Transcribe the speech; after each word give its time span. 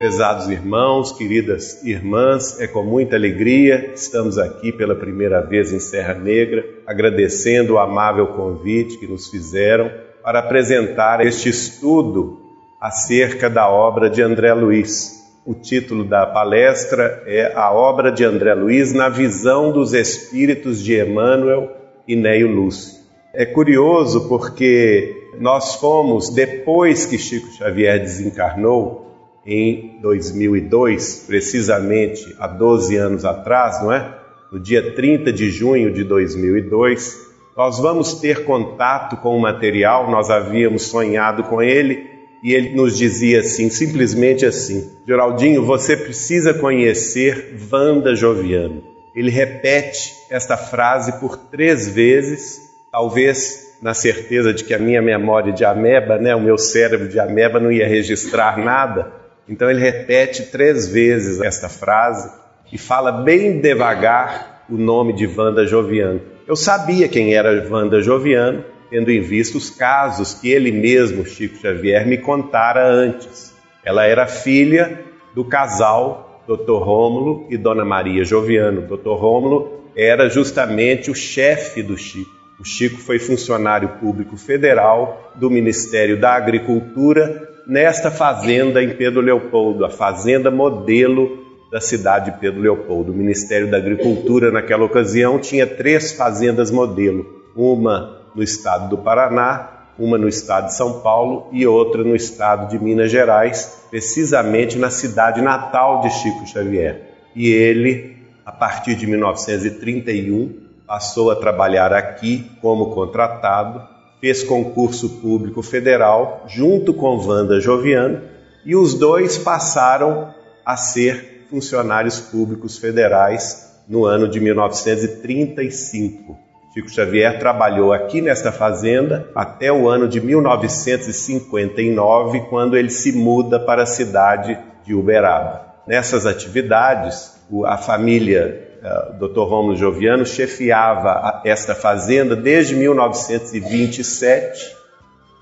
Pesados 0.00 0.48
irmãos, 0.48 1.10
queridas 1.10 1.82
irmãs, 1.82 2.60
é 2.60 2.68
com 2.68 2.84
muita 2.84 3.16
alegria 3.16 3.90
estamos 3.96 4.38
aqui 4.38 4.70
pela 4.70 4.94
primeira 4.94 5.40
vez 5.40 5.72
em 5.72 5.80
Serra 5.80 6.14
Negra, 6.14 6.64
agradecendo 6.86 7.74
o 7.74 7.78
amável 7.80 8.28
convite 8.28 8.96
que 8.96 9.08
nos 9.08 9.28
fizeram 9.28 9.90
para 10.22 10.38
apresentar 10.38 11.26
este 11.26 11.48
estudo 11.48 12.40
acerca 12.80 13.50
da 13.50 13.68
obra 13.68 14.08
de 14.08 14.22
André 14.22 14.54
Luiz. 14.54 15.20
O 15.44 15.52
título 15.52 16.04
da 16.04 16.24
palestra 16.26 17.24
é 17.26 17.52
A 17.56 17.72
Obra 17.72 18.12
de 18.12 18.24
André 18.24 18.54
Luiz 18.54 18.92
na 18.92 19.08
Visão 19.08 19.72
dos 19.72 19.94
Espíritos 19.94 20.80
de 20.80 20.96
Emmanuel 20.96 21.72
e 22.06 22.14
Neio 22.14 22.46
Lúcio. 22.46 23.00
É 23.34 23.44
curioso 23.44 24.28
porque 24.28 25.32
nós 25.40 25.74
fomos, 25.74 26.30
depois 26.30 27.04
que 27.04 27.18
Chico 27.18 27.50
Xavier 27.50 27.98
desencarnou, 27.98 29.07
em 29.50 29.98
2002, 30.02 31.24
precisamente 31.26 32.36
há 32.38 32.46
12 32.46 32.94
anos 32.96 33.24
atrás, 33.24 33.82
não 33.82 33.90
é? 33.90 34.14
No 34.52 34.60
dia 34.60 34.94
30 34.94 35.32
de 35.32 35.50
junho 35.50 35.90
de 35.90 36.04
2002, 36.04 37.28
nós 37.56 37.78
vamos 37.78 38.20
ter 38.20 38.44
contato 38.44 39.16
com 39.16 39.34
o 39.34 39.40
material, 39.40 40.10
nós 40.10 40.28
havíamos 40.28 40.82
sonhado 40.82 41.44
com 41.44 41.62
ele 41.62 42.10
e 42.42 42.52
ele 42.52 42.76
nos 42.76 42.96
dizia 42.96 43.40
assim, 43.40 43.70
simplesmente 43.70 44.44
assim: 44.44 44.92
Geraldinho, 45.06 45.64
você 45.64 45.96
precisa 45.96 46.52
conhecer 46.52 47.56
Wanda 47.72 48.14
Joviano. 48.14 48.84
Ele 49.14 49.30
repete 49.30 50.12
esta 50.28 50.58
frase 50.58 51.18
por 51.20 51.38
três 51.38 51.88
vezes, 51.88 52.70
talvez 52.92 53.78
na 53.80 53.94
certeza 53.94 54.52
de 54.52 54.64
que 54.64 54.74
a 54.74 54.78
minha 54.78 55.00
memória 55.00 55.52
de 55.54 55.64
ameba, 55.64 56.18
né, 56.18 56.34
o 56.34 56.40
meu 56.40 56.58
cérebro 56.58 57.08
de 57.08 57.18
ameba 57.18 57.58
não 57.58 57.72
ia 57.72 57.88
registrar 57.88 58.58
nada, 58.58 59.18
então 59.48 59.70
ele 59.70 59.80
repete 59.80 60.44
três 60.44 60.88
vezes 60.88 61.40
esta 61.40 61.68
frase 61.68 62.30
e 62.72 62.76
fala 62.76 63.10
bem 63.10 63.60
devagar 63.60 64.64
o 64.68 64.76
nome 64.76 65.14
de 65.14 65.26
Wanda 65.26 65.66
Joviano. 65.66 66.20
Eu 66.46 66.54
sabia 66.54 67.08
quem 67.08 67.34
era 67.34 67.66
Wanda 67.70 68.02
Joviano, 68.02 68.64
tendo 68.90 69.10
em 69.10 69.20
vista 69.20 69.56
os 69.56 69.70
casos 69.70 70.34
que 70.34 70.50
ele 70.50 70.70
mesmo, 70.70 71.24
Chico 71.24 71.56
Xavier, 71.56 72.06
me 72.06 72.18
contara 72.18 72.86
antes. 72.86 73.54
Ela 73.84 74.04
era 74.04 74.26
filha 74.26 75.00
do 75.34 75.44
casal 75.44 76.42
Dr. 76.46 76.82
Rômulo 76.82 77.46
e 77.50 77.56
Dona 77.56 77.84
Maria 77.84 78.24
Joviano. 78.24 78.82
Dr. 78.82 79.10
Rômulo 79.10 79.82
era 79.96 80.28
justamente 80.28 81.10
o 81.10 81.14
chefe 81.14 81.82
do 81.82 81.96
Chico. 81.96 82.30
O 82.58 82.64
Chico 82.64 82.98
foi 82.98 83.18
funcionário 83.18 83.88
público 84.00 84.36
federal 84.36 85.32
do 85.34 85.50
Ministério 85.50 86.18
da 86.18 86.34
Agricultura 86.34 87.47
nesta 87.68 88.10
fazenda 88.10 88.82
em 88.82 88.96
Pedro 88.96 89.20
Leopoldo, 89.20 89.84
a 89.84 89.90
fazenda 89.90 90.50
modelo 90.50 91.46
da 91.70 91.82
cidade 91.82 92.30
de 92.30 92.38
Pedro 92.38 92.62
Leopoldo. 92.62 93.12
O 93.12 93.14
Ministério 93.14 93.70
da 93.70 93.76
Agricultura, 93.76 94.50
naquela 94.50 94.84
ocasião, 94.84 95.38
tinha 95.38 95.66
três 95.66 96.12
fazendas 96.12 96.70
modelo: 96.70 97.44
uma 97.54 98.22
no 98.34 98.42
estado 98.42 98.88
do 98.88 98.96
Paraná, 98.96 99.84
uma 99.98 100.16
no 100.16 100.28
estado 100.28 100.68
de 100.68 100.74
São 100.74 101.00
Paulo 101.00 101.48
e 101.52 101.66
outra 101.66 102.02
no 102.02 102.16
estado 102.16 102.70
de 102.70 102.82
Minas 102.82 103.10
Gerais, 103.10 103.84
precisamente 103.90 104.78
na 104.78 104.88
cidade 104.88 105.42
natal 105.42 106.00
de 106.00 106.08
Chico 106.08 106.46
Xavier. 106.46 107.02
E 107.36 107.50
ele, 107.50 108.16
a 108.46 108.52
partir 108.52 108.94
de 108.94 109.06
1931, 109.06 110.68
passou 110.86 111.30
a 111.30 111.36
trabalhar 111.36 111.92
aqui 111.92 112.50
como 112.62 112.94
contratado 112.94 113.97
fez 114.20 114.42
concurso 114.42 115.20
público 115.20 115.62
federal 115.62 116.44
junto 116.48 116.92
com 116.92 117.16
Wanda 117.16 117.60
Joviano 117.60 118.22
e 118.64 118.74
os 118.74 118.94
dois 118.94 119.38
passaram 119.38 120.34
a 120.64 120.76
ser 120.76 121.46
funcionários 121.48 122.18
públicos 122.20 122.76
federais 122.76 123.68
no 123.88 124.04
ano 124.04 124.28
de 124.28 124.40
1935. 124.40 126.36
Chico 126.74 126.90
Xavier 126.90 127.38
trabalhou 127.38 127.92
aqui 127.92 128.20
nesta 128.20 128.50
fazenda 128.52 129.30
até 129.34 129.72
o 129.72 129.88
ano 129.88 130.06
de 130.06 130.20
1959, 130.20 132.40
quando 132.50 132.76
ele 132.76 132.90
se 132.90 133.10
muda 133.12 133.58
para 133.58 133.84
a 133.84 133.86
cidade 133.86 134.58
de 134.84 134.94
Uberaba. 134.94 135.66
Nessas 135.86 136.26
atividades, 136.26 137.38
a 137.64 137.78
família 137.78 138.67
uh, 138.82 139.14
Dr. 139.18 139.40
Romulo 139.40 139.76
Joviano 139.76 140.26
chefiava 140.26 141.42
esta 141.44 141.74
fazenda 141.74 142.36
desde 142.36 142.74
1927 142.74 144.78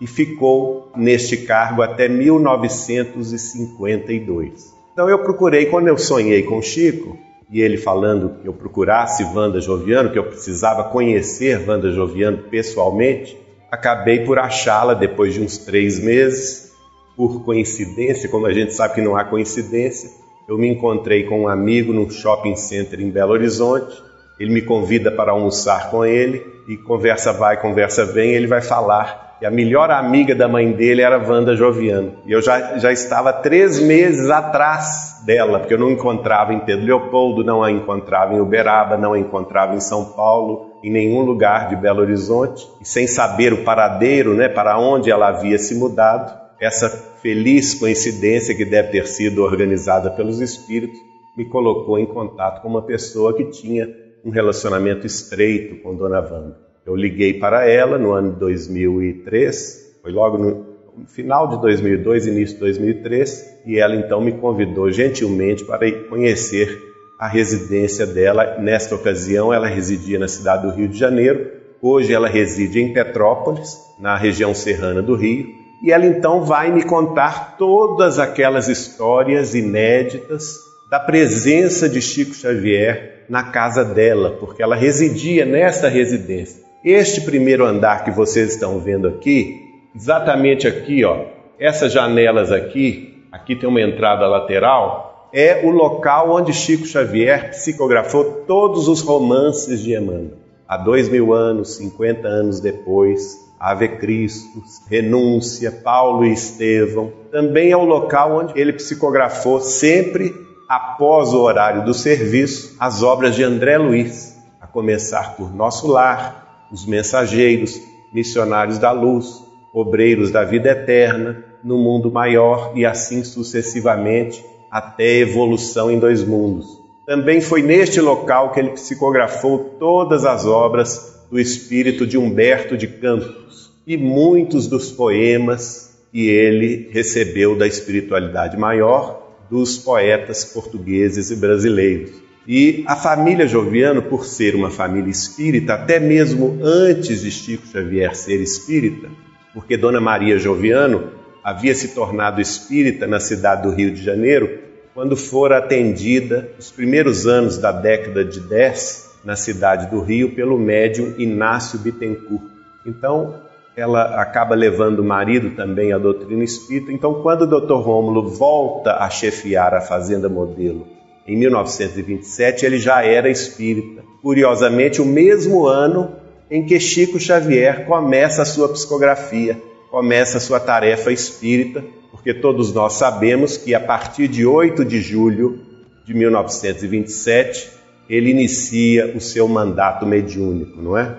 e 0.00 0.06
ficou 0.06 0.92
neste 0.96 1.36
cargo 1.38 1.82
até 1.82 2.08
1952. 2.08 4.76
Então 4.92 5.10
eu 5.10 5.22
procurei, 5.22 5.66
quando 5.66 5.88
eu 5.88 5.98
sonhei 5.98 6.42
com 6.42 6.62
Chico, 6.62 7.18
e 7.50 7.60
ele 7.60 7.76
falando 7.76 8.40
que 8.40 8.48
eu 8.48 8.52
procurasse 8.52 9.24
Wanda 9.24 9.60
Joviano, 9.60 10.10
que 10.10 10.18
eu 10.18 10.24
precisava 10.24 10.84
conhecer 10.84 11.68
Wanda 11.68 11.90
Joviano 11.92 12.44
pessoalmente, 12.50 13.36
acabei 13.70 14.24
por 14.24 14.38
achá-la 14.38 14.94
depois 14.94 15.34
de 15.34 15.40
uns 15.40 15.58
três 15.58 16.00
meses, 16.00 16.72
por 17.16 17.44
coincidência, 17.44 18.28
como 18.28 18.46
a 18.46 18.52
gente 18.52 18.74
sabe 18.74 18.94
que 18.94 19.00
não 19.00 19.16
há 19.16 19.24
coincidência, 19.24 20.10
eu 20.48 20.56
me 20.56 20.68
encontrei 20.68 21.24
com 21.24 21.42
um 21.42 21.48
amigo 21.48 21.92
num 21.92 22.08
shopping 22.08 22.54
center 22.54 23.00
em 23.00 23.10
Belo 23.10 23.32
Horizonte. 23.32 24.02
Ele 24.38 24.52
me 24.52 24.62
convida 24.62 25.10
para 25.10 25.32
almoçar 25.32 25.90
com 25.90 26.04
ele 26.04 26.44
e 26.68 26.76
conversa 26.76 27.32
vai, 27.32 27.60
conversa 27.60 28.04
vem. 28.04 28.30
Ele 28.30 28.46
vai 28.46 28.60
falar 28.60 29.36
que 29.38 29.44
a 29.44 29.50
melhor 29.50 29.90
amiga 29.90 30.34
da 30.34 30.46
mãe 30.46 30.72
dele 30.72 31.02
era 31.02 31.18
Wanda 31.18 31.56
Joviano. 31.56 32.12
E 32.24 32.32
eu 32.32 32.40
já, 32.40 32.78
já 32.78 32.92
estava 32.92 33.32
três 33.32 33.80
meses 33.80 34.30
atrás 34.30 35.22
dela, 35.26 35.58
porque 35.58 35.74
eu 35.74 35.78
não 35.78 35.90
encontrava 35.90 36.54
em 36.54 36.60
Pedro 36.60 36.86
Leopoldo, 36.86 37.44
não 37.44 37.62
a 37.62 37.70
encontrava 37.70 38.34
em 38.34 38.40
Uberaba, 38.40 38.96
não 38.96 39.12
a 39.12 39.18
encontrava 39.18 39.74
em 39.74 39.80
São 39.80 40.12
Paulo, 40.12 40.78
em 40.82 40.90
nenhum 40.90 41.22
lugar 41.22 41.68
de 41.68 41.76
Belo 41.76 42.00
Horizonte. 42.00 42.66
E 42.80 42.84
sem 42.86 43.06
saber 43.06 43.52
o 43.52 43.64
paradeiro, 43.64 44.34
né, 44.34 44.48
para 44.48 44.78
onde 44.78 45.10
ela 45.10 45.28
havia 45.28 45.58
se 45.58 45.74
mudado, 45.74 46.45
essa 46.60 46.88
feliz 47.20 47.74
coincidência 47.74 48.54
que 48.54 48.64
deve 48.64 48.90
ter 48.90 49.06
sido 49.06 49.42
organizada 49.42 50.10
pelos 50.10 50.40
espíritos 50.40 50.98
me 51.36 51.44
colocou 51.44 51.98
em 51.98 52.06
contato 52.06 52.62
com 52.62 52.68
uma 52.68 52.82
pessoa 52.82 53.36
que 53.36 53.44
tinha 53.50 53.88
um 54.24 54.30
relacionamento 54.30 55.06
estreito 55.06 55.76
com 55.82 55.94
Dona 55.94 56.20
Wanda. 56.20 56.56
Eu 56.84 56.96
liguei 56.96 57.34
para 57.34 57.68
ela 57.68 57.98
no 57.98 58.12
ano 58.12 58.32
de 58.32 58.38
2003, 58.38 59.98
foi 60.02 60.12
logo 60.12 60.38
no 60.38 60.76
final 61.06 61.48
de 61.48 61.60
2002, 61.60 62.26
início 62.26 62.54
de 62.54 62.60
2003, 62.60 63.60
e 63.66 63.78
ela 63.78 63.94
então 63.94 64.20
me 64.20 64.32
convidou 64.32 64.90
gentilmente 64.90 65.64
para 65.64 65.90
conhecer 66.08 66.80
a 67.18 67.28
residência 67.28 68.06
dela. 68.06 68.58
Nesta 68.58 68.94
ocasião, 68.94 69.52
ela 69.52 69.66
residia 69.66 70.18
na 70.18 70.28
cidade 70.28 70.66
do 70.66 70.72
Rio 70.72 70.88
de 70.88 70.98
Janeiro. 70.98 71.50
Hoje 71.82 72.12
ela 72.14 72.28
reside 72.28 72.80
em 72.80 72.92
Petrópolis, 72.92 73.76
na 74.00 74.16
região 74.16 74.54
serrana 74.54 75.02
do 75.02 75.14
Rio, 75.14 75.46
e 75.82 75.92
ela 75.92 76.06
então 76.06 76.42
vai 76.42 76.70
me 76.72 76.82
contar 76.82 77.56
todas 77.56 78.18
aquelas 78.18 78.68
histórias 78.68 79.54
inéditas 79.54 80.56
da 80.90 80.98
presença 81.00 81.88
de 81.88 82.00
Chico 82.00 82.34
Xavier 82.34 83.24
na 83.28 83.44
casa 83.44 83.84
dela, 83.84 84.36
porque 84.38 84.62
ela 84.62 84.76
residia 84.76 85.44
nesta 85.44 85.88
residência. 85.88 86.64
Este 86.84 87.20
primeiro 87.20 87.64
andar 87.64 88.04
que 88.04 88.10
vocês 88.10 88.50
estão 88.52 88.78
vendo 88.78 89.08
aqui, 89.08 89.60
exatamente 89.94 90.68
aqui, 90.68 91.04
ó, 91.04 91.24
essas 91.58 91.92
janelas 91.92 92.52
aqui, 92.52 93.24
aqui 93.32 93.56
tem 93.56 93.68
uma 93.68 93.80
entrada 93.80 94.26
lateral, 94.26 95.28
é 95.32 95.66
o 95.66 95.70
local 95.70 96.30
onde 96.30 96.52
Chico 96.52 96.86
Xavier 96.86 97.50
psicografou 97.50 98.44
todos 98.46 98.86
os 98.88 99.02
romances 99.02 99.82
de 99.82 99.94
Emmanuel. 99.94 100.38
Há 100.68 100.76
dois 100.76 101.08
mil 101.08 101.32
anos, 101.32 101.76
50 101.76 102.26
anos 102.26 102.60
depois, 102.60 103.45
Ave 103.58 103.88
Cristo, 103.88 104.62
Renúncia, 104.88 105.72
Paulo 105.72 106.24
e 106.24 106.32
Estevão. 106.32 107.12
Também 107.30 107.70
é 107.70 107.76
o 107.76 107.84
local 107.84 108.36
onde 108.36 108.60
ele 108.60 108.72
psicografou 108.72 109.60
sempre 109.60 110.34
após 110.68 111.32
o 111.32 111.40
horário 111.40 111.84
do 111.84 111.94
serviço 111.94 112.76
as 112.78 113.02
obras 113.02 113.34
de 113.34 113.42
André 113.42 113.78
Luiz, 113.78 114.36
a 114.60 114.66
começar 114.66 115.36
por 115.36 115.54
Nosso 115.54 115.86
Lar, 115.86 116.68
Os 116.70 116.84
Mensageiros, 116.84 117.80
Missionários 118.12 118.78
da 118.78 118.92
Luz, 118.92 119.42
Obreiros 119.72 120.30
da 120.30 120.44
Vida 120.44 120.70
Eterna, 120.70 121.44
No 121.62 121.78
Mundo 121.78 122.10
Maior 122.10 122.72
e 122.74 122.84
assim 122.84 123.24
sucessivamente 123.24 124.44
até 124.70 125.18
evolução 125.18 125.90
em 125.90 125.98
dois 125.98 126.24
mundos. 126.24 126.66
Também 127.06 127.40
foi 127.40 127.62
neste 127.62 128.00
local 128.00 128.50
que 128.50 128.60
ele 128.60 128.70
psicografou 128.70 129.76
todas 129.78 130.24
as 130.24 130.44
obras 130.44 131.15
do 131.30 131.38
espírito 131.38 132.06
de 132.06 132.16
Humberto 132.16 132.76
de 132.76 132.86
Campos 132.86 133.70
e 133.86 133.96
muitos 133.96 134.66
dos 134.66 134.90
poemas 134.90 135.96
que 136.12 136.28
ele 136.28 136.88
recebeu 136.92 137.56
da 137.56 137.66
espiritualidade 137.66 138.56
maior 138.56 139.36
dos 139.50 139.78
poetas 139.78 140.44
portugueses 140.44 141.30
e 141.30 141.36
brasileiros. 141.36 142.10
E 142.48 142.84
a 142.86 142.94
família 142.94 143.46
Joviano, 143.46 144.02
por 144.02 144.24
ser 144.24 144.54
uma 144.54 144.70
família 144.70 145.10
espírita, 145.10 145.74
até 145.74 145.98
mesmo 145.98 146.58
antes 146.62 147.22
de 147.22 147.30
Chico 147.30 147.66
Xavier 147.66 148.14
ser 148.14 148.40
espírita, 148.40 149.08
porque 149.52 149.76
Dona 149.76 150.00
Maria 150.00 150.38
Joviano 150.38 151.10
havia 151.42 151.74
se 151.74 151.88
tornado 151.88 152.40
espírita 152.40 153.06
na 153.06 153.18
cidade 153.18 153.62
do 153.62 153.74
Rio 153.74 153.92
de 153.92 154.02
Janeiro 154.02 154.58
quando 154.94 155.16
fora 155.16 155.58
atendida 155.58 156.50
nos 156.56 156.70
primeiros 156.70 157.26
anos 157.26 157.58
da 157.58 157.70
década 157.70 158.24
de 158.24 158.40
10 158.40 159.05
na 159.26 159.34
cidade 159.34 159.90
do 159.90 160.00
Rio 160.00 160.36
pelo 160.36 160.56
médium 160.56 161.12
Inácio 161.18 161.80
Bittencourt. 161.80 162.44
Então, 162.86 163.40
ela 163.76 164.22
acaba 164.22 164.54
levando 164.54 165.00
o 165.00 165.04
marido 165.04 165.56
também 165.56 165.92
à 165.92 165.98
doutrina 165.98 166.44
espírita. 166.44 166.92
Então, 166.92 167.14
quando 167.22 167.42
o 167.42 167.60
Dr. 167.60 167.74
Rômulo 167.74 168.30
volta 168.30 168.98
a 168.98 169.10
chefiar 169.10 169.74
a 169.74 169.80
Fazenda 169.80 170.28
Modelo 170.28 170.86
em 171.26 171.36
1927, 171.36 172.64
ele 172.64 172.78
já 172.78 173.02
era 173.04 173.28
espírita. 173.28 174.02
Curiosamente, 174.22 175.02
o 175.02 175.04
mesmo 175.04 175.66
ano 175.66 176.12
em 176.48 176.64
que 176.64 176.78
Chico 176.78 177.18
Xavier 177.18 177.84
começa 177.84 178.42
a 178.42 178.46
sua 178.46 178.68
psicografia, 178.68 179.60
começa 179.90 180.38
a 180.38 180.40
sua 180.40 180.60
tarefa 180.60 181.10
espírita, 181.10 181.84
porque 182.12 182.32
todos 182.32 182.72
nós 182.72 182.92
sabemos 182.92 183.56
que 183.56 183.74
a 183.74 183.80
partir 183.80 184.28
de 184.28 184.46
8 184.46 184.84
de 184.84 185.00
julho 185.00 185.58
de 186.04 186.14
1927 186.14 187.75
ele 188.08 188.30
inicia 188.30 189.12
o 189.16 189.20
seu 189.20 189.48
mandato 189.48 190.06
mediúnico, 190.06 190.80
não 190.80 190.96
é? 190.96 191.16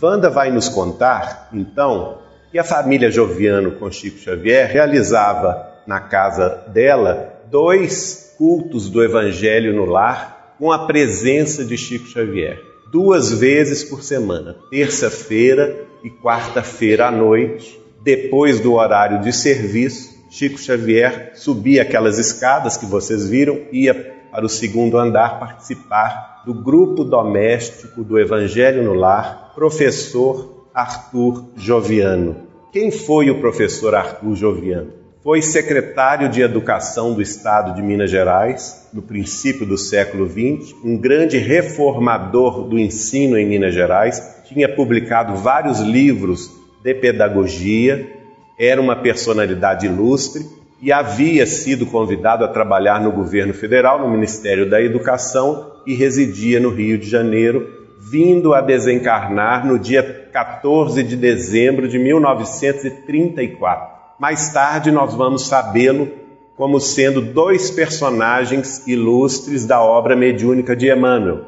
Wanda 0.00 0.30
vai 0.30 0.50
nos 0.50 0.68
contar, 0.68 1.48
então, 1.52 2.18
que 2.50 2.58
a 2.58 2.64
família 2.64 3.10
Joviano 3.10 3.72
com 3.72 3.90
Chico 3.90 4.18
Xavier 4.18 4.70
realizava 4.70 5.66
na 5.86 6.00
casa 6.00 6.64
dela 6.68 7.42
dois 7.50 8.34
cultos 8.38 8.88
do 8.88 9.02
Evangelho 9.02 9.74
no 9.74 9.84
lar 9.84 10.54
com 10.58 10.70
a 10.70 10.86
presença 10.86 11.64
de 11.64 11.76
Chico 11.76 12.06
Xavier, 12.06 12.60
duas 12.90 13.32
vezes 13.32 13.84
por 13.84 14.02
semana, 14.02 14.56
terça-feira 14.70 15.84
e 16.02 16.10
quarta-feira 16.10 17.08
à 17.08 17.10
noite, 17.10 17.78
depois 18.02 18.60
do 18.60 18.74
horário 18.74 19.20
de 19.20 19.32
serviço. 19.32 20.16
Chico 20.30 20.58
Xavier 20.58 21.32
subia 21.34 21.82
aquelas 21.82 22.18
escadas 22.18 22.76
que 22.76 22.86
vocês 22.86 23.28
viram, 23.28 23.60
ia 23.72 24.17
para 24.38 24.46
o 24.46 24.48
segundo 24.48 24.96
andar 24.96 25.40
participar 25.40 26.44
do 26.46 26.54
grupo 26.54 27.02
doméstico 27.02 28.04
do 28.04 28.16
Evangelho 28.16 28.84
no 28.84 28.94
Lar, 28.94 29.50
professor 29.52 30.68
Arthur 30.72 31.46
Joviano. 31.56 32.36
Quem 32.72 32.92
foi 32.92 33.30
o 33.30 33.40
professor 33.40 33.96
Arthur 33.96 34.36
Joviano? 34.36 34.92
Foi 35.24 35.42
secretário 35.42 36.28
de 36.28 36.40
Educação 36.40 37.14
do 37.14 37.20
Estado 37.20 37.74
de 37.74 37.82
Minas 37.82 38.12
Gerais 38.12 38.88
no 38.92 39.02
princípio 39.02 39.66
do 39.66 39.76
século 39.76 40.28
XX, 40.28 40.72
um 40.84 40.96
grande 40.96 41.36
reformador 41.36 42.62
do 42.68 42.78
ensino 42.78 43.36
em 43.36 43.44
Minas 43.44 43.74
Gerais, 43.74 44.22
tinha 44.44 44.68
publicado 44.72 45.34
vários 45.34 45.80
livros 45.80 46.48
de 46.80 46.94
pedagogia, 46.94 48.08
era 48.56 48.80
uma 48.80 48.94
personalidade 48.94 49.86
ilustre 49.86 50.57
e 50.80 50.92
havia 50.92 51.44
sido 51.44 51.86
convidado 51.86 52.44
a 52.44 52.48
trabalhar 52.48 53.00
no 53.00 53.10
governo 53.10 53.52
federal, 53.52 54.00
no 54.00 54.08
Ministério 54.08 54.70
da 54.70 54.80
Educação 54.80 55.72
e 55.84 55.94
residia 55.94 56.60
no 56.60 56.70
Rio 56.70 56.96
de 56.96 57.08
Janeiro, 57.08 57.66
vindo 57.98 58.54
a 58.54 58.60
desencarnar 58.60 59.66
no 59.66 59.78
dia 59.78 60.28
14 60.32 61.02
de 61.02 61.16
dezembro 61.16 61.88
de 61.88 61.98
1934. 61.98 63.98
Mais 64.20 64.52
tarde 64.52 64.92
nós 64.92 65.14
vamos 65.14 65.46
sabê-lo 65.46 66.08
como 66.56 66.80
sendo 66.80 67.20
dois 67.20 67.70
personagens 67.70 68.86
ilustres 68.86 69.64
da 69.64 69.80
obra 69.80 70.16
mediúnica 70.16 70.74
de 70.74 70.90
Emmanuel. 70.90 71.44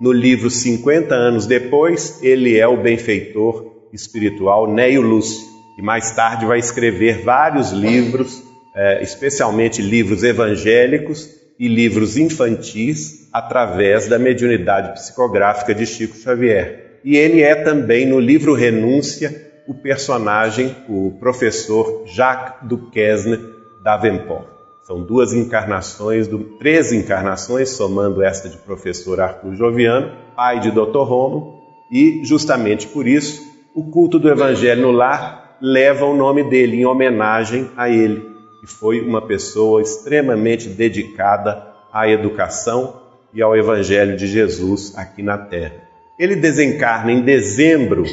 No 0.00 0.10
livro 0.10 0.50
50 0.50 1.14
anos 1.14 1.46
depois, 1.46 2.18
ele 2.22 2.58
é 2.58 2.66
o 2.66 2.82
benfeitor 2.82 3.72
espiritual 3.92 4.66
Neio 4.66 5.02
Lúcio, 5.02 5.46
e 5.78 5.82
mais 5.82 6.10
tarde 6.12 6.46
vai 6.46 6.58
escrever 6.58 7.22
vários 7.22 7.72
livros 7.72 8.42
é, 8.74 9.02
especialmente 9.02 9.80
livros 9.80 10.24
evangélicos 10.24 11.30
e 11.58 11.68
livros 11.68 12.16
infantis, 12.16 13.28
através 13.32 14.08
da 14.08 14.18
mediunidade 14.18 14.92
psicográfica 14.94 15.74
de 15.74 15.86
Chico 15.86 16.16
Xavier. 16.16 17.00
E 17.04 17.16
ele 17.16 17.42
é 17.42 17.54
também, 17.54 18.06
no 18.06 18.18
livro 18.18 18.54
Renúncia, 18.54 19.44
o 19.68 19.74
personagem, 19.74 20.74
o 20.88 21.12
professor 21.20 22.04
Jacques 22.06 22.68
Duquesne 22.68 23.38
Davenport. 23.82 24.48
São 24.82 25.02
duas 25.02 25.32
encarnações, 25.32 26.28
três 26.58 26.92
encarnações, 26.92 27.70
somando 27.70 28.22
esta 28.22 28.48
de 28.48 28.56
professor 28.58 29.20
Arthur 29.20 29.54
Joviano, 29.54 30.12
pai 30.36 30.60
de 30.60 30.70
Dr. 30.70 31.04
Romo, 31.04 31.62
e 31.90 32.22
justamente 32.24 32.86
por 32.88 33.06
isso 33.06 33.40
o 33.74 33.84
culto 33.84 34.18
do 34.18 34.28
Evangelho 34.28 34.82
no 34.82 34.90
lar 34.90 35.56
leva 35.60 36.04
o 36.04 36.14
nome 36.14 36.42
dele 36.44 36.80
em 36.80 36.86
homenagem 36.86 37.70
a 37.76 37.88
ele 37.88 38.33
e 38.64 38.66
foi 38.66 39.00
uma 39.02 39.20
pessoa 39.20 39.82
extremamente 39.82 40.70
dedicada 40.70 41.68
à 41.92 42.08
educação 42.08 43.02
e 43.34 43.42
ao 43.42 43.54
Evangelho 43.54 44.16
de 44.16 44.26
Jesus 44.26 44.96
aqui 44.96 45.22
na 45.22 45.36
Terra. 45.36 45.84
Ele 46.18 46.34
desencarna 46.34 47.12
em 47.12 47.20
dezembro 47.20 48.04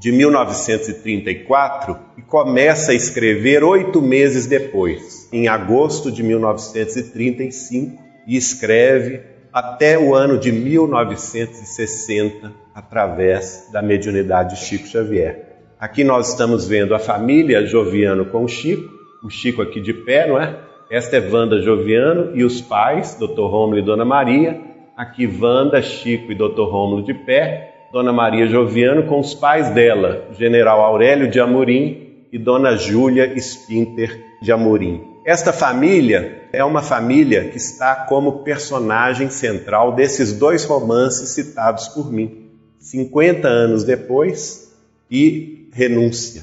de 0.00 0.10
1934 0.10 1.98
e 2.16 2.22
começa 2.22 2.92
a 2.92 2.94
escrever 2.94 3.62
oito 3.62 4.00
meses 4.00 4.46
depois, 4.46 5.28
em 5.30 5.48
agosto 5.48 6.10
de 6.10 6.22
1935, 6.22 8.02
e 8.26 8.38
escreve 8.38 9.20
até 9.52 9.98
o 9.98 10.14
ano 10.14 10.38
de 10.38 10.50
1960 10.50 12.54
através 12.74 13.68
da 13.70 13.82
mediunidade 13.82 14.54
de 14.54 14.62
Chico 14.64 14.86
Xavier. 14.86 15.58
Aqui 15.78 16.02
nós 16.04 16.30
estamos 16.30 16.66
vendo 16.66 16.94
a 16.94 16.98
família 16.98 17.66
Joviano 17.66 18.24
com 18.24 18.48
Chico, 18.48 18.99
o 19.22 19.30
Chico 19.30 19.62
aqui 19.62 19.80
de 19.80 19.92
pé, 19.92 20.26
não 20.26 20.40
é? 20.40 20.56
Esta 20.90 21.16
é 21.16 21.20
Wanda 21.20 21.60
Joviano 21.60 22.34
e 22.34 22.42
os 22.42 22.60
pais, 22.60 23.14
Dr. 23.14 23.42
Rômulo 23.42 23.78
e 23.78 23.82
Dona 23.82 24.04
Maria. 24.04 24.60
Aqui 24.96 25.26
Wanda, 25.26 25.80
Chico 25.80 26.32
e 26.32 26.34
Dr. 26.34 26.62
Rômulo 26.62 27.02
de 27.02 27.14
pé. 27.14 27.86
Dona 27.92 28.12
Maria 28.12 28.46
Joviano 28.46 29.04
com 29.04 29.18
os 29.18 29.34
pais 29.34 29.70
dela, 29.70 30.28
General 30.38 30.80
Aurélio 30.80 31.28
de 31.28 31.40
Amorim 31.40 32.26
e 32.32 32.38
Dona 32.38 32.76
Júlia 32.76 33.36
Spinter 33.38 34.20
de 34.40 34.52
Amorim. 34.52 35.02
Esta 35.24 35.52
família 35.52 36.48
é 36.52 36.64
uma 36.64 36.82
família 36.82 37.48
que 37.50 37.56
está 37.56 38.06
como 38.08 38.42
personagem 38.42 39.28
central 39.28 39.92
desses 39.92 40.32
dois 40.32 40.64
romances 40.64 41.30
citados 41.30 41.88
por 41.88 42.12
mim. 42.12 42.48
50 42.78 43.46
anos 43.46 43.84
depois 43.84 44.72
e 45.10 45.68
Renúncia. 45.72 46.42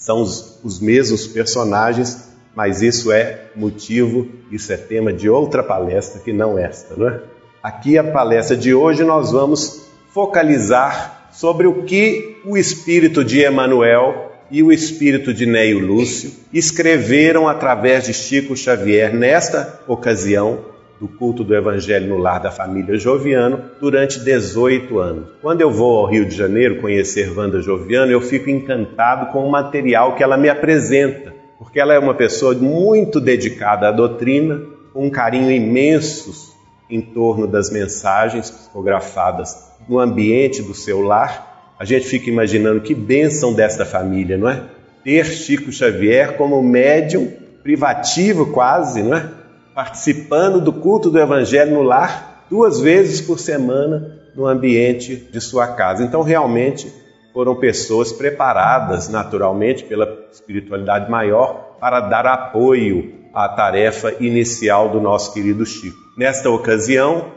São 0.00 0.22
os, 0.22 0.58
os 0.64 0.80
mesmos 0.80 1.26
personagens, 1.26 2.30
mas 2.56 2.80
isso 2.80 3.12
é 3.12 3.50
motivo, 3.54 4.26
isso 4.50 4.72
é 4.72 4.76
tema 4.78 5.12
de 5.12 5.28
outra 5.28 5.62
palestra 5.62 6.20
que 6.20 6.32
não 6.32 6.58
esta, 6.58 6.96
não 6.96 7.06
é? 7.06 7.20
Aqui 7.62 7.98
a 7.98 8.02
palestra 8.02 8.56
de 8.56 8.72
hoje 8.72 9.04
nós 9.04 9.30
vamos 9.30 9.82
focalizar 10.08 11.28
sobre 11.30 11.66
o 11.66 11.82
que 11.82 12.40
o 12.46 12.56
espírito 12.56 13.22
de 13.22 13.46
Emmanuel 13.46 14.32
e 14.50 14.62
o 14.62 14.72
espírito 14.72 15.34
de 15.34 15.44
Neio 15.44 15.78
Lúcio 15.78 16.32
escreveram 16.50 17.46
através 17.46 18.06
de 18.06 18.14
Chico 18.14 18.56
Xavier 18.56 19.14
nesta 19.14 19.80
ocasião 19.86 20.64
do 21.00 21.08
culto 21.08 21.42
do 21.42 21.56
Evangelho 21.56 22.06
no 22.06 22.18
lar 22.18 22.40
da 22.40 22.50
família 22.50 22.98
Joviano 22.98 23.64
durante 23.80 24.20
18 24.20 24.98
anos. 24.98 25.30
Quando 25.40 25.62
eu 25.62 25.70
vou 25.70 26.00
ao 26.00 26.06
Rio 26.06 26.26
de 26.26 26.36
Janeiro 26.36 26.78
conhecer 26.78 27.34
Wanda 27.34 27.62
Joviano, 27.62 28.12
eu 28.12 28.20
fico 28.20 28.50
encantado 28.50 29.32
com 29.32 29.42
o 29.46 29.50
material 29.50 30.14
que 30.14 30.22
ela 30.22 30.36
me 30.36 30.50
apresenta, 30.50 31.34
porque 31.58 31.80
ela 31.80 31.94
é 31.94 31.98
uma 31.98 32.12
pessoa 32.12 32.54
muito 32.54 33.18
dedicada 33.18 33.88
à 33.88 33.90
doutrina, 33.90 34.60
com 34.92 35.06
um 35.06 35.10
carinho 35.10 35.50
imenso 35.50 36.54
em 36.90 37.00
torno 37.00 37.46
das 37.46 37.70
mensagens 37.70 38.50
psicografadas 38.50 39.70
no 39.88 39.98
ambiente 39.98 40.60
do 40.60 40.74
seu 40.74 41.00
lar. 41.00 41.72
A 41.78 41.84
gente 41.86 42.04
fica 42.04 42.28
imaginando 42.28 42.82
que 42.82 42.94
bênção 42.94 43.54
desta 43.54 43.86
família, 43.86 44.36
não 44.36 44.50
é? 44.50 44.64
Ter 45.02 45.24
Chico 45.24 45.72
Xavier 45.72 46.36
como 46.36 46.62
médium 46.62 47.32
privativo 47.62 48.52
quase, 48.52 49.02
não 49.02 49.16
é? 49.16 49.39
Participando 49.80 50.60
do 50.60 50.74
culto 50.74 51.08
do 51.08 51.18
Evangelho 51.18 51.72
no 51.72 51.80
lar 51.80 52.44
duas 52.50 52.80
vezes 52.80 53.18
por 53.18 53.38
semana 53.38 54.20
no 54.36 54.46
ambiente 54.46 55.16
de 55.16 55.40
sua 55.40 55.68
casa. 55.68 56.04
Então, 56.04 56.20
realmente, 56.20 56.92
foram 57.32 57.56
pessoas 57.56 58.12
preparadas 58.12 59.08
naturalmente 59.08 59.82
pela 59.84 60.06
espiritualidade 60.30 61.10
maior 61.10 61.78
para 61.80 62.00
dar 62.00 62.26
apoio 62.26 63.10
à 63.32 63.48
tarefa 63.48 64.14
inicial 64.20 64.90
do 64.90 65.00
nosso 65.00 65.32
querido 65.32 65.64
Chico. 65.64 65.96
Nesta 66.14 66.50
ocasião, 66.50 67.32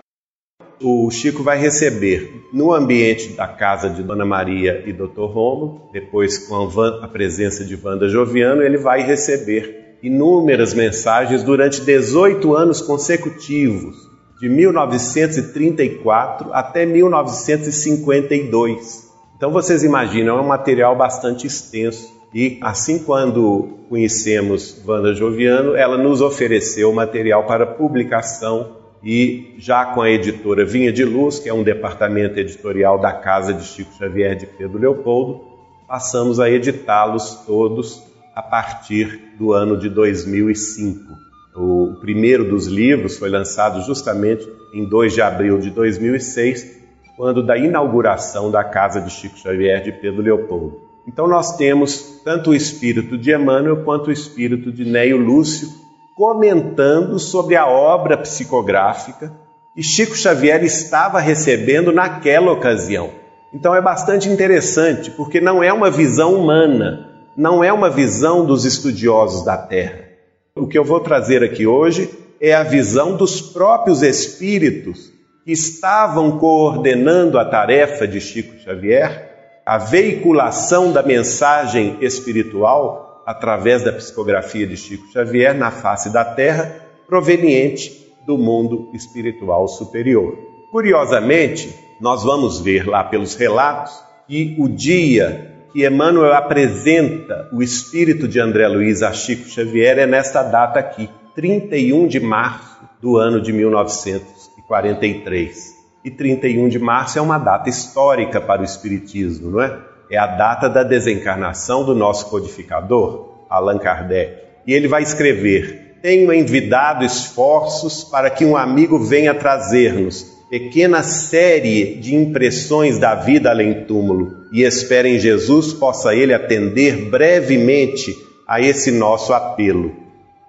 o 0.81 1.09
Chico 1.11 1.43
vai 1.43 1.57
receber 1.57 2.29
no 2.51 2.73
ambiente 2.73 3.29
da 3.37 3.47
casa 3.47 3.89
de 3.89 4.03
Dona 4.03 4.25
Maria 4.25 4.83
e 4.85 4.91
Dr. 4.91 5.31
Romo, 5.31 5.89
depois 5.93 6.39
com 6.39 6.69
a 7.01 7.07
presença 7.07 7.63
de 7.63 7.79
Wanda 7.81 8.09
Joviano, 8.09 8.61
ele 8.61 8.77
vai 8.77 9.01
receber 9.01 9.82
inúmeras 10.03 10.73
mensagens 10.73 11.43
durante 11.43 11.79
18 11.81 12.53
anos 12.53 12.81
consecutivos, 12.81 13.95
de 14.39 14.49
1934 14.49 16.53
até 16.53 16.85
1952. 16.85 19.09
Então 19.37 19.51
vocês 19.51 19.83
imaginam, 19.83 20.37
é 20.37 20.41
um 20.41 20.47
material 20.47 20.95
bastante 20.95 21.47
extenso 21.47 22.13
E 22.33 22.57
assim, 22.61 22.99
quando 22.99 23.79
conhecemos 23.87 24.81
Wanda 24.85 25.13
Joviano, 25.13 25.75
ela 25.75 25.97
nos 25.97 26.19
ofereceu 26.19 26.91
material 26.91 27.45
para 27.45 27.65
publicação 27.65 28.83
e 29.03 29.53
já 29.59 29.85
com 29.85 30.01
a 30.01 30.09
editora 30.09 30.65
Vinha 30.65 30.91
de 30.91 31.05
Luz, 31.05 31.39
que 31.39 31.47
é 31.47 31.53
um 31.53 31.61
departamento 31.61 32.39
editorial 32.39 32.99
da 32.99 33.13
Casa 33.13 33.53
de 33.53 33.63
Chico 33.63 33.93
Xavier 33.97 34.35
de 34.35 34.47
Pedro 34.47 34.79
Leopoldo, 34.79 35.41
passamos 35.87 36.39
a 36.39 36.49
editá-los 36.49 37.35
todos 37.45 38.01
a 38.35 38.41
partir 38.41 39.35
do 39.37 39.53
ano 39.53 39.77
de 39.77 39.89
2005. 39.89 41.13
O 41.55 41.95
primeiro 42.01 42.49
dos 42.49 42.67
livros 42.67 43.17
foi 43.17 43.29
lançado 43.29 43.81
justamente 43.81 44.47
em 44.73 44.85
2 44.85 45.13
de 45.13 45.21
abril 45.21 45.59
de 45.59 45.69
2006, 45.69 46.81
quando 47.15 47.43
da 47.43 47.55
inauguração 47.55 48.49
da 48.49 48.63
Casa 48.63 48.99
de 48.99 49.11
Chico 49.11 49.37
Xavier 49.37 49.83
de 49.83 49.91
Pedro 49.91 50.21
Leopoldo. 50.21 50.81
Então 51.07 51.27
nós 51.27 51.55
temos 51.57 52.21
tanto 52.23 52.51
o 52.51 52.55
espírito 52.55 53.17
de 53.17 53.31
Emmanuel 53.31 53.83
quanto 53.83 54.07
o 54.07 54.11
espírito 54.11 54.71
de 54.71 54.83
Neio 54.83 55.17
Lúcio 55.17 55.67
comentando 56.15 57.19
sobre 57.19 57.55
a 57.55 57.67
obra 57.67 58.17
psicográfica 58.17 59.31
que 59.75 59.83
Chico 59.83 60.15
Xavier 60.15 60.63
estava 60.63 61.19
recebendo 61.19 61.91
naquela 61.91 62.51
ocasião. 62.51 63.09
Então 63.53 63.75
é 63.75 63.81
bastante 63.81 64.29
interessante, 64.29 65.11
porque 65.11 65.39
não 65.39 65.61
é 65.61 65.71
uma 65.71 65.91
visão 65.91 66.35
humana, 66.35 67.12
não 67.35 67.63
é 67.63 67.71
uma 67.71 67.89
visão 67.89 68.45
dos 68.45 68.65
estudiosos 68.65 69.43
da 69.43 69.57
Terra. 69.57 70.09
O 70.55 70.67
que 70.67 70.77
eu 70.77 70.83
vou 70.83 70.99
trazer 70.99 71.43
aqui 71.43 71.65
hoje 71.65 72.09
é 72.39 72.53
a 72.53 72.63
visão 72.63 73.15
dos 73.15 73.41
próprios 73.41 74.01
espíritos 74.01 75.11
que 75.43 75.51
estavam 75.51 76.37
coordenando 76.37 77.37
a 77.37 77.45
tarefa 77.45 78.07
de 78.07 78.21
Chico 78.21 78.57
Xavier 78.59 79.33
a 79.65 79.77
veiculação 79.77 80.91
da 80.91 81.01
mensagem 81.01 81.97
espiritual 82.01 83.23
através 83.25 83.83
da 83.83 83.93
psicografia 83.93 84.67
de 84.67 84.75
Chico 84.75 85.07
Xavier 85.11 85.55
na 85.55 85.71
face 85.71 86.11
da 86.11 86.25
Terra, 86.25 86.75
proveniente 87.07 88.13
do 88.25 88.37
mundo 88.37 88.89
espiritual 88.93 89.67
superior. 89.67 90.37
Curiosamente, 90.69 91.73
nós 92.01 92.23
vamos 92.23 92.59
ver 92.59 92.87
lá 92.87 93.03
pelos 93.03 93.35
relatos 93.35 93.93
que 94.27 94.55
o 94.59 94.67
dia 94.67 95.52
que 95.73 95.85
Emmanuel 95.85 96.33
apresenta 96.35 97.49
o 97.51 97.61
espírito 97.63 98.27
de 98.27 98.39
André 98.39 98.67
Luiz 98.67 99.01
a 99.01 99.11
Chico 99.11 99.49
Xavier 99.49 99.97
é 99.97 100.05
nesta 100.05 100.43
data 100.43 100.79
aqui, 100.79 101.09
31 101.33 102.07
de 102.07 102.19
março 102.19 102.77
do 103.01 103.17
ano 103.17 103.41
de 103.41 103.51
1943 103.51 105.73
e 106.05 106.11
31 106.11 106.69
de 106.69 106.77
março 106.77 107.17
é 107.17 107.21
uma 107.21 107.39
data 107.39 107.69
histórica 107.69 108.39
para 108.39 108.61
o 108.61 108.65
Espiritismo, 108.65 109.49
não 109.49 109.61
é? 109.61 109.79
É 110.11 110.17
a 110.17 110.27
data 110.27 110.69
da 110.69 110.83
desencarnação 110.83 111.83
do 111.83 111.95
nosso 111.95 112.29
codificador, 112.29 113.45
Allan 113.49 113.79
Kardec. 113.79 114.43
E 114.67 114.73
ele 114.73 114.87
vai 114.87 115.01
escrever: 115.01 115.97
Tenho 116.03 116.31
envidado 116.31 117.03
esforços 117.03 118.03
para 118.03 118.29
que 118.29 118.45
um 118.45 118.55
amigo 118.55 118.99
venha 118.99 119.33
trazer-nos 119.33 120.32
pequena 120.53 121.01
série 121.01 121.95
de 121.95 122.13
impressões 122.13 122.99
da 122.99 123.15
vida 123.15 123.49
além 123.49 123.85
túmulo 123.85 124.45
e 124.51 124.61
espero 124.61 125.07
em 125.07 125.17
Jesus 125.17 125.73
possa 125.73 126.13
ele 126.13 126.31
atender 126.31 127.09
brevemente 127.09 128.15
a 128.47 128.61
esse 128.61 128.91
nosso 128.91 129.33
apelo. 129.33 129.91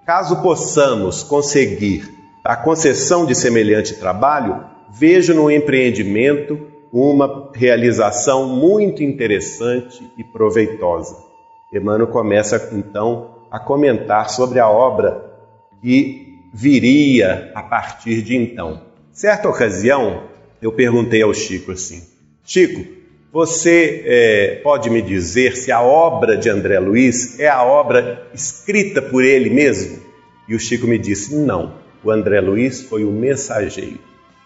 Caso 0.05 0.43
possamos 0.43 1.23
conseguir 1.23 2.07
a 2.43 2.55
concessão 2.55 3.25
de 3.25 3.33
semelhante 3.33 3.95
trabalho, 3.95 4.63
vejo 4.93 5.33
no 5.33 5.49
empreendimento 5.49 6.67
uma 6.93 7.49
realização 7.55 8.47
muito 8.47 9.01
interessante 9.01 10.07
e 10.15 10.23
proveitosa. 10.23 11.17
Emmanuel 11.73 12.09
começa 12.09 12.69
então 12.73 13.37
a 13.49 13.57
comentar 13.57 14.29
sobre 14.29 14.59
a 14.59 14.69
obra 14.69 15.31
que 15.81 16.43
viria 16.53 17.51
a 17.55 17.63
partir 17.63 18.21
de 18.21 18.35
então. 18.35 18.93
Certa 19.15 19.47
ocasião, 19.47 20.23
eu 20.61 20.73
perguntei 20.73 21.21
ao 21.21 21.33
Chico 21.33 21.71
assim: 21.71 22.03
Chico, 22.43 22.85
você 23.31 24.03
é, 24.05 24.55
pode 24.61 24.89
me 24.89 25.01
dizer 25.01 25.55
se 25.55 25.71
a 25.71 25.81
obra 25.81 26.35
de 26.35 26.49
André 26.49 26.77
Luiz 26.79 27.39
é 27.39 27.47
a 27.47 27.63
obra 27.63 28.27
escrita 28.33 29.01
por 29.01 29.23
ele 29.23 29.49
mesmo? 29.49 30.01
E 30.49 30.53
o 30.53 30.59
Chico 30.59 30.85
me 30.85 30.97
disse: 30.97 31.33
não, 31.33 31.75
o 32.03 32.11
André 32.11 32.41
Luiz 32.41 32.81
foi 32.81 33.05
o 33.05 33.11
mensageiro. 33.11 33.99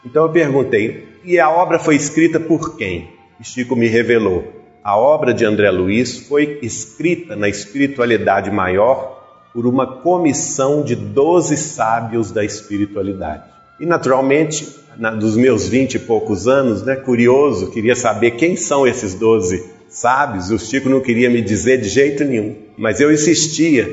Então 0.05 0.25
eu 0.25 0.31
perguntei: 0.31 1.07
e 1.23 1.39
a 1.39 1.49
obra 1.49 1.79
foi 1.79 1.95
escrita 1.95 2.39
por 2.39 2.77
quem? 2.77 3.09
E 3.39 3.43
Chico 3.43 3.75
me 3.75 3.87
revelou: 3.87 4.53
a 4.83 4.95
obra 4.95 5.33
de 5.33 5.45
André 5.45 5.71
Luiz 5.71 6.27
foi 6.27 6.59
escrita 6.61 7.35
na 7.35 7.49
espiritualidade 7.49 8.51
maior 8.51 9.49
por 9.51 9.65
uma 9.65 9.99
comissão 10.03 10.83
de 10.83 10.95
doze 10.95 11.57
sábios 11.57 12.31
da 12.31 12.45
espiritualidade. 12.45 13.57
E 13.79 13.85
naturalmente, 13.85 14.67
na, 14.97 15.11
dos 15.11 15.37
meus 15.37 15.67
vinte 15.67 15.95
e 15.95 15.99
poucos 15.99 16.47
anos, 16.47 16.83
né, 16.83 16.95
curioso, 16.95 17.71
queria 17.71 17.95
saber 17.95 18.31
quem 18.31 18.55
são 18.55 18.85
esses 18.85 19.13
doze 19.13 19.63
sábios. 19.87 20.51
O 20.51 20.59
Chico 20.59 20.89
não 20.89 20.99
queria 20.99 21.29
me 21.29 21.41
dizer 21.41 21.79
de 21.79 21.87
jeito 21.87 22.23
nenhum, 22.23 22.55
mas 22.77 22.99
eu 22.99 23.11
insistia. 23.11 23.89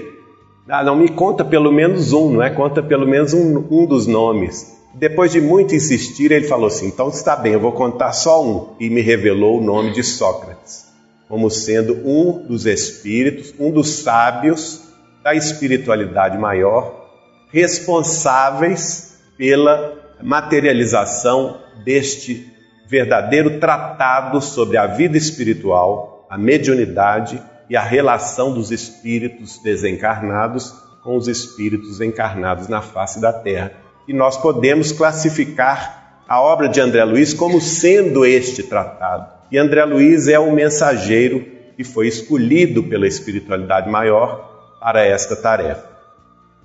Ah, 0.68 0.82
não 0.82 0.96
me 0.96 1.08
conta 1.08 1.44
pelo 1.44 1.70
menos 1.72 2.12
um, 2.12 2.32
não 2.32 2.42
é? 2.42 2.50
Conta 2.50 2.82
pelo 2.82 3.06
menos 3.06 3.32
um, 3.32 3.64
um 3.70 3.86
dos 3.86 4.06
nomes. 4.06 4.74
Depois 4.94 5.30
de 5.30 5.40
muito 5.40 5.74
insistir, 5.74 6.32
ele 6.32 6.48
falou 6.48 6.66
assim: 6.66 6.88
então 6.88 7.08
está 7.08 7.36
bem, 7.36 7.52
eu 7.52 7.60
vou 7.60 7.72
contar 7.72 8.12
só 8.12 8.44
um. 8.44 8.74
E 8.80 8.90
me 8.90 9.00
revelou 9.00 9.58
o 9.58 9.64
nome 9.64 9.92
de 9.92 10.02
Sócrates, 10.02 10.86
como 11.28 11.48
sendo 11.50 11.94
um 12.04 12.46
dos 12.48 12.66
espíritos, 12.66 13.54
um 13.60 13.70
dos 13.70 13.90
sábios 13.90 14.82
da 15.22 15.34
espiritualidade 15.34 16.38
maior, 16.38 17.08
responsáveis 17.52 19.05
pela 19.36 19.94
materialização 20.22 21.60
deste 21.84 22.52
verdadeiro 22.88 23.58
tratado 23.58 24.40
sobre 24.40 24.76
a 24.76 24.86
vida 24.86 25.16
espiritual, 25.16 26.26
a 26.30 26.38
mediunidade 26.38 27.42
e 27.68 27.76
a 27.76 27.82
relação 27.82 28.52
dos 28.52 28.70
espíritos 28.70 29.58
desencarnados 29.58 30.72
com 31.02 31.16
os 31.16 31.28
espíritos 31.28 32.00
encarnados 32.00 32.68
na 32.68 32.80
face 32.80 33.20
da 33.20 33.32
Terra 33.32 33.72
e 34.08 34.12
nós 34.12 34.36
podemos 34.36 34.92
classificar 34.92 36.22
a 36.28 36.40
obra 36.40 36.68
de 36.68 36.80
André 36.80 37.04
Luiz 37.04 37.34
como 37.34 37.60
sendo 37.60 38.24
este 38.24 38.62
tratado. 38.62 39.32
E 39.50 39.58
André 39.58 39.84
Luiz 39.84 40.28
é 40.28 40.38
o 40.38 40.52
mensageiro 40.52 41.44
que 41.76 41.84
foi 41.84 42.08
escolhido 42.08 42.82
pela 42.82 43.06
espiritualidade 43.06 43.88
maior 43.88 44.76
para 44.80 45.04
esta 45.04 45.36
tarefa. 45.36 45.84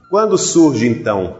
Quando 0.09 0.37
surge 0.37 0.87
então, 0.87 1.37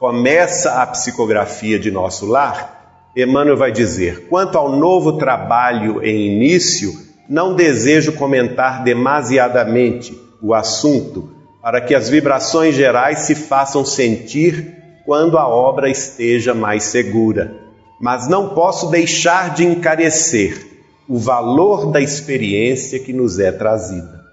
começa 0.00 0.80
a 0.80 0.86
psicografia 0.86 1.78
de 1.78 1.90
nosso 1.90 2.24
lar, 2.24 3.10
Emmanuel 3.14 3.58
vai 3.58 3.70
dizer: 3.70 4.28
quanto 4.30 4.56
ao 4.56 4.74
novo 4.74 5.18
trabalho 5.18 6.02
em 6.02 6.34
início, 6.36 6.90
não 7.28 7.54
desejo 7.54 8.12
comentar 8.12 8.82
demasiadamente 8.82 10.18
o 10.40 10.54
assunto, 10.54 11.30
para 11.60 11.82
que 11.82 11.94
as 11.94 12.08
vibrações 12.08 12.74
gerais 12.74 13.20
se 13.20 13.34
façam 13.34 13.84
sentir 13.84 14.74
quando 15.04 15.36
a 15.36 15.46
obra 15.46 15.90
esteja 15.90 16.54
mais 16.54 16.84
segura. 16.84 17.54
Mas 18.00 18.26
não 18.26 18.54
posso 18.54 18.90
deixar 18.90 19.52
de 19.52 19.66
encarecer 19.66 20.66
o 21.06 21.18
valor 21.18 21.92
da 21.92 22.00
experiência 22.00 22.98
que 22.98 23.12
nos 23.12 23.38
é 23.38 23.52
trazida. 23.52 24.24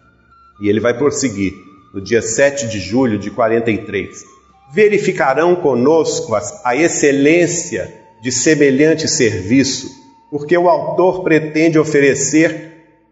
E 0.61 0.69
ele 0.69 0.79
vai 0.79 0.97
prosseguir 0.97 1.53
no 1.93 1.99
dia 1.99 2.21
7 2.21 2.69
de 2.69 2.79
julho 2.79 3.19
de 3.19 3.29
43. 3.29 4.36
Verificarão 4.71 5.55
conosco 5.55 6.35
a 6.63 6.75
excelência 6.75 7.93
de 8.21 8.31
semelhante 8.31 9.07
serviço, 9.07 10.05
porque 10.29 10.57
o 10.57 10.67
autor 10.67 11.23
pretende 11.23 11.79
oferecer 11.79 12.67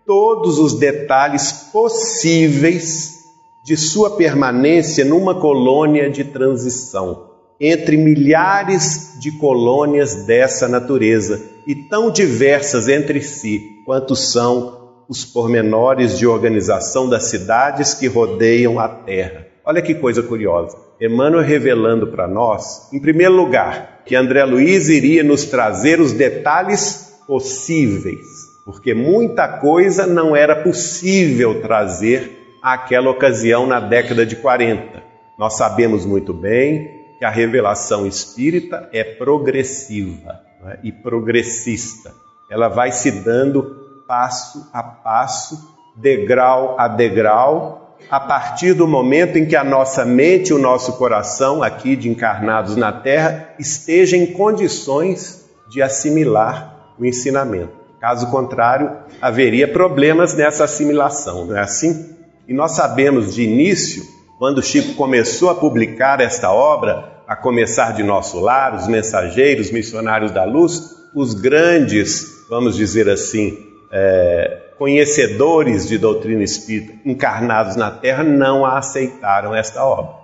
todos 0.05 0.59
os 0.59 0.77
detalhes 0.77 1.51
possíveis 1.71 3.23
de 3.63 3.75
sua 3.75 4.15
permanência 4.15 5.03
numa 5.03 5.39
colônia 5.39 6.09
de 6.09 6.23
transição 6.23 7.35
entre 7.59 7.97
milhares 7.97 9.17
de 9.19 9.31
colônias 9.31 10.25
dessa 10.25 10.67
natureza 10.67 11.41
e 11.65 11.73
tão 11.73 12.11
diversas 12.11 12.87
entre 12.87 13.21
si 13.21 13.81
quanto 13.85 14.15
são 14.15 14.85
os 15.07 15.23
pormenores 15.23 16.17
de 16.17 16.27
organização 16.27 17.07
das 17.07 17.25
cidades 17.25 17.93
que 17.93 18.07
rodeiam 18.07 18.79
a 18.79 18.87
Terra. 18.87 19.44
Olha 19.65 19.81
que 19.81 19.95
coisa 19.95 20.21
curiosa. 20.21 20.77
Emmanuel 21.01 21.43
revelando 21.43 22.07
para 22.07 22.27
nós, 22.27 22.87
em 22.93 22.99
primeiro 22.99 23.33
lugar, 23.33 24.01
que 24.05 24.15
André 24.15 24.45
Luiz 24.45 24.87
iria 24.89 25.23
nos 25.23 25.45
trazer 25.45 25.99
os 25.99 26.13
detalhes 26.13 27.19
possíveis, 27.27 28.61
porque 28.63 28.93
muita 28.93 29.47
coisa 29.47 30.05
não 30.05 30.35
era 30.35 30.55
possível 30.55 31.61
trazer 31.61 32.57
àquela 32.61 33.09
ocasião 33.09 33.65
na 33.65 33.79
década 33.79 34.25
de 34.25 34.35
40. 34.35 35.03
Nós 35.37 35.57
sabemos 35.57 36.05
muito 36.05 36.33
bem 36.33 36.89
que 37.17 37.25
a 37.25 37.29
revelação 37.29 38.05
espírita 38.05 38.87
é 38.93 39.03
progressiva 39.03 40.41
é? 40.67 40.79
e 40.83 40.91
progressista. 40.91 42.13
Ela 42.51 42.67
vai 42.67 42.91
se 42.91 43.11
dando 43.11 44.03
passo 44.07 44.69
a 44.71 44.83
passo 44.83 45.75
degrau 45.95 46.75
a 46.77 46.87
degrau, 46.87 47.84
a 48.09 48.19
partir 48.19 48.73
do 48.73 48.87
momento 48.87 49.37
em 49.37 49.45
que 49.45 49.55
a 49.55 49.63
nossa 49.63 50.05
mente 50.05 50.49
e 50.49 50.53
o 50.53 50.59
nosso 50.59 50.93
coração, 50.93 51.63
aqui 51.63 51.95
de 51.95 52.09
encarnados 52.09 52.75
na 52.75 52.91
Terra, 52.91 53.49
esteja 53.57 54.15
em 54.15 54.27
condições 54.27 55.45
de 55.69 55.81
assimilar 55.81 56.93
o 56.99 57.05
ensinamento. 57.05 57.73
Caso 57.99 58.29
contrário, 58.29 58.91
haveria 59.21 59.67
problemas 59.67 60.33
nessa 60.35 60.65
assimilação, 60.65 61.45
não 61.45 61.57
é 61.57 61.61
assim? 61.61 62.15
E 62.47 62.53
nós 62.53 62.71
sabemos 62.71 63.33
de 63.33 63.43
início, 63.43 64.03
quando 64.37 64.61
Chico 64.61 64.93
começou 64.93 65.49
a 65.49 65.55
publicar 65.55 66.21
esta 66.21 66.51
obra, 66.51 67.11
a 67.27 67.35
começar 67.35 67.93
de 67.93 68.03
nosso 68.03 68.39
lar, 68.39 68.75
os 68.75 68.87
mensageiros, 68.87 69.71
missionários 69.71 70.31
da 70.31 70.43
luz, 70.43 70.95
os 71.15 71.33
grandes, 71.33 72.45
vamos 72.49 72.75
dizer 72.75 73.09
assim, 73.09 73.57
é, 73.91 74.64
conhecedores 74.77 75.87
de 75.87 75.97
doutrina 75.97 76.43
espírita 76.43 76.93
encarnados 77.05 77.75
na 77.75 77.91
Terra 77.91 78.23
não 78.23 78.65
aceitaram 78.65 79.55
esta 79.55 79.83
obra. 79.83 80.15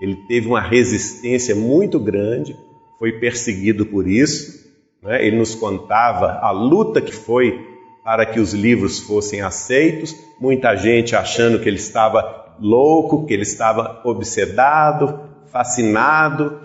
Ele 0.00 0.16
teve 0.28 0.46
uma 0.46 0.60
resistência 0.60 1.54
muito 1.54 1.98
grande, 1.98 2.56
foi 2.98 3.12
perseguido 3.12 3.84
por 3.84 4.06
isso. 4.06 4.68
Né? 5.02 5.26
Ele 5.26 5.36
nos 5.36 5.54
contava 5.54 6.38
a 6.40 6.50
luta 6.50 7.00
que 7.00 7.14
foi 7.14 7.66
para 8.04 8.24
que 8.24 8.40
os 8.40 8.54
livros 8.54 9.00
fossem 9.00 9.42
aceitos, 9.42 10.16
muita 10.40 10.74
gente 10.76 11.14
achando 11.14 11.58
que 11.58 11.68
ele 11.68 11.76
estava 11.76 12.56
louco, 12.60 13.26
que 13.26 13.34
ele 13.34 13.42
estava 13.42 14.00
obsedado, 14.04 15.20
fascinado, 15.52 16.58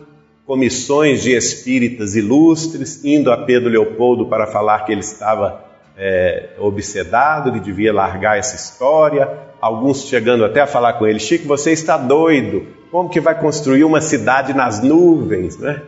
comissões 0.46 1.22
de 1.22 1.32
espíritas 1.36 2.16
ilustres 2.16 3.04
indo 3.04 3.32
a 3.32 3.38
Pedro 3.38 3.70
Leopoldo 3.70 4.28
para 4.28 4.48
falar 4.48 4.86
que 4.86 4.92
ele 4.92 5.02
estava 5.02 5.73
é, 5.98 6.50
obsedado, 6.58 7.52
que 7.52 7.60
devia 7.60 7.94
largar 7.94 8.38
essa 8.38 8.56
história. 8.56 9.30
Alguns 9.62 10.06
chegando 10.06 10.44
até 10.44 10.62
a 10.62 10.68
falar 10.68 10.94
com 10.94 11.08
ele: 11.08 11.20
Chico, 11.20 11.48
você 11.48 11.72
está 11.72 11.98
doido? 11.98 12.68
Como 12.92 13.10
que 13.10 13.20
vai 13.20 13.40
construir 13.40 13.84
uma 13.84 14.02
cidade 14.02 14.54
nas 14.54 14.82
nuvens? 14.82 15.58
Né? 15.58 15.82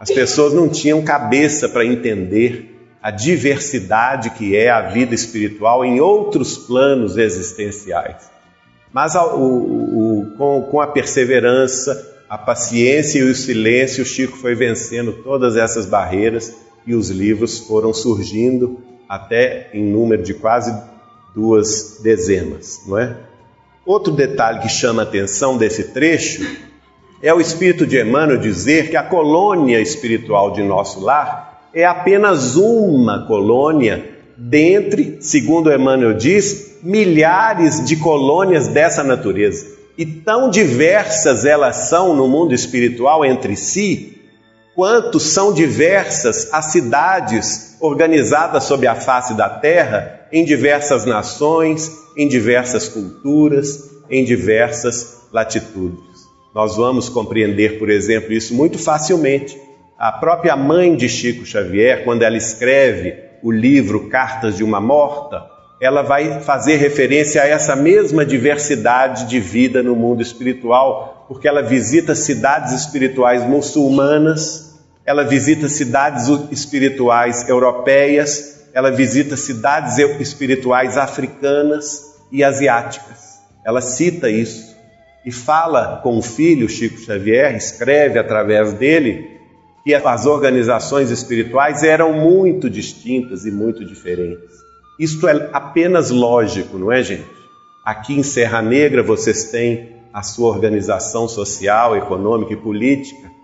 As 0.00 0.10
pessoas 0.10 0.52
não 0.52 0.68
tinham 0.68 1.02
cabeça 1.02 1.68
para 1.68 1.84
entender 1.84 2.74
a 3.02 3.10
diversidade 3.10 4.30
que 4.30 4.56
é 4.56 4.70
a 4.70 4.80
vida 4.80 5.14
espiritual 5.14 5.84
em 5.84 6.00
outros 6.00 6.56
planos 6.56 7.16
existenciais. 7.16 8.30
Mas 8.92 9.14
o, 9.14 9.36
o, 9.36 10.20
o, 10.20 10.36
com, 10.36 10.62
com 10.70 10.80
a 10.80 10.86
perseverança, 10.86 12.14
a 12.28 12.38
paciência 12.38 13.18
e 13.18 13.22
o 13.22 13.34
silêncio, 13.34 14.02
o 14.02 14.06
Chico 14.06 14.36
foi 14.36 14.54
vencendo 14.54 15.12
todas 15.22 15.56
essas 15.56 15.86
barreiras 15.86 16.54
e 16.86 16.94
os 16.94 17.10
livros 17.10 17.58
foram 17.58 17.92
surgindo 17.92 18.80
até 19.08 19.70
em 19.72 19.84
número 19.84 20.22
de 20.22 20.34
quase 20.34 20.74
duas 21.34 22.00
dezenas, 22.02 22.82
não 22.86 22.98
é? 22.98 23.16
Outro 23.84 24.12
detalhe 24.12 24.60
que 24.60 24.68
chama 24.68 25.02
a 25.02 25.04
atenção 25.04 25.56
desse 25.56 25.92
trecho 25.92 26.44
é 27.22 27.32
o 27.32 27.40
espírito 27.40 27.86
de 27.86 28.00
Emmanuel 28.00 28.38
dizer 28.38 28.90
que 28.90 28.96
a 28.96 29.02
colônia 29.02 29.80
espiritual 29.80 30.50
de 30.52 30.62
nosso 30.62 31.00
lar 31.00 31.70
é 31.72 31.84
apenas 31.84 32.56
uma 32.56 33.26
colônia 33.26 34.16
dentre, 34.36 35.18
segundo 35.20 35.72
Emmanuel 35.72 36.14
diz, 36.14 36.78
milhares 36.82 37.84
de 37.84 37.96
colônias 37.96 38.68
dessa 38.68 39.02
natureza. 39.02 39.76
E 39.96 40.04
tão 40.04 40.50
diversas 40.50 41.44
elas 41.44 41.88
são 41.88 42.14
no 42.14 42.28
mundo 42.28 42.54
espiritual 42.54 43.24
entre 43.24 43.56
si, 43.56 44.15
quanto 44.76 45.18
são 45.18 45.54
diversas 45.54 46.52
as 46.52 46.66
cidades 46.66 47.76
organizadas 47.80 48.64
sob 48.64 48.86
a 48.86 48.94
face 48.94 49.34
da 49.34 49.48
terra 49.48 50.28
em 50.30 50.44
diversas 50.44 51.06
nações, 51.06 51.90
em 52.14 52.28
diversas 52.28 52.86
culturas, 52.86 53.90
em 54.10 54.22
diversas 54.22 55.22
latitudes. 55.32 56.26
Nós 56.54 56.76
vamos 56.76 57.08
compreender, 57.08 57.78
por 57.78 57.88
exemplo, 57.88 58.32
isso 58.32 58.54
muito 58.54 58.78
facilmente. 58.78 59.58
A 59.98 60.12
própria 60.12 60.54
mãe 60.54 60.94
de 60.94 61.08
Chico 61.08 61.46
Xavier, 61.46 62.04
quando 62.04 62.22
ela 62.22 62.36
escreve 62.36 63.14
o 63.42 63.50
livro 63.50 64.08
Cartas 64.08 64.56
de 64.56 64.64
uma 64.64 64.80
Morta, 64.80 65.42
ela 65.80 66.02
vai 66.02 66.40
fazer 66.40 66.76
referência 66.76 67.42
a 67.42 67.46
essa 67.46 67.74
mesma 67.76 68.24
diversidade 68.24 69.26
de 69.26 69.40
vida 69.40 69.82
no 69.82 69.94
mundo 69.94 70.22
espiritual, 70.22 71.26
porque 71.28 71.48
ela 71.48 71.62
visita 71.62 72.14
cidades 72.14 72.72
espirituais 72.72 73.46
muçulmanas, 73.46 74.65
ela 75.06 75.22
visita 75.22 75.68
cidades 75.68 76.26
espirituais 76.50 77.48
europeias, 77.48 78.66
ela 78.74 78.90
visita 78.90 79.36
cidades 79.36 79.96
espirituais 79.98 80.98
africanas 80.98 82.16
e 82.32 82.42
asiáticas. 82.42 83.38
Ela 83.64 83.80
cita 83.80 84.28
isso 84.28 84.74
e 85.24 85.30
fala 85.30 86.00
com 86.02 86.18
o 86.18 86.22
filho 86.22 86.68
Chico 86.68 86.98
Xavier, 86.98 87.54
escreve 87.54 88.18
através 88.18 88.72
dele 88.74 89.36
que 89.84 89.94
as 89.94 90.26
organizações 90.26 91.12
espirituais 91.12 91.84
eram 91.84 92.12
muito 92.12 92.68
distintas 92.68 93.46
e 93.46 93.52
muito 93.52 93.84
diferentes. 93.84 94.56
Isto 94.98 95.28
é 95.28 95.50
apenas 95.52 96.10
lógico, 96.10 96.76
não 96.76 96.90
é, 96.90 97.02
gente? 97.02 97.26
Aqui 97.84 98.18
em 98.18 98.24
Serra 98.24 98.60
Negra 98.60 99.04
vocês 99.04 99.44
têm 99.44 99.94
a 100.12 100.22
sua 100.22 100.48
organização 100.48 101.28
social, 101.28 101.96
econômica 101.96 102.52
e 102.52 102.56
política, 102.56 103.35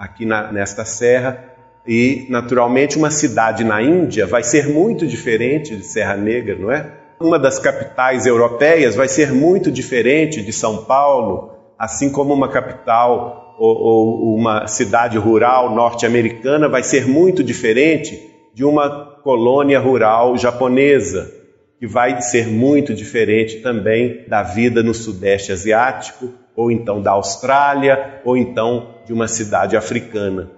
aqui 0.00 0.24
na, 0.24 0.50
nesta 0.50 0.82
serra, 0.82 1.44
e 1.86 2.26
naturalmente 2.30 2.96
uma 2.96 3.10
cidade 3.10 3.62
na 3.62 3.82
Índia 3.82 4.26
vai 4.26 4.42
ser 4.42 4.66
muito 4.66 5.06
diferente 5.06 5.76
de 5.76 5.84
Serra 5.84 6.16
Negra, 6.16 6.56
não 6.58 6.72
é? 6.72 6.90
Uma 7.20 7.38
das 7.38 7.58
capitais 7.58 8.24
europeias 8.24 8.94
vai 8.94 9.08
ser 9.08 9.30
muito 9.30 9.70
diferente 9.70 10.42
de 10.42 10.52
São 10.54 10.84
Paulo, 10.84 11.52
assim 11.78 12.10
como 12.10 12.32
uma 12.32 12.48
capital 12.48 13.56
ou, 13.58 13.76
ou 13.76 14.34
uma 14.34 14.66
cidade 14.66 15.18
rural 15.18 15.74
norte-americana 15.74 16.66
vai 16.66 16.82
ser 16.82 17.06
muito 17.06 17.44
diferente 17.44 18.18
de 18.54 18.64
uma 18.64 19.18
colônia 19.22 19.78
rural 19.78 20.34
japonesa, 20.38 21.30
que 21.78 21.86
vai 21.86 22.22
ser 22.22 22.46
muito 22.46 22.94
diferente 22.94 23.58
também 23.60 24.24
da 24.26 24.42
vida 24.42 24.82
no 24.82 24.94
Sudeste 24.94 25.52
Asiático, 25.52 26.32
ou 26.56 26.70
então 26.70 27.02
da 27.02 27.10
Austrália, 27.12 28.20
ou 28.24 28.36
então 28.36 28.99
de 29.10 29.14
uma 29.14 29.26
cidade 29.26 29.76
africana. 29.76 30.48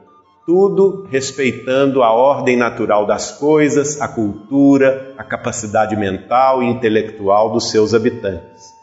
Tudo 0.44 1.08
respeitando 1.10 2.02
a 2.02 2.12
ordem 2.12 2.54
natural 2.54 3.06
das 3.06 3.30
coisas, 3.30 3.98
a 3.98 4.06
cultura, 4.06 5.14
a 5.16 5.24
capacidade 5.24 5.96
mental 5.96 6.62
e 6.62 6.66
intelectual 6.66 7.50
dos 7.50 7.70
seus 7.70 7.94
habitantes. 7.94 8.74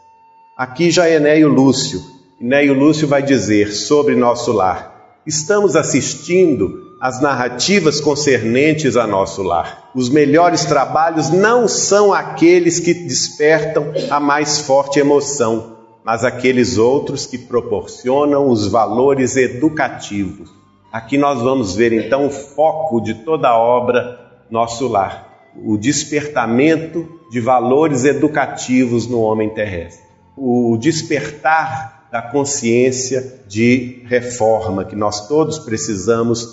Aqui 0.56 0.90
já 0.90 1.06
é 1.06 1.20
Neio 1.20 1.46
Lúcio. 1.46 2.00
Neio 2.40 2.74
Lúcio 2.74 3.06
vai 3.06 3.22
dizer 3.22 3.70
sobre 3.70 4.16
nosso 4.16 4.50
lar: 4.50 5.20
estamos 5.24 5.76
assistindo 5.76 6.96
as 7.00 7.20
narrativas 7.20 8.00
concernentes 8.00 8.96
a 8.96 9.06
nosso 9.06 9.40
lar. 9.40 9.88
Os 9.94 10.08
melhores 10.08 10.64
trabalhos 10.64 11.30
não 11.30 11.68
são 11.68 12.12
aqueles 12.12 12.80
que 12.80 12.92
despertam 12.92 13.92
a 14.10 14.18
mais 14.18 14.62
forte 14.62 14.98
emoção, 14.98 15.69
mas 16.04 16.24
aqueles 16.24 16.78
outros 16.78 17.26
que 17.26 17.38
proporcionam 17.38 18.48
os 18.48 18.66
valores 18.66 19.36
educativos. 19.36 20.50
Aqui 20.92 21.16
nós 21.16 21.40
vamos 21.40 21.74
ver 21.74 21.92
então 21.92 22.26
o 22.26 22.30
foco 22.30 23.00
de 23.00 23.14
toda 23.14 23.48
a 23.48 23.58
obra 23.58 24.18
Nosso 24.50 24.88
Lar, 24.88 25.52
o 25.64 25.76
despertamento 25.76 27.08
de 27.30 27.40
valores 27.40 28.04
educativos 28.04 29.06
no 29.06 29.20
homem 29.20 29.50
terrestre, 29.50 30.04
o 30.36 30.76
despertar 30.76 32.08
da 32.10 32.20
consciência 32.20 33.42
de 33.46 34.02
reforma 34.06 34.84
que 34.84 34.96
nós 34.96 35.28
todos 35.28 35.58
precisamos 35.60 36.44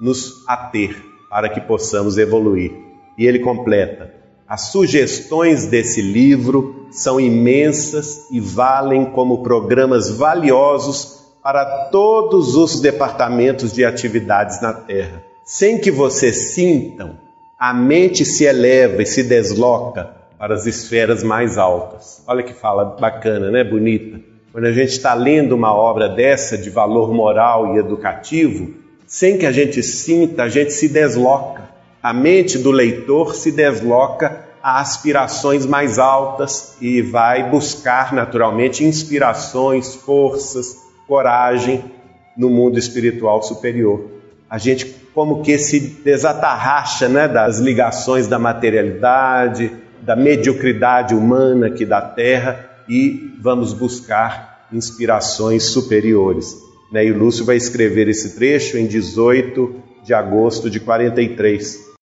nos 0.00 0.44
ater 0.48 1.00
para 1.30 1.48
que 1.48 1.60
possamos 1.60 2.18
evoluir. 2.18 2.72
E 3.16 3.26
ele 3.26 3.38
completa: 3.38 4.12
as 4.48 4.72
sugestões 4.72 5.66
desse 5.66 6.02
livro 6.02 6.86
são 6.90 7.18
imensas 7.18 8.26
e 8.30 8.38
valem 8.38 9.06
como 9.06 9.42
programas 9.42 10.10
valiosos 10.10 11.24
para 11.42 11.88
todos 11.90 12.54
os 12.54 12.80
departamentos 12.80 13.72
de 13.72 13.84
atividades 13.84 14.60
na 14.60 14.72
Terra. 14.72 15.22
Sem 15.44 15.78
que 15.78 15.90
vocês 15.90 16.54
sintam, 16.54 17.18
a 17.58 17.72
mente 17.74 18.24
se 18.24 18.44
eleva 18.44 19.02
e 19.02 19.06
se 19.06 19.22
desloca 19.22 20.10
para 20.38 20.54
as 20.54 20.66
esferas 20.66 21.22
mais 21.22 21.58
altas. 21.58 22.22
Olha 22.26 22.42
que 22.42 22.52
fala 22.52 22.84
bacana, 22.84 23.50
né? 23.50 23.64
Bonita. 23.64 24.20
Quando 24.52 24.66
a 24.66 24.72
gente 24.72 24.90
está 24.90 25.14
lendo 25.14 25.52
uma 25.54 25.74
obra 25.74 26.08
dessa 26.08 26.56
de 26.56 26.70
valor 26.70 27.12
moral 27.12 27.74
e 27.74 27.78
educativo, 27.78 28.74
sem 29.06 29.36
que 29.36 29.46
a 29.46 29.52
gente 29.52 29.82
sinta, 29.82 30.44
a 30.44 30.48
gente 30.48 30.72
se 30.72 30.88
desloca. 30.88 31.73
A 32.04 32.12
mente 32.12 32.58
do 32.58 32.70
leitor 32.70 33.34
se 33.34 33.50
desloca 33.50 34.44
a 34.62 34.78
aspirações 34.78 35.64
mais 35.64 35.98
altas 35.98 36.76
e 36.78 37.00
vai 37.00 37.48
buscar 37.48 38.12
naturalmente 38.12 38.84
inspirações, 38.84 39.94
forças, 39.94 40.76
coragem 41.08 41.82
no 42.36 42.50
mundo 42.50 42.78
espiritual 42.78 43.42
superior. 43.42 44.04
A 44.50 44.58
gente 44.58 44.84
como 45.14 45.42
que 45.42 45.56
se 45.56 45.80
desatarracha 45.80 47.08
né, 47.08 47.26
das 47.26 47.58
ligações 47.58 48.26
da 48.26 48.38
materialidade, 48.38 49.72
da 50.02 50.14
mediocridade 50.14 51.14
humana 51.14 51.68
aqui 51.68 51.86
da 51.86 52.02
terra 52.02 52.68
e 52.86 53.34
vamos 53.40 53.72
buscar 53.72 54.66
inspirações 54.70 55.62
superiores. 55.62 56.54
Né? 56.92 57.06
E 57.06 57.12
o 57.12 57.18
Lúcio 57.18 57.46
vai 57.46 57.56
escrever 57.56 58.08
esse 58.08 58.36
trecho 58.36 58.76
em 58.76 58.86
18 58.86 59.82
de 60.04 60.12
agosto 60.12 60.68
de 60.68 60.78
43. 60.78 61.93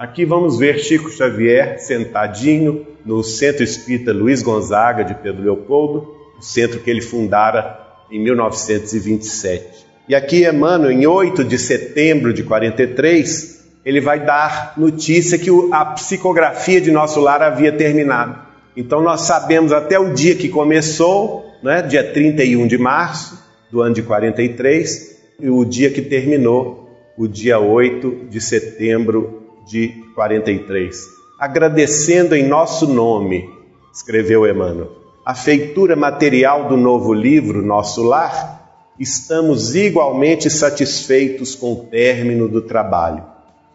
Aqui 0.00 0.24
vamos 0.24 0.58
ver 0.58 0.78
Chico 0.78 1.10
Xavier 1.10 1.78
sentadinho 1.78 2.86
no 3.04 3.22
Centro 3.22 3.62
Espírita 3.62 4.14
Luiz 4.14 4.40
Gonzaga 4.40 5.04
de 5.04 5.14
Pedro 5.14 5.42
Leopoldo, 5.42 6.16
o 6.38 6.42
centro 6.42 6.80
que 6.80 6.88
ele 6.88 7.02
fundara 7.02 7.78
em 8.10 8.18
1927. 8.18 9.84
E 10.08 10.14
aqui 10.14 10.48
Emmanuel, 10.48 10.90
em 10.90 11.06
8 11.06 11.44
de 11.44 11.58
setembro 11.58 12.32
de 12.32 12.42
43, 12.42 13.62
ele 13.84 14.00
vai 14.00 14.24
dar 14.24 14.72
notícia 14.78 15.36
que 15.36 15.50
a 15.70 15.84
psicografia 15.84 16.80
de 16.80 16.90
nosso 16.90 17.20
lar 17.20 17.42
havia 17.42 17.70
terminado. 17.70 18.38
Então 18.74 19.02
nós 19.02 19.20
sabemos 19.20 19.70
até 19.70 19.98
o 19.98 20.14
dia 20.14 20.34
que 20.34 20.48
começou, 20.48 21.44
né, 21.62 21.82
dia 21.82 22.02
31 22.02 22.66
de 22.66 22.78
março 22.78 23.38
do 23.70 23.82
ano 23.82 23.94
de 23.94 24.02
43, 24.02 25.20
e 25.40 25.50
o 25.50 25.62
dia 25.62 25.90
que 25.90 26.00
terminou, 26.00 26.88
o 27.18 27.28
dia 27.28 27.58
8 27.60 28.28
de 28.30 28.40
setembro 28.40 29.39
de 29.70 30.04
43. 30.14 31.20
Agradecendo 31.38 32.34
em 32.34 32.46
nosso 32.46 32.88
nome, 32.88 33.48
escreveu 33.94 34.46
Emmanuel, 34.46 34.90
a 35.24 35.34
feitura 35.34 35.94
material 35.94 36.68
do 36.68 36.76
novo 36.76 37.14
livro, 37.14 37.62
Nosso 37.62 38.02
Lar, 38.02 38.90
estamos 38.98 39.76
igualmente 39.76 40.50
satisfeitos 40.50 41.54
com 41.54 41.72
o 41.72 41.84
término 41.84 42.48
do 42.48 42.62
trabalho. 42.62 43.24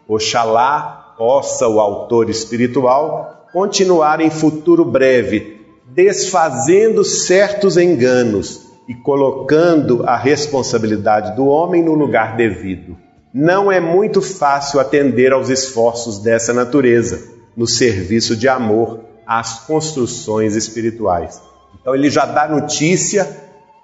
Oxalá 0.06 1.14
possa 1.16 1.66
o 1.66 1.80
autor 1.80 2.28
espiritual 2.28 3.46
continuar 3.52 4.20
em 4.20 4.28
futuro 4.28 4.84
breve, 4.84 5.56
desfazendo 5.86 7.02
certos 7.02 7.78
enganos 7.78 8.66
e 8.86 8.94
colocando 8.94 10.04
a 10.06 10.14
responsabilidade 10.14 11.34
do 11.34 11.46
homem 11.46 11.82
no 11.82 11.94
lugar 11.94 12.36
devido. 12.36 13.05
Não 13.38 13.70
é 13.70 13.78
muito 13.78 14.22
fácil 14.22 14.80
atender 14.80 15.30
aos 15.30 15.50
esforços 15.50 16.18
dessa 16.20 16.54
natureza 16.54 17.34
no 17.54 17.66
serviço 17.66 18.34
de 18.34 18.48
amor 18.48 19.00
às 19.26 19.66
construções 19.66 20.56
espirituais. 20.56 21.38
Então 21.78 21.94
ele 21.94 22.08
já 22.08 22.24
dá 22.24 22.48
notícia 22.48 23.28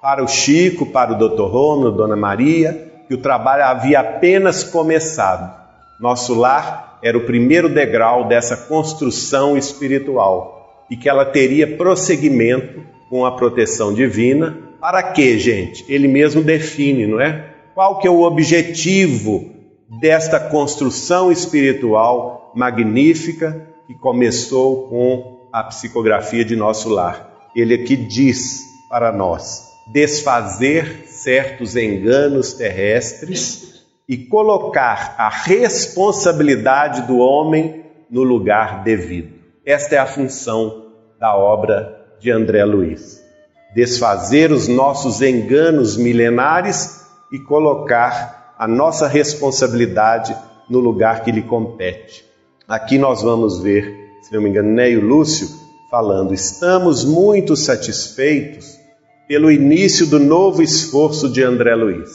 para 0.01 0.25
o 0.25 0.27
Chico, 0.27 0.87
para 0.87 1.13
o 1.13 1.19
Dr. 1.19 1.43
Romulo, 1.43 1.93
Dona 1.93 2.17
Maria, 2.17 2.93
que 3.07 3.13
o 3.13 3.19
trabalho 3.19 3.65
havia 3.65 4.01
apenas 4.01 4.65
começado. 4.65 5.55
Nosso 6.01 6.33
lar 6.33 6.99
era 7.03 7.19
o 7.19 7.27
primeiro 7.27 7.69
degrau 7.69 8.27
dessa 8.27 8.57
construção 8.57 9.55
espiritual 9.55 10.87
e 10.89 10.97
que 10.97 11.11
ela 11.11 11.27
teria 11.27 11.77
prosseguimento 11.77 12.81
com 13.11 13.27
a 13.27 13.37
proteção 13.37 13.93
divina. 13.93 14.57
Para 14.81 15.03
quê, 15.03 15.39
gente? 15.39 15.85
Ele 15.91 16.09
mesmo 16.09 16.43
define, 16.43 17.07
não 17.07 17.21
é? 17.21 17.52
Qual 17.75 17.99
que 17.99 18.07
é 18.07 18.11
o 18.11 18.21
objetivo 18.21 19.51
desta 19.99 20.39
construção 20.39 21.33
espiritual 21.33 22.53
magnífica 22.55 23.67
que 23.87 23.95
começou 23.95 24.89
com 24.89 25.49
a 25.51 25.65
psicografia 25.65 26.45
de 26.45 26.55
nosso 26.55 26.91
lar? 26.91 27.51
Ele 27.57 27.75
aqui 27.75 27.97
diz 27.97 28.61
para 28.91 29.11
nós: 29.11 29.63
desfazer 29.91 31.05
certos 31.07 31.75
enganos 31.75 32.53
terrestres 32.53 33.83
e 34.07 34.19
colocar 34.19 35.15
a 35.17 35.31
responsabilidade 35.31 37.07
do 37.07 37.17
homem 37.17 37.87
no 38.11 38.23
lugar 38.23 38.83
devido. 38.85 39.33
Esta 39.65 39.95
é 39.95 39.99
a 39.99 40.07
função 40.07 40.93
da 41.19 41.35
obra 41.35 42.05
de 42.21 42.31
André 42.31 42.67
Luiz. 42.67 43.23
Desfazer 43.75 44.53
os 44.53 44.69
nossos 44.69 45.23
enganos 45.23 45.97
milenares 45.97 47.02
e 47.33 47.39
colocar 47.39 48.55
a 48.59 48.69
nossa 48.69 49.09
responsabilidade 49.09 50.37
no 50.69 50.79
lugar 50.79 51.25
que 51.25 51.33
lhe 51.33 51.43
compete. 51.43 52.25
Aqui 52.69 52.99
nós 52.99 53.23
vamos 53.23 53.61
ver, 53.61 54.19
se 54.23 54.33
não 54.33 54.43
me 54.43 54.51
engano, 54.51 54.71
Neio 54.71 55.05
Lúcio 55.05 55.49
falando: 55.91 56.33
estamos 56.33 57.05
muito 57.05 57.57
satisfeitos 57.57 58.79
pelo 59.27 59.51
início 59.51 60.07
do 60.07 60.19
novo 60.19 60.63
esforço 60.63 61.29
de 61.29 61.43
André 61.43 61.75
Luiz. 61.75 62.11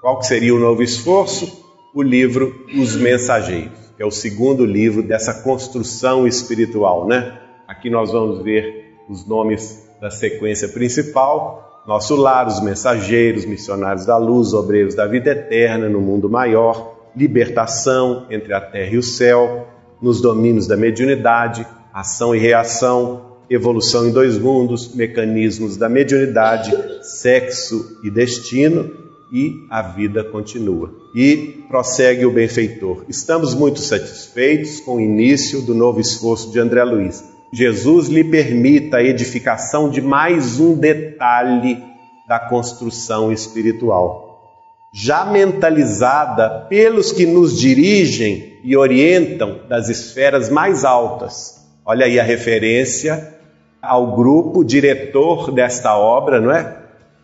Qual 0.00 0.22
seria 0.22 0.54
o 0.54 0.58
novo 0.58 0.82
esforço? 0.82 1.60
O 1.94 2.02
livro 2.02 2.54
Os 2.74 2.94
Mensageiros, 2.94 3.76
que 3.96 4.02
é 4.02 4.06
o 4.06 4.10
segundo 4.10 4.64
livro 4.64 5.02
dessa 5.02 5.42
construção 5.42 6.26
espiritual, 6.26 7.06
né? 7.06 7.38
Aqui 7.66 7.90
nós 7.90 8.12
vamos 8.12 8.42
ver 8.42 8.94
os 9.08 9.26
nomes 9.26 9.88
da 10.00 10.10
sequência 10.10 10.68
principal: 10.68 11.69
Nosso 11.86 12.14
Lar, 12.14 12.46
os 12.46 12.60
Mensageiros, 12.60 13.44
Missionários 13.44 14.04
da 14.04 14.16
Luz, 14.16 14.52
Obreiros 14.52 14.94
da 14.94 15.06
Vida 15.06 15.30
Eterna, 15.30 15.88
no 15.88 16.00
Mundo 16.00 16.28
Maior, 16.28 16.98
Libertação 17.16 18.26
entre 18.30 18.52
a 18.52 18.60
Terra 18.60 18.94
e 18.94 18.98
o 18.98 19.02
Céu, 19.02 19.66
nos 20.00 20.20
domínios 20.20 20.66
da 20.66 20.76
mediunidade, 20.76 21.66
ação 21.92 22.34
e 22.34 22.38
reação, 22.38 23.30
evolução 23.48 24.06
em 24.06 24.12
dois 24.12 24.38
mundos, 24.38 24.94
mecanismos 24.94 25.76
da 25.76 25.88
mediunidade, 25.88 26.72
sexo 27.02 27.98
e 28.04 28.10
destino, 28.10 29.00
e 29.32 29.66
a 29.70 29.82
vida 29.82 30.24
continua. 30.24 30.92
E 31.14 31.64
prossegue 31.68 32.26
o 32.26 32.32
benfeitor. 32.32 33.04
Estamos 33.08 33.54
muito 33.54 33.80
satisfeitos 33.80 34.80
com 34.80 34.96
o 34.96 35.00
início 35.00 35.62
do 35.62 35.74
novo 35.74 36.00
esforço 36.00 36.50
de 36.50 36.58
André 36.58 36.82
Luiz. 36.84 37.29
Jesus 37.52 38.08
lhe 38.08 38.22
permita 38.22 38.98
a 38.98 39.02
edificação 39.02 39.90
de 39.90 40.00
mais 40.00 40.60
um 40.60 40.74
detalhe 40.74 41.82
da 42.28 42.38
construção 42.38 43.32
espiritual, 43.32 44.48
já 44.94 45.24
mentalizada 45.24 46.66
pelos 46.68 47.10
que 47.10 47.26
nos 47.26 47.58
dirigem 47.58 48.58
e 48.62 48.76
orientam 48.76 49.60
das 49.68 49.88
esferas 49.88 50.48
mais 50.48 50.84
altas. 50.84 51.66
Olha 51.84 52.06
aí 52.06 52.20
a 52.20 52.22
referência 52.22 53.34
ao 53.82 54.14
grupo 54.14 54.64
diretor 54.64 55.50
desta 55.50 55.96
obra, 55.96 56.40
não 56.40 56.52
é? 56.52 56.76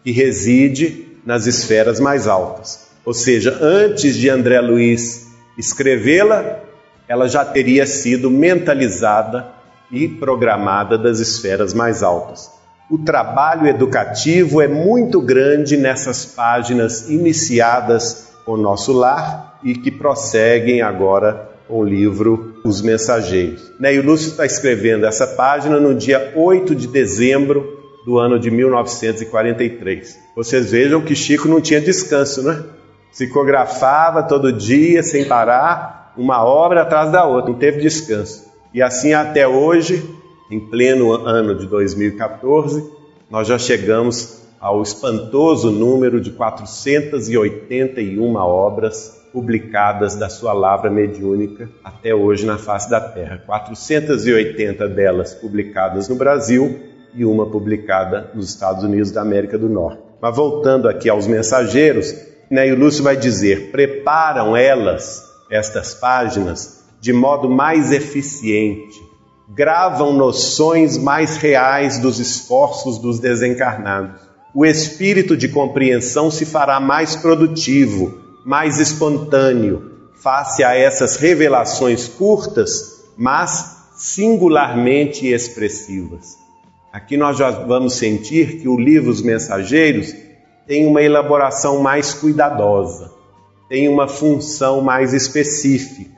Que 0.02 0.10
reside 0.10 1.06
nas 1.24 1.46
esferas 1.46 2.00
mais 2.00 2.26
altas. 2.26 2.88
Ou 3.04 3.14
seja, 3.14 3.56
antes 3.60 4.16
de 4.16 4.28
André 4.28 4.60
Luiz 4.60 5.28
escrevê-la, 5.56 6.60
ela 7.06 7.28
já 7.28 7.44
teria 7.44 7.86
sido 7.86 8.28
mentalizada 8.28 9.55
e 9.90 10.08
programada 10.08 10.98
das 10.98 11.18
esferas 11.20 11.72
mais 11.72 12.02
altas. 12.02 12.50
O 12.90 12.98
trabalho 12.98 13.66
educativo 13.66 14.62
é 14.62 14.68
muito 14.68 15.20
grande 15.20 15.76
nessas 15.76 16.24
páginas 16.24 17.10
iniciadas 17.10 18.28
com 18.44 18.56
nosso 18.56 18.92
lar 18.92 19.58
e 19.62 19.74
que 19.74 19.90
prosseguem 19.90 20.82
agora 20.82 21.50
com 21.66 21.80
o 21.80 21.84
livro 21.84 22.60
Os 22.64 22.80
Mensageiros. 22.80 23.72
E 23.80 23.98
o 23.98 24.04
Lúcio 24.04 24.30
está 24.30 24.46
escrevendo 24.46 25.04
essa 25.04 25.26
página 25.26 25.80
no 25.80 25.94
dia 25.94 26.32
8 26.36 26.74
de 26.76 26.86
dezembro 26.86 27.76
do 28.04 28.18
ano 28.18 28.38
de 28.38 28.52
1943. 28.52 30.16
Vocês 30.36 30.70
vejam 30.70 31.00
que 31.00 31.16
Chico 31.16 31.48
não 31.48 31.60
tinha 31.60 31.80
descanso, 31.80 32.40
né? 32.42 32.62
Psicografava 33.10 34.22
todo 34.22 34.52
dia, 34.52 35.02
sem 35.02 35.24
parar, 35.24 36.12
uma 36.16 36.44
obra 36.44 36.82
atrás 36.82 37.10
da 37.10 37.24
outra, 37.24 37.50
não 37.50 37.58
teve 37.58 37.80
descanso. 37.80 38.45
E 38.76 38.82
assim 38.82 39.14
até 39.14 39.48
hoje, 39.48 40.06
em 40.50 40.60
pleno 40.60 41.10
ano 41.10 41.54
de 41.54 41.66
2014, 41.66 42.86
nós 43.30 43.48
já 43.48 43.58
chegamos 43.58 44.42
ao 44.60 44.82
espantoso 44.82 45.70
número 45.70 46.20
de 46.20 46.32
481 46.32 48.36
obras 48.36 49.18
publicadas 49.32 50.14
da 50.14 50.28
sua 50.28 50.52
lavra 50.52 50.90
mediúnica 50.90 51.70
até 51.82 52.14
hoje 52.14 52.44
na 52.44 52.58
face 52.58 52.90
da 52.90 53.00
Terra. 53.00 53.42
480 53.46 54.86
delas 54.88 55.32
publicadas 55.32 56.10
no 56.10 56.16
Brasil 56.16 56.78
e 57.14 57.24
uma 57.24 57.46
publicada 57.46 58.30
nos 58.34 58.50
Estados 58.50 58.84
Unidos 58.84 59.10
da 59.10 59.22
América 59.22 59.56
do 59.56 59.70
Norte. 59.70 60.02
Mas 60.20 60.36
voltando 60.36 60.86
aqui 60.86 61.08
aos 61.08 61.26
mensageiros, 61.26 62.14
né, 62.50 62.70
o 62.70 62.78
Lúcio 62.78 63.02
vai 63.02 63.16
dizer: 63.16 63.70
preparam 63.70 64.54
elas, 64.54 65.24
estas 65.50 65.94
páginas, 65.94 66.75
de 67.06 67.12
modo 67.12 67.48
mais 67.48 67.92
eficiente, 67.92 69.00
gravam 69.48 70.12
noções 70.12 70.98
mais 70.98 71.36
reais 71.36 72.00
dos 72.00 72.18
esforços 72.18 72.98
dos 72.98 73.20
desencarnados. 73.20 74.20
O 74.52 74.66
espírito 74.66 75.36
de 75.36 75.48
compreensão 75.48 76.32
se 76.32 76.44
fará 76.44 76.80
mais 76.80 77.14
produtivo 77.14 78.18
mais 78.44 78.80
espontâneo 78.80 79.92
face 80.20 80.64
a 80.64 80.74
essas 80.74 81.14
revelações 81.14 82.08
curtas, 82.08 83.04
mas 83.16 83.76
singularmente 83.96 85.28
expressivas. 85.28 86.36
Aqui 86.92 87.16
nós 87.16 87.38
já 87.38 87.52
vamos 87.52 87.94
sentir 87.94 88.60
que 88.60 88.68
o 88.68 88.76
livro 88.76 89.12
Os 89.12 89.22
Mensageiros 89.22 90.12
tem 90.66 90.84
uma 90.86 91.02
elaboração 91.02 91.80
mais 91.80 92.14
cuidadosa, 92.14 93.12
tem 93.68 93.88
uma 93.88 94.08
função 94.08 94.80
mais 94.80 95.12
específica. 95.12 96.15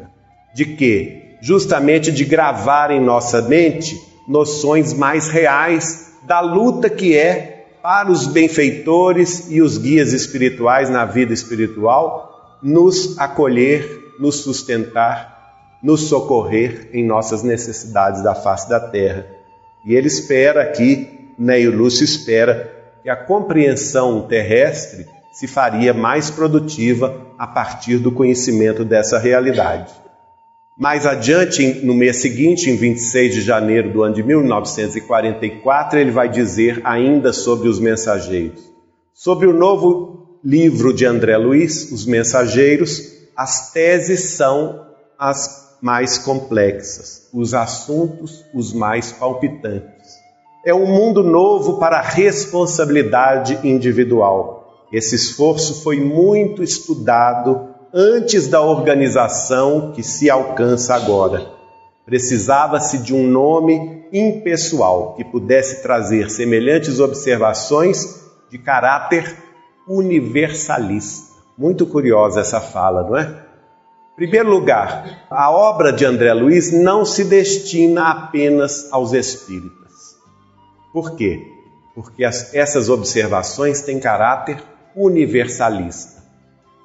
De 0.59 0.65
quê? 0.65 1.19
justamente 1.41 2.11
de 2.11 2.25
gravar 2.25 2.91
em 2.91 3.01
nossa 3.01 3.43
mente 3.43 4.01
noções 4.27 4.93
mais 4.93 5.29
reais 5.29 6.15
da 6.25 6.41
luta 6.41 6.91
que 6.91 7.17
é 7.17 7.67
para 7.83 8.11
os 8.11 8.27
benfeitores 8.27 9.51
e 9.51 9.63
os 9.63 9.79
guias 9.79 10.13
espirituais 10.13 10.91
na 10.91 11.05
vida 11.05 11.33
espiritual 11.33 12.59
nos 12.61 13.17
acolher, 13.19 14.15
nos 14.19 14.37
sustentar, 14.41 15.79
nos 15.81 16.09
socorrer 16.09 16.91
em 16.93 17.07
nossas 17.07 17.45
necessidades 17.45 18.21
da 18.23 18.35
face 18.35 18.69
da 18.69 18.81
terra. 18.81 19.27
E 19.87 19.95
ele 19.95 20.09
espera 20.09 20.63
aqui, 20.63 21.31
Neio 21.39 21.75
Lúcio 21.75 22.05
espera 22.05 22.99
que 23.01 23.09
a 23.09 23.15
compreensão 23.15 24.23
terrestre 24.23 25.07
se 25.33 25.47
faria 25.47 25.95
mais 25.95 26.31
produtiva 26.31 27.17
a 27.39 27.47
partir 27.47 27.99
do 27.99 28.11
conhecimento 28.11 28.85
dessa 28.85 29.21
realidade. 29.21 30.08
Mais 30.79 31.05
adiante, 31.05 31.85
no 31.85 31.93
mês 31.93 32.19
seguinte, 32.19 32.71
em 32.71 32.77
26 32.77 33.35
de 33.35 33.41
janeiro 33.41 33.93
do 33.93 34.05
ano 34.05 34.15
de 34.15 34.23
1944, 34.23 35.99
ele 35.99 36.13
vai 36.13 36.29
dizer 36.29 36.81
ainda 36.85 37.33
sobre 37.33 37.69
os 37.69 37.81
mensageiros. 37.81 38.63
Sobre 39.13 39.49
o 39.49 39.53
novo 39.53 40.39
livro 40.45 40.95
de 40.95 41.05
André 41.05 41.37
Luiz, 41.37 41.91
Os 41.91 42.07
Mensageiros, 42.07 43.13
as 43.37 43.73
teses 43.73 44.37
são 44.37 44.87
as 45.19 45.79
mais 45.83 46.17
complexas, 46.17 47.29
os 47.35 47.55
assuntos 47.55 48.45
os 48.55 48.73
mais 48.73 49.11
palpitantes. 49.11 50.13
É 50.65 50.73
um 50.73 50.87
mundo 50.87 51.25
novo 51.25 51.81
para 51.81 51.99
a 51.99 52.09
responsabilidade 52.09 53.59
individual. 53.65 54.87
Esse 54.93 55.17
esforço 55.17 55.83
foi 55.83 55.99
muito 55.99 56.63
estudado 56.63 57.68
antes 57.93 58.49
da 58.49 58.61
organização 58.61 59.93
que 59.93 60.03
se 60.03 60.29
alcança 60.31 60.95
agora. 60.95 61.47
Precisava-se 62.05 62.99
de 62.99 63.15
um 63.15 63.27
nome 63.27 64.07
impessoal 64.13 65.15
que 65.15 65.25
pudesse 65.25 65.83
trazer 65.83 66.31
semelhantes 66.31 67.01
observações 67.01 68.23
de 68.51 68.59
caráter 68.59 69.37
universalista. 69.87 71.29
Muito 71.57 71.87
curiosa 71.87 72.41
essa 72.41 72.61
fala, 72.61 73.03
não 73.03 73.17
é? 73.17 73.45
Primeiro 74.17 74.51
lugar, 74.51 75.27
a 75.31 75.51
obra 75.51 75.93
de 75.93 76.05
André 76.05 76.33
Luiz 76.33 76.73
não 76.73 77.05
se 77.05 77.25
destina 77.25 78.11
apenas 78.11 78.89
aos 78.91 79.13
espíritas. 79.13 80.17
Por 80.93 81.15
quê? 81.15 81.41
Porque 81.95 82.25
as, 82.25 82.53
essas 82.55 82.89
observações 82.89 83.83
têm 83.83 84.01
caráter 84.01 84.63
universalista. 84.97 86.18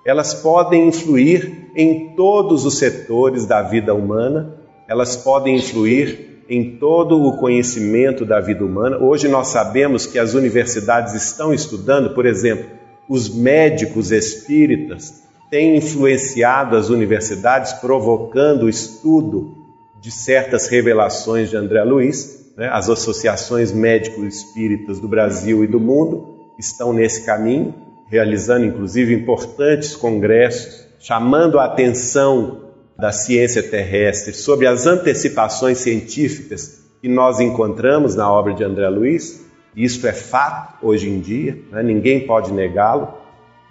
Elas 0.05 0.33
podem 0.33 0.87
influir 0.87 1.71
em 1.75 2.15
todos 2.15 2.65
os 2.65 2.77
setores 2.77 3.45
da 3.45 3.61
vida 3.61 3.93
humana, 3.93 4.55
elas 4.87 5.15
podem 5.15 5.55
influir 5.55 6.43
em 6.49 6.77
todo 6.77 7.21
o 7.23 7.37
conhecimento 7.37 8.25
da 8.25 8.39
vida 8.39 8.65
humana. 8.65 8.97
Hoje 8.97 9.27
nós 9.27 9.47
sabemos 9.47 10.05
que 10.05 10.19
as 10.19 10.33
universidades 10.33 11.13
estão 11.13 11.53
estudando, 11.53 12.13
por 12.13 12.25
exemplo, 12.25 12.65
os 13.09 13.33
médicos 13.33 14.11
espíritas 14.11 15.23
tem 15.53 15.77
influenciado 15.77 16.75
as 16.75 16.89
universidades, 16.89 17.73
provocando 17.73 18.63
o 18.63 18.69
estudo 18.69 19.55
de 20.01 20.09
certas 20.09 20.67
revelações 20.67 21.51
de 21.51 21.55
André 21.55 21.83
Luiz. 21.83 22.53
Né? 22.57 22.67
As 22.69 22.89
associações 22.89 23.71
médico-espíritas 23.71 24.99
do 24.99 25.07
Brasil 25.07 25.63
e 25.63 25.67
do 25.67 25.79
mundo 25.79 26.55
estão 26.57 26.91
nesse 26.91 27.23
caminho, 27.23 27.71
realizando 28.13 28.63
inclusive 28.63 29.11
importantes 29.11 29.95
congressos, 29.95 30.87
chamando 30.99 31.57
a 31.57 31.65
atenção 31.65 32.61
da 32.95 33.11
ciência 33.11 33.63
terrestre 33.63 34.33
sobre 34.33 34.67
as 34.67 34.85
antecipações 34.85 35.79
científicas 35.79 36.83
que 37.01 37.09
nós 37.09 37.39
encontramos 37.39 38.15
na 38.15 38.31
obra 38.31 38.53
de 38.53 38.63
André 38.63 38.87
Luiz. 38.87 39.43
Isso 39.75 40.05
é 40.05 40.13
fato 40.13 40.85
hoje 40.85 41.09
em 41.09 41.19
dia, 41.19 41.57
né? 41.71 41.81
ninguém 41.81 42.27
pode 42.27 42.53
negá-lo. 42.53 43.15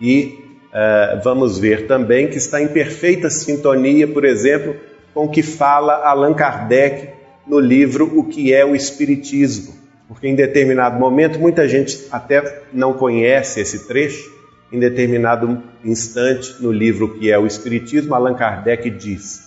E 0.00 0.42
Uh, 0.72 1.20
vamos 1.22 1.58
ver 1.58 1.86
também 1.86 2.28
que 2.28 2.38
está 2.38 2.62
em 2.62 2.68
perfeita 2.68 3.28
sintonia, 3.28 4.08
por 4.08 4.24
exemplo, 4.24 4.74
com 5.12 5.26
o 5.26 5.28
que 5.28 5.42
fala 5.42 5.96
Allan 5.96 6.32
Kardec 6.32 7.10
no 7.46 7.60
livro 7.60 8.10
O 8.18 8.24
que 8.24 8.54
é 8.54 8.64
o 8.64 8.74
Espiritismo. 8.74 9.81
Porque 10.12 10.28
em 10.28 10.34
determinado 10.34 10.98
momento, 10.98 11.38
muita 11.38 11.66
gente 11.66 12.06
até 12.10 12.64
não 12.72 12.92
conhece 12.92 13.60
esse 13.60 13.86
trecho, 13.86 14.30
em 14.70 14.78
determinado 14.78 15.62
instante, 15.84 16.56
no 16.60 16.70
livro 16.70 17.18
que 17.18 17.30
é 17.30 17.38
o 17.38 17.46
Espiritismo, 17.46 18.14
Allan 18.14 18.34
Kardec 18.34 18.90
diz 18.90 19.40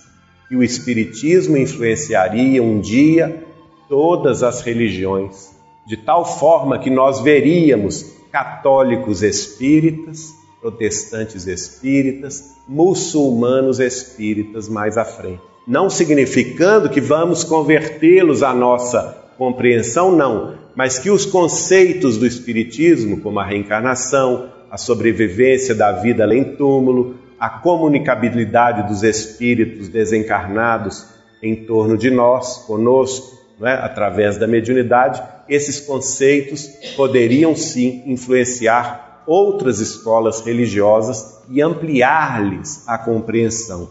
que 0.48 0.56
o 0.56 0.62
Espiritismo 0.62 1.56
influenciaria 1.56 2.62
um 2.62 2.80
dia 2.80 3.44
todas 3.88 4.42
as 4.42 4.60
religiões, 4.60 5.50
de 5.86 5.96
tal 5.96 6.24
forma 6.24 6.78
que 6.78 6.90
nós 6.90 7.20
veríamos 7.20 8.04
católicos 8.32 9.22
espíritas, 9.22 10.32
protestantes 10.60 11.46
espíritas, 11.46 12.56
muçulmanos 12.68 13.78
espíritas 13.78 14.68
mais 14.68 14.98
à 14.98 15.04
frente. 15.04 15.42
Não 15.66 15.88
significando 15.88 16.88
que 16.88 17.00
vamos 17.00 17.44
convertê-los 17.44 18.42
à 18.42 18.52
nossa 18.52 19.25
compreensão, 19.36 20.10
não, 20.12 20.54
mas 20.74 20.98
que 20.98 21.10
os 21.10 21.24
conceitos 21.24 22.16
do 22.16 22.26
espiritismo, 22.26 23.20
como 23.20 23.40
a 23.40 23.44
reencarnação, 23.44 24.50
a 24.70 24.76
sobrevivência 24.76 25.74
da 25.74 25.92
vida 25.92 26.24
além 26.24 26.56
túmulo, 26.56 27.16
a 27.38 27.48
comunicabilidade 27.48 28.88
dos 28.88 29.02
espíritos 29.02 29.88
desencarnados 29.88 31.06
em 31.42 31.54
torno 31.54 31.96
de 31.96 32.10
nós, 32.10 32.58
conosco, 32.66 33.36
é? 33.62 33.72
através 33.72 34.36
da 34.36 34.46
mediunidade, 34.46 35.22
esses 35.48 35.80
conceitos 35.80 36.66
poderiam 36.96 37.54
sim 37.54 38.02
influenciar 38.06 39.22
outras 39.26 39.80
escolas 39.80 40.40
religiosas 40.40 41.40
e 41.48 41.62
ampliar-lhes 41.62 42.86
a 42.86 42.98
compreensão. 42.98 43.88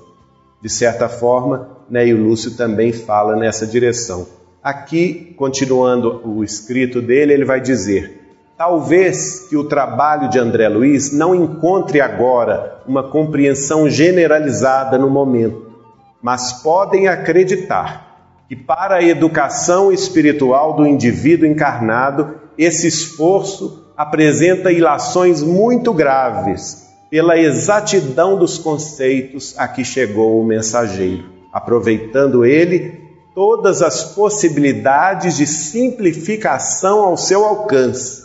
De 0.62 0.70
certa 0.70 1.08
forma, 1.08 1.70
Neio 1.90 2.22
Lúcio 2.22 2.56
também 2.56 2.92
fala 2.92 3.36
nessa 3.36 3.68
direção. 3.68 4.28
Aqui, 4.66 5.36
continuando 5.38 6.28
o 6.28 6.44
escrito 6.44 7.00
dele, 7.00 7.32
ele 7.34 7.46
vai 7.46 7.62
dizer: 7.62 8.20
Talvez 8.58 9.42
que 9.42 9.56
o 9.56 9.66
trabalho 9.66 10.28
de 10.28 10.40
André 10.40 10.68
Luiz 10.68 11.14
não 11.14 11.36
encontre 11.36 12.02
agora 12.02 12.82
uma 12.88 13.04
compreensão 13.04 13.88
generalizada 13.88 14.98
no 14.98 15.08
momento, 15.08 15.72
mas 16.20 16.64
podem 16.64 17.08
acreditar 17.08 18.26
que 18.50 18.56
para 18.56 18.96
a 18.96 19.04
educação 19.04 19.92
espiritual 19.92 20.76
do 20.76 20.88
indivíduo 20.88 21.48
encarnado, 21.48 22.34
esse 22.58 22.88
esforço 22.88 23.94
apresenta 23.96 24.72
ilações 24.72 25.44
muito 25.44 25.94
graves 25.94 26.90
pela 27.12 27.38
exatidão 27.38 28.36
dos 28.36 28.58
conceitos 28.58 29.54
a 29.60 29.68
que 29.68 29.86
chegou 29.86 30.42
o 30.42 30.44
mensageiro, 30.44 31.26
aproveitando 31.54 32.44
ele 32.44 33.05
todas 33.36 33.82
as 33.82 34.16
possibilidades 34.16 35.36
de 35.36 35.46
simplificação 35.46 37.04
ao 37.04 37.18
seu 37.18 37.44
alcance. 37.46 38.24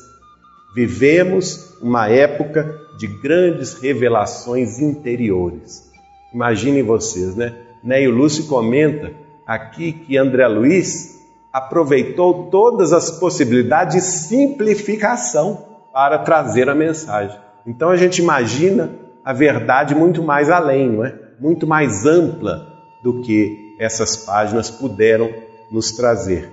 Vivemos 0.75 1.77
uma 1.83 2.09
época 2.09 2.79
de 2.97 3.09
grandes 3.09 3.75
revelações 3.75 4.79
interiores. 4.79 5.91
Imaginem 6.33 6.85
vocês, 6.85 7.35
né? 7.35 7.57
Neio 7.83 8.13
Lúcio 8.13 8.47
comenta 8.47 9.13
aqui 9.45 9.93
que 9.93 10.17
André 10.17 10.47
Luiz 10.47 11.19
aproveitou 11.53 12.49
todas 12.49 12.93
as 12.93 13.11
possibilidades 13.11 13.97
de 13.97 14.01
simplificação 14.03 15.67
para 15.93 16.19
trazer 16.19 16.69
a 16.69 16.75
mensagem. 16.75 17.37
Então 17.67 17.89
a 17.91 17.97
gente 17.97 18.23
imagina 18.23 18.93
a 19.25 19.33
verdade 19.33 19.93
muito 19.95 20.23
mais 20.23 20.49
além, 20.51 20.89
não 20.89 21.05
é? 21.05 21.15
Muito 21.41 21.67
mais 21.67 22.07
ampla 22.07 22.67
do 23.03 23.23
que 23.23 23.60
essas 23.81 24.15
páginas 24.15 24.71
puderam 24.71 25.33
nos 25.73 25.91
trazer. 25.93 26.51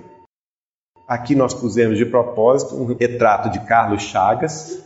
Aqui 1.06 1.34
nós 1.34 1.52
pusemos 1.52 1.98
de 1.98 2.06
propósito 2.06 2.74
um 2.74 2.86
retrato 2.86 3.50
de 3.50 3.60
Carlos 3.60 4.02
Chagas. 4.02 4.82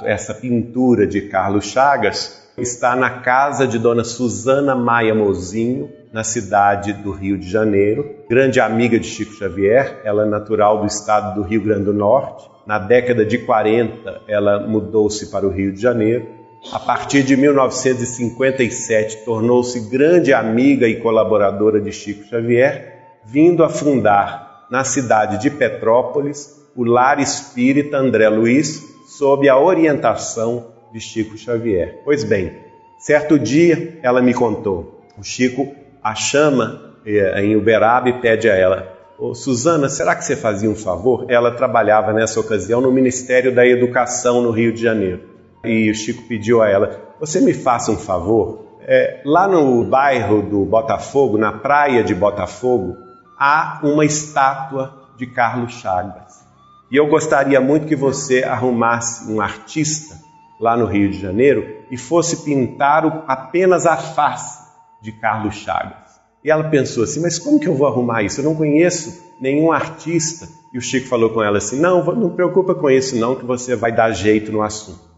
Essa 0.00 0.32
pintura 0.32 1.04
de 1.04 1.22
Carlos 1.22 1.66
Chagas 1.66 2.48
está 2.56 2.94
na 2.94 3.20
casa 3.20 3.66
de 3.66 3.76
Dona 3.76 4.04
Susana 4.04 4.76
Maia 4.76 5.14
Mozinho, 5.14 5.90
na 6.12 6.24
cidade 6.24 6.92
do 6.92 7.12
Rio 7.12 7.38
de 7.38 7.48
Janeiro, 7.48 8.16
grande 8.28 8.60
amiga 8.60 8.98
de 8.98 9.06
Chico 9.06 9.32
Xavier, 9.32 10.00
ela 10.04 10.24
é 10.24 10.28
natural 10.28 10.80
do 10.80 10.86
estado 10.86 11.36
do 11.36 11.46
Rio 11.46 11.62
Grande 11.62 11.84
do 11.84 11.94
Norte. 11.94 12.50
Na 12.66 12.78
década 12.78 13.24
de 13.24 13.38
40, 13.38 14.22
ela 14.26 14.66
mudou-se 14.66 15.30
para 15.30 15.46
o 15.46 15.50
Rio 15.50 15.72
de 15.72 15.80
Janeiro. 15.80 16.26
A 16.72 16.78
partir 16.78 17.22
de 17.22 17.36
1957, 17.36 19.24
tornou-se 19.24 19.80
grande 19.88 20.32
amiga 20.32 20.86
e 20.86 21.00
colaboradora 21.00 21.80
de 21.80 21.90
Chico 21.90 22.24
Xavier, 22.24 23.18
vindo 23.24 23.64
a 23.64 23.68
fundar 23.68 24.66
na 24.70 24.84
cidade 24.84 25.40
de 25.40 25.50
Petrópolis 25.50 26.60
o 26.76 26.84
Lar 26.84 27.18
Espírita 27.18 27.96
André 27.96 28.28
Luiz, 28.28 28.84
sob 29.06 29.48
a 29.48 29.58
orientação 29.58 30.66
de 30.92 31.00
Chico 31.00 31.36
Xavier. 31.36 32.02
Pois 32.04 32.22
bem, 32.22 32.52
certo 32.98 33.38
dia 33.38 33.98
ela 34.02 34.22
me 34.22 34.34
contou: 34.34 35.00
o 35.18 35.24
Chico 35.24 35.74
a 36.02 36.14
chama 36.14 36.94
eh, 37.04 37.42
em 37.42 37.56
Uberaba 37.56 38.10
e 38.10 38.20
pede 38.20 38.48
a 38.48 38.54
ela: 38.54 38.96
Ô, 39.18 39.34
Suzana, 39.34 39.88
será 39.88 40.14
que 40.14 40.24
você 40.24 40.36
fazia 40.36 40.70
um 40.70 40.76
favor? 40.76 41.24
Ela 41.28 41.50
trabalhava 41.50 42.12
nessa 42.12 42.38
ocasião 42.38 42.80
no 42.80 42.92
Ministério 42.92 43.52
da 43.52 43.66
Educação 43.66 44.40
no 44.40 44.50
Rio 44.50 44.72
de 44.72 44.82
Janeiro. 44.82 45.39
E 45.64 45.90
o 45.90 45.94
Chico 45.94 46.22
pediu 46.22 46.62
a 46.62 46.68
ela: 46.68 47.14
Você 47.18 47.40
me 47.40 47.52
faça 47.52 47.90
um 47.90 47.96
favor? 47.96 48.66
É, 48.82 49.20
lá 49.24 49.46
no 49.46 49.84
bairro 49.84 50.42
do 50.42 50.64
Botafogo, 50.64 51.36
na 51.36 51.52
praia 51.52 52.02
de 52.02 52.14
Botafogo, 52.14 52.96
há 53.38 53.80
uma 53.82 54.04
estátua 54.04 54.94
de 55.16 55.26
Carlos 55.26 55.74
Chagas. 55.74 56.44
E 56.90 56.96
eu 56.96 57.06
gostaria 57.06 57.60
muito 57.60 57.86
que 57.86 57.94
você 57.94 58.42
arrumasse 58.42 59.30
um 59.30 59.40
artista 59.40 60.16
lá 60.58 60.76
no 60.76 60.86
Rio 60.86 61.10
de 61.10 61.20
Janeiro 61.20 61.84
e 61.90 61.96
fosse 61.96 62.42
pintar 62.42 63.24
apenas 63.28 63.86
a 63.86 63.96
face 63.96 64.58
de 65.00 65.12
Carlos 65.12 65.54
Chagas. 65.56 66.20
E 66.42 66.50
ela 66.50 66.64
pensou 66.64 67.04
assim: 67.04 67.20
mas 67.20 67.38
como 67.38 67.60
que 67.60 67.68
eu 67.68 67.74
vou 67.74 67.86
arrumar 67.86 68.22
isso? 68.22 68.40
Eu 68.40 68.44
não 68.44 68.54
conheço 68.54 69.22
nenhum 69.40 69.70
artista. 69.70 70.48
E 70.72 70.78
o 70.78 70.80
Chico 70.80 71.06
falou 71.06 71.30
com 71.30 71.42
ela 71.42 71.58
assim: 71.58 71.78
não, 71.78 72.02
não 72.14 72.30
preocupa 72.30 72.74
com 72.74 72.90
isso, 72.90 73.16
não, 73.16 73.36
que 73.36 73.44
você 73.44 73.76
vai 73.76 73.92
dar 73.92 74.10
jeito 74.12 74.50
no 74.50 74.62
assunto. 74.62 75.09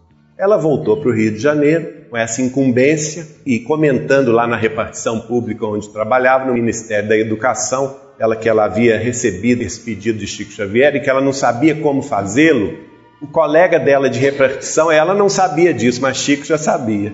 Ela 0.42 0.56
voltou 0.56 0.96
para 0.96 1.08
o 1.08 1.14
Rio 1.14 1.30
de 1.30 1.38
Janeiro 1.38 2.06
com 2.10 2.16
essa 2.16 2.42
incumbência 2.42 3.28
e 3.46 3.60
comentando 3.60 4.32
lá 4.32 4.44
na 4.44 4.56
repartição 4.56 5.20
pública 5.20 5.64
onde 5.64 5.88
trabalhava, 5.90 6.46
no 6.46 6.54
Ministério 6.54 7.08
da 7.08 7.16
Educação, 7.16 7.96
ela 8.18 8.34
que 8.34 8.48
ela 8.48 8.64
havia 8.64 8.98
recebido 8.98 9.62
esse 9.62 9.78
pedido 9.78 10.18
de 10.18 10.26
Chico 10.26 10.50
Xavier 10.50 10.96
e 10.96 11.00
que 11.00 11.08
ela 11.08 11.20
não 11.20 11.32
sabia 11.32 11.76
como 11.76 12.02
fazê-lo. 12.02 12.76
O 13.20 13.28
colega 13.28 13.78
dela 13.78 14.10
de 14.10 14.18
repartição, 14.18 14.90
ela 14.90 15.14
não 15.14 15.28
sabia 15.28 15.72
disso, 15.72 16.02
mas 16.02 16.16
Chico 16.16 16.44
já 16.44 16.58
sabia. 16.58 17.12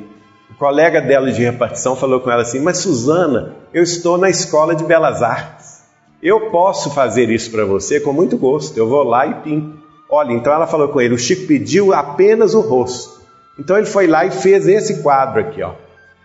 O 0.50 0.54
colega 0.54 0.98
dela 0.98 1.30
de 1.30 1.42
repartição 1.42 1.94
falou 1.94 2.20
com 2.20 2.30
ela 2.30 2.40
assim: 2.40 2.60
Mas 2.60 2.78
Suzana, 2.78 3.56
eu 3.74 3.82
estou 3.82 4.16
na 4.16 4.30
escola 4.30 4.74
de 4.74 4.84
belas 4.84 5.22
artes. 5.22 5.82
Eu 6.22 6.48
posso 6.48 6.94
fazer 6.94 7.28
isso 7.28 7.50
para 7.50 7.66
você 7.66 8.00
com 8.00 8.14
muito 8.14 8.38
gosto. 8.38 8.78
Eu 8.78 8.88
vou 8.88 9.02
lá 9.02 9.26
e 9.26 9.34
pinto. 9.42 9.76
Olha, 10.08 10.32
então 10.32 10.50
ela 10.50 10.66
falou 10.66 10.88
com 10.88 10.98
ele: 10.98 11.12
o 11.12 11.18
Chico 11.18 11.46
pediu 11.46 11.92
apenas 11.92 12.54
o 12.54 12.62
rosto. 12.62 13.17
Então 13.58 13.76
ele 13.76 13.86
foi 13.86 14.06
lá 14.06 14.24
e 14.24 14.30
fez 14.30 14.68
esse 14.68 15.02
quadro 15.02 15.40
aqui, 15.40 15.62
ó. 15.62 15.72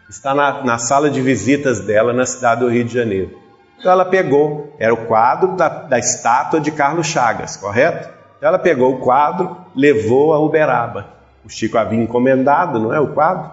Está 0.10 0.36
na, 0.36 0.64
na 0.64 0.78
sala 0.78 1.10
de 1.10 1.22
visitas 1.22 1.80
dela 1.80 2.14
na 2.14 2.26
cidade 2.26 2.62
do 2.62 2.70
Rio 2.70 2.84
de 2.84 2.94
Janeiro. 2.94 3.32
Então 3.80 3.92
ela 3.92 4.06
pegou, 4.06 4.74
era 4.80 4.94
o 4.94 5.06
quadro 5.08 5.56
da, 5.56 5.68
da 5.68 5.98
estátua 5.98 6.60
de 6.60 6.72
Carlos 6.72 7.08
Chagas, 7.08 7.58
correto? 7.58 8.10
Então 8.38 8.50
ela 8.50 8.60
pegou 8.60 8.94
o 8.94 9.00
quadro, 9.00 9.58
levou 9.76 10.34
a 10.34 10.40
Uberaba. 10.40 11.08
O 11.44 11.50
Chico 11.50 11.78
havia 11.78 12.02
encomendado, 12.02 12.80
não 12.80 12.94
é? 12.94 13.00
O 13.00 13.14
quadro. 13.14 13.52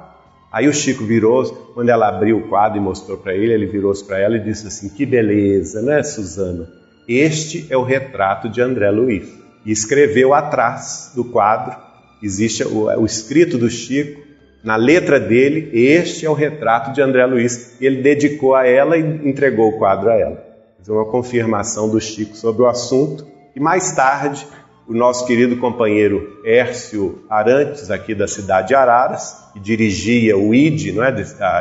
Aí 0.53 0.69
o 0.69 0.73
Chico 0.73 1.05
virou, 1.05 1.45
quando 1.75 1.89
ela 1.89 2.09
abriu 2.09 2.39
o 2.39 2.49
quadro 2.49 2.79
e 2.79 2.81
mostrou 2.81 3.17
para 3.17 3.35
ele, 3.35 3.53
ele 3.53 3.67
virou-se 3.67 4.05
para 4.05 4.19
ela 4.19 4.37
e 4.37 4.41
disse 4.41 4.67
assim: 4.67 4.89
Que 4.89 5.07
beleza, 5.07 5.81
né, 5.81 6.03
Suzana? 6.03 6.69
Este 7.09 7.67
é 7.71 7.77
o 7.77 7.83
retrato 7.83 8.49
de 8.49 8.61
André 8.61 8.91
Luiz. 8.91 9.29
E 9.65 9.73
escreveu 9.73 10.33
atrás 10.33 11.13
do 11.15 11.25
quadro, 11.25 11.77
existe 12.23 12.65
o, 12.65 12.87
o 12.87 13.05
escrito 13.05 13.59
do 13.59 13.69
Chico, 13.69 14.21
na 14.63 14.77
letra 14.77 15.19
dele, 15.19 15.71
este 15.73 16.27
é 16.27 16.31
o 16.31 16.35
retrato 16.35 16.93
de 16.93 17.01
André 17.01 17.25
Luiz. 17.25 17.77
Ele 17.81 18.03
dedicou 18.03 18.55
a 18.55 18.67
ela 18.67 18.97
e 18.99 19.29
entregou 19.29 19.71
o 19.71 19.79
quadro 19.79 20.11
a 20.11 20.15
ela. 20.15 20.45
É 20.87 20.93
uma 20.93 21.07
confirmação 21.07 21.89
do 21.89 22.01
Chico 22.01 22.37
sobre 22.37 22.63
o 22.63 22.67
assunto. 22.67 23.27
E 23.57 23.61
mais 23.61 23.93
tarde, 23.93 24.47
o 24.87 24.93
nosso 24.93 25.27
querido 25.27 25.57
companheiro 25.57 26.41
Hércio 26.45 27.23
Arantes, 27.31 27.91
aqui 27.91 28.15
da 28.15 28.29
cidade 28.29 28.69
de 28.69 28.75
Araras, 28.75 29.37
que 29.53 29.61
dirigia 29.61 30.37
o 30.37 30.55
ID, 30.55 30.95
não 30.95 31.05
é? 31.05 31.15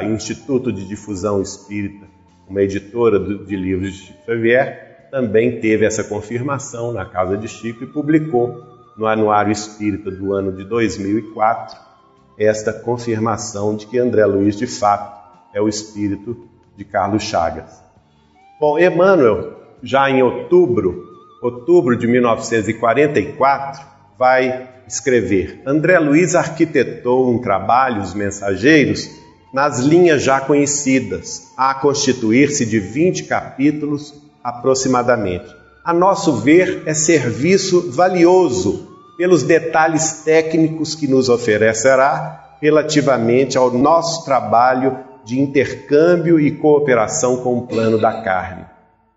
o 0.03 0.13
Instituto 0.13 0.71
de 0.71 0.85
Difusão 0.85 1.41
Espírita, 1.41 2.05
uma 2.49 2.61
editora 2.61 3.19
de 3.19 3.55
livros 3.55 3.93
de 3.93 3.99
Chico 4.07 4.25
Xavier, 4.25 5.07
também 5.09 5.59
teve 5.59 5.85
essa 5.85 6.03
confirmação 6.03 6.91
na 6.91 7.05
casa 7.05 7.37
de 7.37 7.47
Chico 7.47 7.83
e 7.83 7.87
publicou 7.87 8.68
no 8.99 9.07
Anuário 9.07 9.49
Espírita 9.53 10.11
do 10.11 10.33
ano 10.33 10.51
de 10.51 10.65
2004 10.65 11.79
esta 12.37 12.73
confirmação 12.73 13.73
de 13.75 13.87
que 13.87 13.97
André 13.97 14.25
Luiz, 14.25 14.57
de 14.57 14.67
fato, 14.67 15.17
é 15.53 15.61
o 15.61 15.69
espírito 15.69 16.37
de 16.75 16.83
Carlos 16.83 17.23
Chagas. 17.23 17.81
Bom, 18.59 18.77
Emmanuel, 18.77 19.53
já 19.81 20.09
em 20.09 20.21
outubro 20.21 21.07
outubro 21.41 21.95
de 21.95 22.05
1944, 22.07 23.81
vai 24.17 24.69
escrever: 24.85 25.61
André 25.65 25.97
Luiz 25.97 26.35
arquitetou 26.35 27.31
um 27.33 27.39
trabalho, 27.39 28.01
Os 28.01 28.13
Mensageiros, 28.13 29.09
nas 29.53 29.79
linhas 29.79 30.21
já 30.21 30.41
conhecidas, 30.41 31.53
a 31.55 31.73
constituir-se 31.73 32.65
de 32.65 32.81
20 32.81 33.23
capítulos 33.23 34.13
aproximadamente. 34.43 35.55
A 35.85 35.93
nosso 35.93 36.35
ver, 36.35 36.83
é 36.85 36.93
serviço 36.93 37.89
valioso 37.91 38.88
pelos 39.19 39.43
detalhes 39.43 40.23
técnicos 40.23 40.95
que 40.95 41.05
nos 41.05 41.27
oferecerá 41.27 42.55
relativamente 42.61 43.57
ao 43.57 43.69
nosso 43.69 44.23
trabalho 44.23 44.97
de 45.25 45.37
intercâmbio 45.39 46.39
e 46.39 46.51
cooperação 46.51 47.43
com 47.43 47.57
o 47.57 47.67
plano 47.67 47.99
da 47.99 48.21
carne 48.21 48.65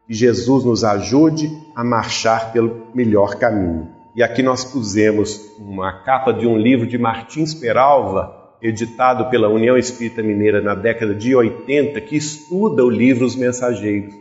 que 0.07 0.13
Jesus 0.13 0.65
nos 0.65 0.83
ajude 0.83 1.51
a 1.75 1.85
marchar 1.85 2.53
pelo 2.53 2.89
melhor 2.93 3.37
caminho. 3.37 3.89
E 4.15 4.23
aqui 4.23 4.43
nós 4.43 4.65
pusemos 4.65 5.41
uma 5.59 6.03
capa 6.03 6.33
de 6.33 6.47
um 6.47 6.59
livro 6.59 6.87
de 6.87 6.99
Martins 6.99 7.55
Peralva, 7.55 8.31
editado 8.61 9.31
pela 9.31 9.49
União 9.49 9.79
Espírita 9.79 10.23
Mineira 10.23 10.61
na 10.61 10.75
década 10.75 11.15
de 11.15 11.35
80, 11.35 11.99
que 12.03 12.17
estuda 12.17 12.85
o 12.85 12.91
livro 12.91 13.25
Os 13.25 13.37
Mensageiros. 13.37 14.13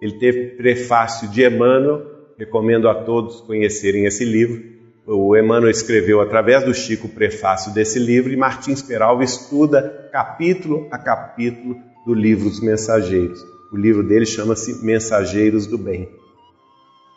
Ele 0.00 0.12
teve 0.12 0.56
prefácio 0.56 1.28
de 1.28 1.44
Emmanuel, 1.44 2.02
recomendo 2.38 2.88
a 2.88 2.94
todos 2.94 3.40
conhecerem 3.40 4.04
esse 4.04 4.24
livro. 4.24 4.69
O 5.12 5.36
Emmanuel 5.36 5.72
escreveu 5.72 6.20
através 6.20 6.62
do 6.62 6.72
Chico 6.72 7.08
o 7.08 7.10
prefácio 7.10 7.74
desse 7.74 7.98
livro 7.98 8.32
e 8.32 8.36
Martins 8.36 8.80
Peralva 8.80 9.24
estuda 9.24 10.08
capítulo 10.12 10.86
a 10.88 10.96
capítulo 10.98 11.74
do 12.06 12.14
livro 12.14 12.46
Os 12.46 12.60
Mensageiros. 12.60 13.44
O 13.72 13.76
livro 13.76 14.04
dele 14.04 14.24
chama-se 14.24 14.84
Mensageiros 14.84 15.66
do 15.66 15.76
Bem. 15.76 16.08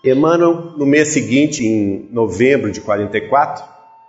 Emmanuel, 0.04 0.74
no 0.76 0.88
mês 0.88 1.10
seguinte, 1.10 1.64
em 1.64 2.10
novembro 2.12 2.72
de 2.72 2.82
44, 2.82 3.64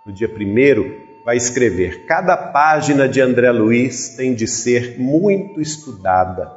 no 0.06 0.14
dia 0.14 0.30
1 0.30 1.22
vai 1.22 1.36
escrever: 1.36 2.06
Cada 2.06 2.38
página 2.38 3.06
de 3.06 3.20
André 3.20 3.52
Luiz 3.52 4.16
tem 4.16 4.34
de 4.34 4.46
ser 4.48 4.98
muito 4.98 5.60
estudada 5.60 6.50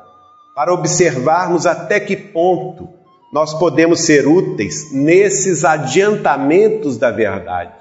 para 0.55 0.73
observarmos 0.73 1.65
até 1.65 1.99
que 1.99 2.15
ponto 2.15 2.96
nós 3.37 3.53
podemos 3.53 4.01
ser 4.01 4.27
úteis 4.27 4.91
nesses 4.91 5.63
adiantamentos 5.63 6.97
da 6.97 7.11
verdade. 7.11 7.71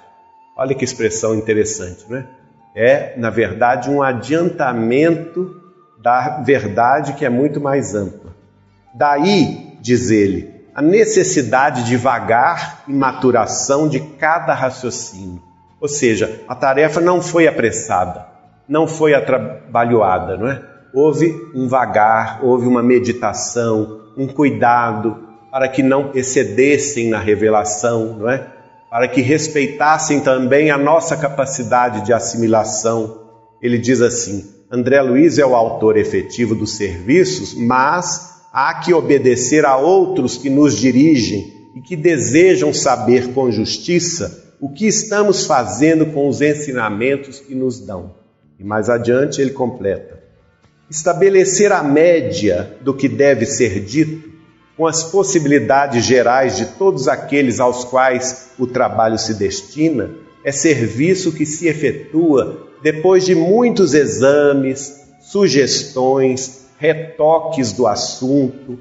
Olha 0.55 0.75
que 0.75 0.85
expressão 0.85 1.35
interessante, 1.35 2.05
não 2.11 2.19
é? 2.19 2.27
É, 2.75 3.14
na 3.16 3.31
verdade, 3.31 3.88
um 3.88 4.03
adiantamento 4.03 5.59
da 5.99 6.42
verdade 6.42 7.14
que 7.14 7.25
é 7.25 7.31
muito 7.31 7.59
mais 7.59 7.95
ampla. 7.95 8.37
Daí, 8.95 9.79
diz 9.81 10.11
ele, 10.11 10.66
a 10.75 10.83
necessidade 10.83 11.85
de 11.85 11.97
vagar 11.97 12.83
e 12.87 12.92
maturação 12.92 13.88
de 13.88 13.99
cada 14.01 14.53
raciocínio. 14.53 15.42
Ou 15.81 15.88
seja, 15.88 16.42
a 16.47 16.55
tarefa 16.55 17.01
não 17.01 17.23
foi 17.23 17.49
apressada, 17.49 18.27
não 18.69 18.87
foi 18.87 19.14
atrabalhoada, 19.14 20.37
não 20.37 20.49
é? 20.49 20.62
Houve 20.92 21.35
um 21.55 21.66
vagar, 21.66 22.40
houve 22.42 22.66
uma 22.66 22.83
meditação, 22.83 24.03
um 24.19 24.27
cuidado 24.27 25.25
para 25.57 25.69
que 25.69 25.83
não 25.83 26.11
excedessem 26.14 27.09
na 27.09 27.19
revelação, 27.19 28.19
não 28.19 28.29
é? 28.29 28.47
Para 28.90 29.09
que 29.09 29.23
respeitassem 29.23 30.21
também 30.21 30.71
a 30.71 30.77
nossa 30.77 31.16
capacidade 31.16 32.05
de 32.05 32.12
assimilação. 32.12 33.23
Ele 33.62 33.79
diz 33.79 34.03
assim: 34.03 34.45
André 34.71 35.01
Luiz 35.01 35.38
é 35.38 35.47
o 35.47 35.57
autor 35.57 35.97
efetivo 35.97 36.55
dos 36.55 36.77
serviços, 36.77 37.55
mas 37.55 38.35
há 38.53 38.75
que 38.81 38.92
obedecer 38.92 39.64
a 39.64 39.79
outros 39.79 40.37
que 40.37 40.51
nos 40.51 40.77
dirigem 40.77 41.51
e 41.75 41.81
que 41.81 41.97
desejam 41.97 42.75
saber 42.75 43.33
com 43.33 43.50
justiça 43.50 44.54
o 44.61 44.69
que 44.69 44.87
estamos 44.87 45.46
fazendo 45.46 46.04
com 46.13 46.29
os 46.29 46.42
ensinamentos 46.42 47.40
que 47.40 47.54
nos 47.54 47.81
dão. 47.81 48.15
E 48.61 48.63
mais 48.63 48.90
adiante 48.90 49.40
ele 49.40 49.52
completa: 49.52 50.23
estabelecer 50.90 51.73
a 51.73 51.83
média 51.83 52.77
do 52.83 52.92
que 52.92 53.09
deve 53.09 53.46
ser 53.46 53.81
dito 53.81 54.36
com 54.77 54.87
as 54.87 55.04
possibilidades 55.04 56.04
gerais 56.04 56.56
de 56.56 56.66
todos 56.66 57.08
aqueles 57.08 57.60
aos 57.60 57.85
quais 57.85 58.50
o 58.58 58.66
trabalho 58.66 59.18
se 59.18 59.35
destina 59.35 60.10
é 60.44 60.52
serviço 60.52 61.33
que 61.33 61.44
se 61.44 61.66
efetua 61.66 62.68
depois 62.83 63.24
de 63.24 63.35
muitos 63.35 63.94
exames, 63.94 65.04
sugestões, 65.20 66.66
retoques 66.79 67.72
do 67.72 67.87
assunto 67.87 68.79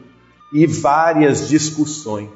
e 0.53 0.67
várias 0.67 1.47
discussões. 1.47 2.29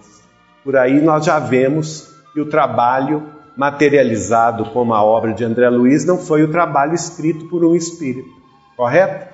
Por 0.63 0.75
aí 0.75 0.99
nós 0.99 1.25
já 1.25 1.37
vemos 1.37 2.09
que 2.33 2.41
o 2.41 2.49
trabalho 2.49 3.23
materializado 3.55 4.65
como 4.71 4.93
a 4.93 5.03
obra 5.03 5.33
de 5.33 5.43
André 5.43 5.69
Luiz 5.69 6.05
não 6.05 6.17
foi 6.17 6.43
o 6.43 6.51
trabalho 6.51 6.95
escrito 6.95 7.45
por 7.49 7.63
um 7.63 7.75
espírito, 7.75 8.29
correto? 8.75 9.27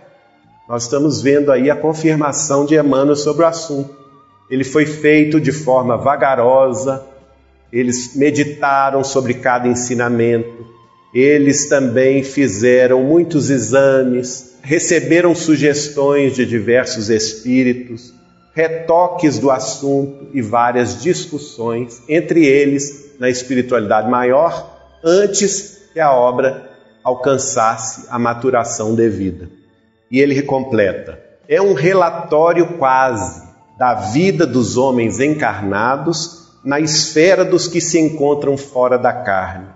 Nós 0.67 0.84
estamos 0.84 1.21
vendo 1.21 1.51
aí 1.51 1.69
a 1.69 1.76
confirmação 1.76 2.65
de 2.65 2.76
Emmanuel 2.76 3.15
sobre 3.15 3.45
o 3.45 3.47
assunto. 3.47 4.05
Ele 4.50 4.64
foi 4.64 4.86
feito 4.86 5.39
de 5.39 5.52
forma 5.52 5.98
vagarosa, 5.98 7.04
eles 7.72 8.16
meditaram 8.16 9.04
sobre 9.04 9.34
cada 9.36 9.68
ensinamento, 9.68 10.66
eles 11.14 11.68
também 11.68 12.24
fizeram 12.24 13.04
muitos 13.04 13.50
exames, 13.50 14.58
receberam 14.62 15.34
sugestões 15.34 16.36
de 16.36 16.46
diversos 16.46 17.10
espíritos, 17.10 18.14
retoques 18.54 19.39
do 19.39 19.50
assunto 19.50 20.28
e 20.34 20.41
várias 20.41 21.02
discussões, 21.02 22.02
entre 22.08 22.46
eles 22.46 23.16
na 23.20 23.30
espiritualidade 23.30 24.10
maior, 24.10 24.78
antes 25.04 25.89
que 25.93 26.00
a 26.00 26.14
obra 26.14 26.70
alcançasse 27.04 28.06
a 28.10 28.20
maturação 28.20 28.96
devida. 28.96 29.50
E 30.10 30.20
ele 30.20 30.41
completa: 30.41 31.20
é 31.48 31.62
um 31.62 31.74
relatório 31.74 32.78
quase 32.78 33.45
da 33.78 33.93
vida 33.93 34.45
dos 34.45 34.78
homens 34.78 35.19
encarnados 35.19 36.45
na 36.63 36.80
esfera 36.80 37.45
dos 37.45 37.67
que 37.67 37.80
se 37.80 37.99
encontram 37.99 38.57
fora 38.57 38.97
da 38.97 39.13
carne, 39.13 39.67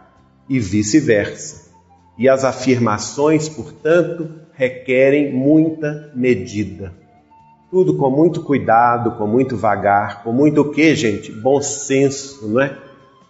e 0.50 0.60
vice-versa. 0.60 1.70
E 2.18 2.28
as 2.28 2.44
afirmações, 2.44 3.48
portanto, 3.48 4.28
requerem 4.54 5.32
muita 5.32 6.12
medida. 6.16 6.92
Tudo 7.70 7.96
com 7.96 8.10
muito 8.10 8.42
cuidado, 8.42 9.12
com 9.12 9.28
muito 9.28 9.56
vagar, 9.56 10.24
com 10.24 10.34
muito 10.34 10.62
o 10.62 10.72
que, 10.72 10.96
gente? 10.96 11.32
Bom 11.32 11.62
senso, 11.62 12.48
não 12.48 12.60
é? 12.60 12.76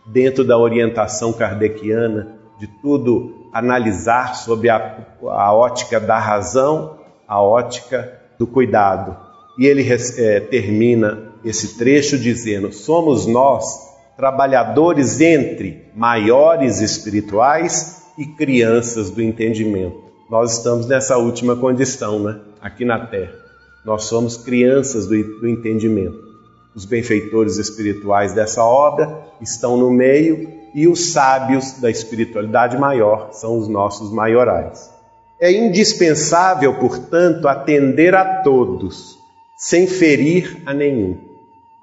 Dentro 0.08 0.46
da 0.46 0.58
orientação 0.58 1.34
kardeciana, 1.34 2.40
de 2.58 2.68
tudo 2.82 3.50
analisar 3.54 4.36
sobre 4.36 4.70
a, 4.70 4.98
a 5.24 5.54
ótica 5.54 6.00
da 6.00 6.18
razão, 6.18 6.98
a 7.28 7.42
ótica 7.42 8.22
do 8.40 8.48
cuidado. 8.48 9.29
E 9.60 9.68
ele 9.68 9.86
é, 9.92 10.40
termina 10.40 11.34
esse 11.44 11.78
trecho 11.78 12.18
dizendo: 12.18 12.72
Somos 12.72 13.26
nós 13.26 13.90
trabalhadores 14.16 15.20
entre 15.20 15.84
maiores 15.94 16.80
espirituais 16.80 18.04
e 18.18 18.26
crianças 18.26 19.10
do 19.10 19.22
entendimento. 19.22 20.02
Nós 20.30 20.58
estamos 20.58 20.88
nessa 20.88 21.18
última 21.18 21.58
condição, 21.58 22.24
né? 22.24 22.40
Aqui 22.62 22.86
na 22.86 23.06
Terra. 23.06 23.34
Nós 23.84 24.06
somos 24.06 24.38
crianças 24.38 25.08
do, 25.08 25.42
do 25.42 25.48
entendimento. 25.48 26.18
Os 26.74 26.86
benfeitores 26.86 27.58
espirituais 27.58 28.32
dessa 28.32 28.64
obra 28.64 29.26
estão 29.42 29.76
no 29.76 29.92
meio 29.92 30.50
e 30.74 30.88
os 30.88 31.12
sábios 31.12 31.82
da 31.82 31.92
espiritualidade 31.92 32.78
maior 32.78 33.34
são 33.34 33.58
os 33.58 33.68
nossos 33.68 34.10
maiorais. 34.10 34.90
É 35.38 35.52
indispensável, 35.52 36.76
portanto, 36.80 37.46
atender 37.48 38.16
a 38.16 38.42
todos, 38.42 39.19
sem 39.60 39.88
ferir 39.88 40.62
a 40.66 40.74
nenhum. 40.74 41.18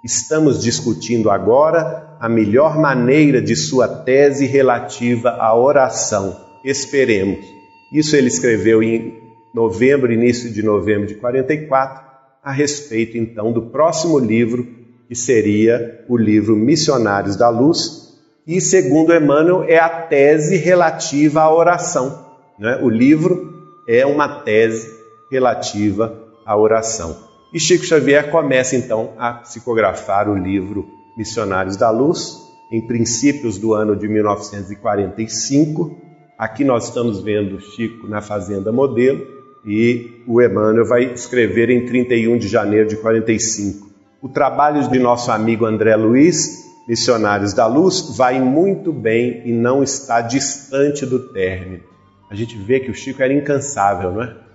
Estamos 0.03 0.62
discutindo 0.62 1.29
agora 1.29 2.16
a 2.18 2.27
melhor 2.27 2.79
maneira 2.79 3.43
de 3.43 3.55
sua 3.55 3.87
tese 3.87 4.47
relativa 4.47 5.29
à 5.33 5.55
oração. 5.55 6.41
Esperemos. 6.64 7.45
Isso 7.93 8.16
ele 8.16 8.29
escreveu 8.29 8.83
em 8.83 9.20
novembro, 9.53 10.11
início 10.11 10.51
de 10.51 10.62
novembro 10.62 11.07
de 11.07 11.16
44, 11.16 12.03
a 12.43 12.51
respeito 12.51 13.18
então 13.18 13.53
do 13.53 13.66
próximo 13.66 14.18
livro, 14.18 14.66
que 15.07 15.14
seria 15.14 16.03
o 16.09 16.16
livro 16.16 16.57
Missionários 16.57 17.37
da 17.37 17.51
Luz, 17.51 18.07
e 18.47 18.59
segundo 18.59 19.14
Emmanuel, 19.14 19.64
é 19.68 19.79
a 19.79 19.89
tese 19.89 20.57
relativa 20.57 21.43
à 21.43 21.55
oração. 21.55 22.24
Né? 22.59 22.79
O 22.83 22.89
livro 22.89 23.53
é 23.87 24.07
uma 24.07 24.41
tese 24.41 24.89
relativa 25.31 26.18
à 26.47 26.57
oração. 26.57 27.26
E 27.53 27.61
Chico 27.61 27.85
Xavier 27.85 28.31
começa 28.31 28.75
então 28.75 29.13
a 29.17 29.35
psicografar 29.35 30.29
o 30.29 30.37
livro 30.37 30.89
Missionários 31.17 31.77
da 31.77 31.91
Luz, 31.91 32.45
em 32.73 32.85
princípios 32.87 33.57
do 33.57 33.73
ano 33.73 33.95
de 33.95 34.09
1945. 34.09 35.97
Aqui 36.37 36.65
nós 36.65 36.89
estamos 36.89 37.21
vendo 37.23 37.61
Chico 37.61 38.09
na 38.09 38.21
Fazenda 38.21 38.73
Modelo, 38.73 39.25
e 39.65 40.23
o 40.27 40.43
Emmanuel 40.43 40.85
vai 40.85 41.13
escrever 41.13 41.71
em 41.71 41.87
31 41.87 42.37
de 42.37 42.49
janeiro 42.49 42.89
de 42.89 42.97
45. 42.97 43.87
O 44.21 44.29
trabalho 44.29 44.89
de 44.89 44.99
nosso 44.99 45.31
amigo 45.31 45.65
André 45.65 45.95
Luiz, 45.97 46.67
Missionários 46.89 47.53
da 47.53 47.67
Luz, 47.67 48.17
vai 48.17 48.41
muito 48.41 48.93
bem 48.93 49.43
e 49.45 49.53
não 49.53 49.83
está 49.83 50.21
distante 50.21 51.07
do 51.07 51.33
término. 51.33 51.83
A 52.29 52.35
gente 52.35 52.57
vê 52.57 52.81
que 52.81 52.91
o 52.91 52.95
Chico 52.95 53.23
era 53.23 53.33
incansável, 53.33 54.13
não 54.13 54.23
é? 54.23 54.46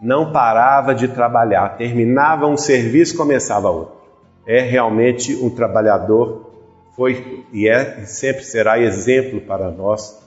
Não 0.00 0.32
parava 0.32 0.94
de 0.94 1.08
trabalhar, 1.08 1.76
terminava 1.76 2.46
um 2.46 2.56
serviço, 2.56 3.16
começava 3.16 3.70
outro. 3.70 4.00
É 4.46 4.60
realmente 4.60 5.36
um 5.36 5.50
trabalhador, 5.50 6.50
foi 6.96 7.44
e 7.52 7.68
é 7.68 8.00
e 8.02 8.06
sempre 8.06 8.44
será 8.44 8.80
exemplo 8.80 9.40
para 9.42 9.70
nós 9.70 10.18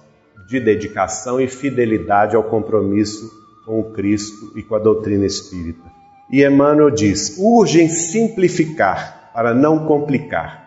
de 0.48 0.60
dedicação 0.60 1.42
e 1.42 1.48
fidelidade 1.48 2.36
ao 2.36 2.44
compromisso 2.44 3.32
com 3.66 3.80
o 3.80 3.92
Cristo 3.92 4.52
e 4.56 4.62
com 4.62 4.76
a 4.76 4.80
doutrina 4.80 5.26
espírita. 5.26 5.92
E 6.32 6.46
Emmanuel 6.46 6.92
diz: 6.92 7.38
urgem 7.40 7.90
simplificar 7.90 9.32
para 9.34 9.54
não 9.54 9.86
complicar 9.86 10.64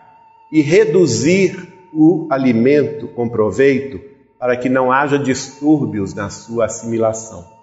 e 0.51 0.61
reduzir 0.61 1.73
o 1.93 2.27
alimento 2.29 3.07
com 3.07 3.29
proveito 3.29 3.99
para 4.39 4.55
que 4.55 4.69
não 4.69 4.91
haja 4.91 5.17
distúrbios 5.17 6.13
na 6.13 6.29
sua 6.29 6.65
assimilação. 6.65 7.56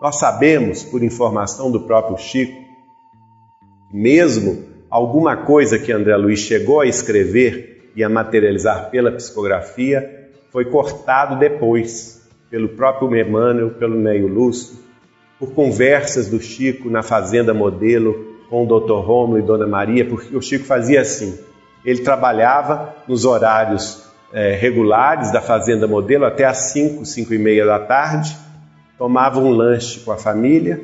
Nós 0.00 0.18
sabemos, 0.18 0.82
por 0.82 1.02
informação 1.02 1.70
do 1.70 1.80
próprio 1.80 2.18
Chico, 2.18 2.60
mesmo 3.92 4.64
alguma 4.90 5.36
coisa 5.36 5.78
que 5.78 5.92
André 5.92 6.16
Luiz 6.16 6.40
chegou 6.40 6.80
a 6.80 6.86
escrever 6.86 7.92
e 7.94 8.02
a 8.02 8.08
materializar 8.08 8.90
pela 8.90 9.12
psicografia 9.12 10.30
foi 10.50 10.64
cortado 10.64 11.38
depois 11.38 12.22
pelo 12.50 12.70
próprio 12.70 13.16
Emmanuel, 13.16 13.70
pelo 13.70 13.96
Neio 13.96 14.26
Lúcio, 14.26 14.78
por 15.38 15.52
conversas 15.52 16.28
do 16.28 16.40
Chico 16.40 16.90
na 16.90 17.02
Fazenda 17.02 17.54
Modelo 17.54 18.34
com 18.50 18.64
o 18.64 18.66
Dr. 18.66 19.04
Romulo 19.04 19.38
e 19.38 19.42
Dona 19.42 19.66
Maria, 19.66 20.04
porque 20.04 20.36
o 20.36 20.42
Chico 20.42 20.64
fazia 20.64 21.00
assim. 21.00 21.38
Ele 21.84 22.02
trabalhava 22.02 22.94
nos 23.06 23.24
horários 23.24 24.04
é, 24.32 24.54
regulares 24.54 25.32
da 25.32 25.40
Fazenda 25.40 25.86
Modelo 25.86 26.24
até 26.24 26.44
às 26.44 26.72
5, 26.72 27.04
5 27.04 27.34
e 27.34 27.38
meia 27.38 27.64
da 27.64 27.78
tarde, 27.78 28.36
tomava 28.98 29.40
um 29.40 29.50
lanche 29.50 30.00
com 30.00 30.12
a 30.12 30.16
família 30.16 30.80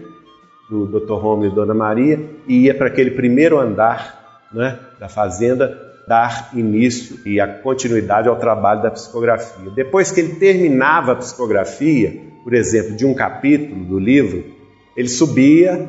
do 0.68 0.86
Dr. 0.86 1.14
Romulo 1.14 1.46
e 1.46 1.54
Dona 1.54 1.74
Maria 1.74 2.20
e 2.46 2.66
ia 2.66 2.74
para 2.74 2.86
aquele 2.86 3.10
primeiro 3.12 3.58
andar 3.58 4.48
né, 4.52 4.78
da 4.98 5.08
fazenda 5.08 5.90
dar 6.06 6.50
início 6.54 7.20
e 7.24 7.40
a 7.40 7.46
continuidade 7.46 8.28
ao 8.28 8.36
trabalho 8.36 8.82
da 8.82 8.90
psicografia. 8.90 9.70
Depois 9.70 10.10
que 10.10 10.20
ele 10.20 10.34
terminava 10.34 11.12
a 11.12 11.16
psicografia, 11.16 12.20
por 12.42 12.52
exemplo, 12.52 12.96
de 12.96 13.06
um 13.06 13.14
capítulo 13.14 13.84
do 13.84 13.98
livro, 13.98 14.44
ele 14.96 15.08
subia 15.08 15.88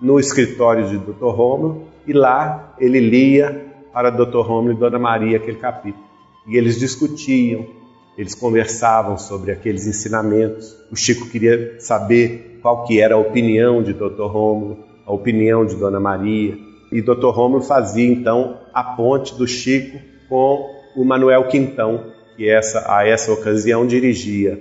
no 0.00 0.18
escritório 0.18 0.88
de 0.88 0.96
Dr. 0.96 1.26
Romulo 1.26 1.86
e 2.06 2.12
lá 2.14 2.72
ele 2.78 2.98
lia 2.98 3.66
para 3.92 4.10
Dr. 4.10 4.40
Romulo 4.40 4.72
e 4.72 4.76
Dona 4.76 4.98
Maria 4.98 5.36
aquele 5.36 5.58
capítulo. 5.58 6.04
E 6.46 6.56
eles 6.56 6.78
discutiam, 6.78 7.66
eles 8.18 8.34
conversavam 8.34 9.16
sobre 9.16 9.52
aqueles 9.52 9.86
ensinamentos. 9.86 10.76
O 10.90 10.96
Chico 10.96 11.28
queria 11.28 11.76
saber 11.78 12.58
qual 12.60 12.84
que 12.84 13.00
era 13.00 13.14
a 13.14 13.18
opinião 13.18 13.80
de 13.80 13.92
Dr. 13.92 14.26
Romulo, 14.26 14.84
a 15.06 15.12
opinião 15.12 15.64
de 15.64 15.76
Dona 15.76 16.00
Maria. 16.00 16.58
E 16.90 17.00
Dr. 17.00 17.28
Romulo 17.28 17.62
fazia 17.62 18.10
então 18.10 18.58
a 18.74 18.82
ponte 18.82 19.36
do 19.36 19.46
Chico 19.46 20.00
com 20.28 20.68
o 20.96 21.04
Manuel 21.04 21.46
Quintão, 21.46 22.12
que 22.36 22.50
essa, 22.50 22.92
a 22.92 23.06
essa 23.06 23.32
ocasião 23.32 23.86
dirigia, 23.86 24.60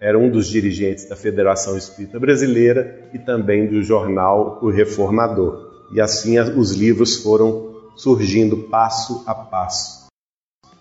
era 0.00 0.18
um 0.18 0.28
dos 0.28 0.48
dirigentes 0.48 1.08
da 1.08 1.14
Federação 1.14 1.76
Espírita 1.76 2.18
Brasileira 2.18 3.08
e 3.14 3.20
também 3.20 3.68
do 3.68 3.82
jornal 3.82 4.58
O 4.60 4.68
Reformador. 4.68 5.86
E 5.92 6.00
assim 6.00 6.38
os 6.40 6.72
livros 6.72 7.22
foram 7.22 7.92
surgindo 7.96 8.64
passo 8.64 9.22
a 9.26 9.34
passo. 9.34 10.06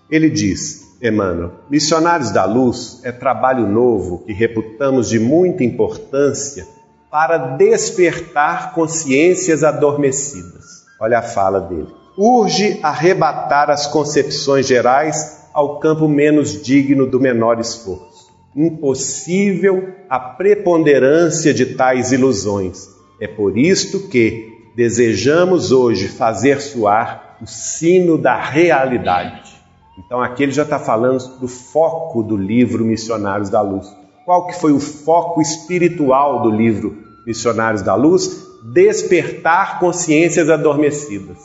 Ele 0.09 0.29
diz, 0.29 0.84
Emmanuel, 1.01 1.51
Missionários 1.69 2.31
da 2.31 2.45
Luz 2.45 3.01
é 3.03 3.11
trabalho 3.11 3.67
novo 3.67 4.23
que 4.25 4.33
reputamos 4.33 5.09
de 5.09 5.19
muita 5.19 5.63
importância 5.63 6.67
para 7.11 7.55
despertar 7.55 8.73
consciências 8.73 9.63
adormecidas. 9.63 10.85
Olha 10.99 11.19
a 11.19 11.21
fala 11.21 11.59
dele 11.61 12.05
urge 12.17 12.79
arrebatar 12.81 13.69
as 13.69 13.87
concepções 13.87 14.67
gerais 14.67 15.47
ao 15.53 15.79
campo 15.79 16.07
menos 16.07 16.61
digno 16.61 17.05
do 17.05 17.19
menor 17.19 17.59
esforço. 17.59 18.33
Impossível 18.55 19.89
a 20.09 20.19
preponderância 20.19 21.53
de 21.53 21.65
tais 21.75 22.11
ilusões. 22.11 22.87
É 23.19 23.27
por 23.27 23.57
isto 23.57 24.07
que 24.07 24.53
desejamos 24.75 25.71
hoje 25.71 26.07
fazer 26.07 26.61
soar 26.61 27.37
o 27.41 27.47
sino 27.47 28.17
da 28.17 28.39
realidade. 28.39 29.54
Então 29.97 30.21
aqui 30.21 30.43
ele 30.43 30.51
já 30.51 30.63
está 30.63 30.79
falando 30.79 31.39
do 31.39 31.47
foco 31.47 32.21
do 32.21 32.35
livro 32.35 32.83
Missionários 32.83 33.49
da 33.49 33.61
Luz. 33.61 33.87
Qual 34.25 34.47
que 34.47 34.59
foi 34.59 34.71
o 34.71 34.79
foco 34.79 35.41
espiritual 35.41 36.41
do 36.41 36.49
livro 36.49 36.97
Missionários 37.25 37.81
da 37.81 37.95
Luz, 37.95 38.45
despertar 38.73 39.79
consciências 39.79 40.49
adormecidas, 40.49 41.37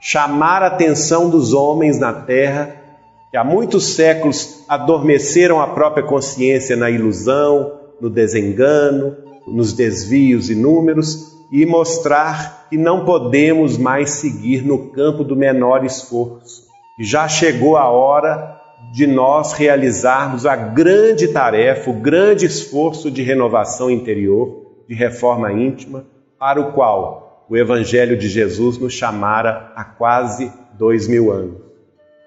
chamar 0.00 0.62
a 0.62 0.68
atenção 0.68 1.28
dos 1.28 1.52
homens 1.52 1.98
na 1.98 2.12
Terra 2.12 2.82
que 3.30 3.36
há 3.36 3.44
muitos 3.44 3.94
séculos 3.94 4.64
adormeceram 4.68 5.60
a 5.60 5.66
própria 5.68 6.04
consciência 6.04 6.76
na 6.76 6.90
ilusão, 6.90 7.72
no 8.00 8.08
desengano, 8.08 9.16
nos 9.46 9.72
desvios 9.72 10.48
inúmeros 10.48 11.36
e 11.50 11.66
mostrar 11.66 12.66
que 12.70 12.76
não 12.76 13.04
podemos 13.04 13.76
mais 13.76 14.10
seguir 14.10 14.64
no 14.64 14.90
campo 14.90 15.22
do 15.22 15.36
menor 15.36 15.84
esforço. 15.84 16.65
Já 16.98 17.28
chegou 17.28 17.76
a 17.76 17.88
hora 17.88 18.58
de 18.92 19.06
nós 19.06 19.52
realizarmos 19.52 20.46
a 20.46 20.56
grande 20.56 21.28
tarefa, 21.28 21.90
o 21.90 22.00
grande 22.00 22.46
esforço 22.46 23.10
de 23.10 23.22
renovação 23.22 23.90
interior, 23.90 24.84
de 24.88 24.94
reforma 24.94 25.52
íntima, 25.52 26.06
para 26.38 26.60
o 26.60 26.72
qual 26.72 27.44
o 27.48 27.56
Evangelho 27.56 28.16
de 28.16 28.28
Jesus 28.28 28.78
nos 28.78 28.94
chamara 28.94 29.72
há 29.76 29.84
quase 29.84 30.50
dois 30.78 31.06
mil 31.06 31.30
anos. 31.30 31.60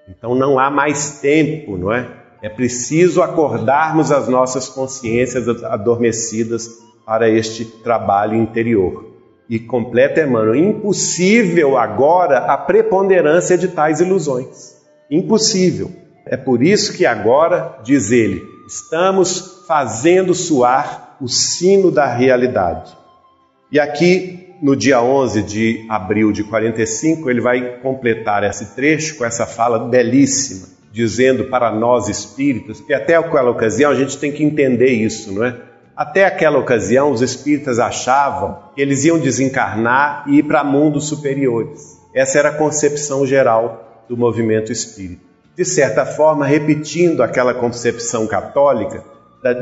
Então 0.08 0.34
não 0.34 0.58
há 0.58 0.70
mais 0.70 1.20
tempo, 1.20 1.76
não 1.76 1.92
é? 1.92 2.08
É 2.42 2.48
preciso 2.48 3.22
acordarmos 3.22 4.10
as 4.10 4.28
nossas 4.28 4.68
consciências 4.68 5.48
adormecidas 5.64 6.68
para 7.04 7.28
este 7.28 7.64
trabalho 7.64 8.34
interior. 8.34 9.09
E 9.50 9.58
completa 9.58 10.20
Emmanuel, 10.20 10.54
impossível 10.54 11.76
agora 11.76 12.38
a 12.38 12.56
preponderância 12.56 13.58
de 13.58 13.66
tais 13.66 14.00
ilusões. 14.00 14.76
Impossível. 15.10 15.90
É 16.24 16.36
por 16.36 16.62
isso 16.62 16.96
que 16.96 17.04
agora, 17.04 17.80
diz 17.82 18.12
ele, 18.12 18.40
estamos 18.68 19.64
fazendo 19.66 20.32
soar 20.34 21.16
o 21.20 21.26
sino 21.26 21.90
da 21.90 22.06
realidade. 22.06 22.96
E 23.72 23.80
aqui, 23.80 24.54
no 24.62 24.76
dia 24.76 25.02
11 25.02 25.42
de 25.42 25.84
abril 25.88 26.30
de 26.30 26.44
45, 26.44 27.28
ele 27.28 27.40
vai 27.40 27.80
completar 27.80 28.44
esse 28.44 28.76
trecho 28.76 29.16
com 29.18 29.24
essa 29.24 29.46
fala 29.46 29.80
belíssima, 29.80 30.68
dizendo 30.92 31.46
para 31.46 31.72
nós 31.72 32.08
espíritas, 32.08 32.80
que 32.80 32.94
até 32.94 33.16
aquela 33.16 33.50
ocasião 33.50 33.90
a 33.90 33.96
gente 33.96 34.16
tem 34.16 34.30
que 34.30 34.44
entender 34.44 34.92
isso, 34.92 35.32
não 35.32 35.44
é? 35.44 35.69
Até 36.00 36.24
aquela 36.24 36.58
ocasião, 36.58 37.12
os 37.12 37.20
espíritas 37.20 37.78
achavam 37.78 38.56
que 38.74 38.80
eles 38.80 39.04
iam 39.04 39.18
desencarnar 39.18 40.24
e 40.26 40.38
ir 40.38 40.44
para 40.44 40.64
mundos 40.64 41.06
superiores. 41.06 42.00
Essa 42.14 42.38
era 42.38 42.48
a 42.48 42.54
concepção 42.54 43.26
geral 43.26 44.06
do 44.08 44.16
movimento 44.16 44.72
espírita. 44.72 45.20
De 45.54 45.62
certa 45.62 46.06
forma, 46.06 46.46
repetindo 46.46 47.22
aquela 47.22 47.52
concepção 47.52 48.26
católica 48.26 49.04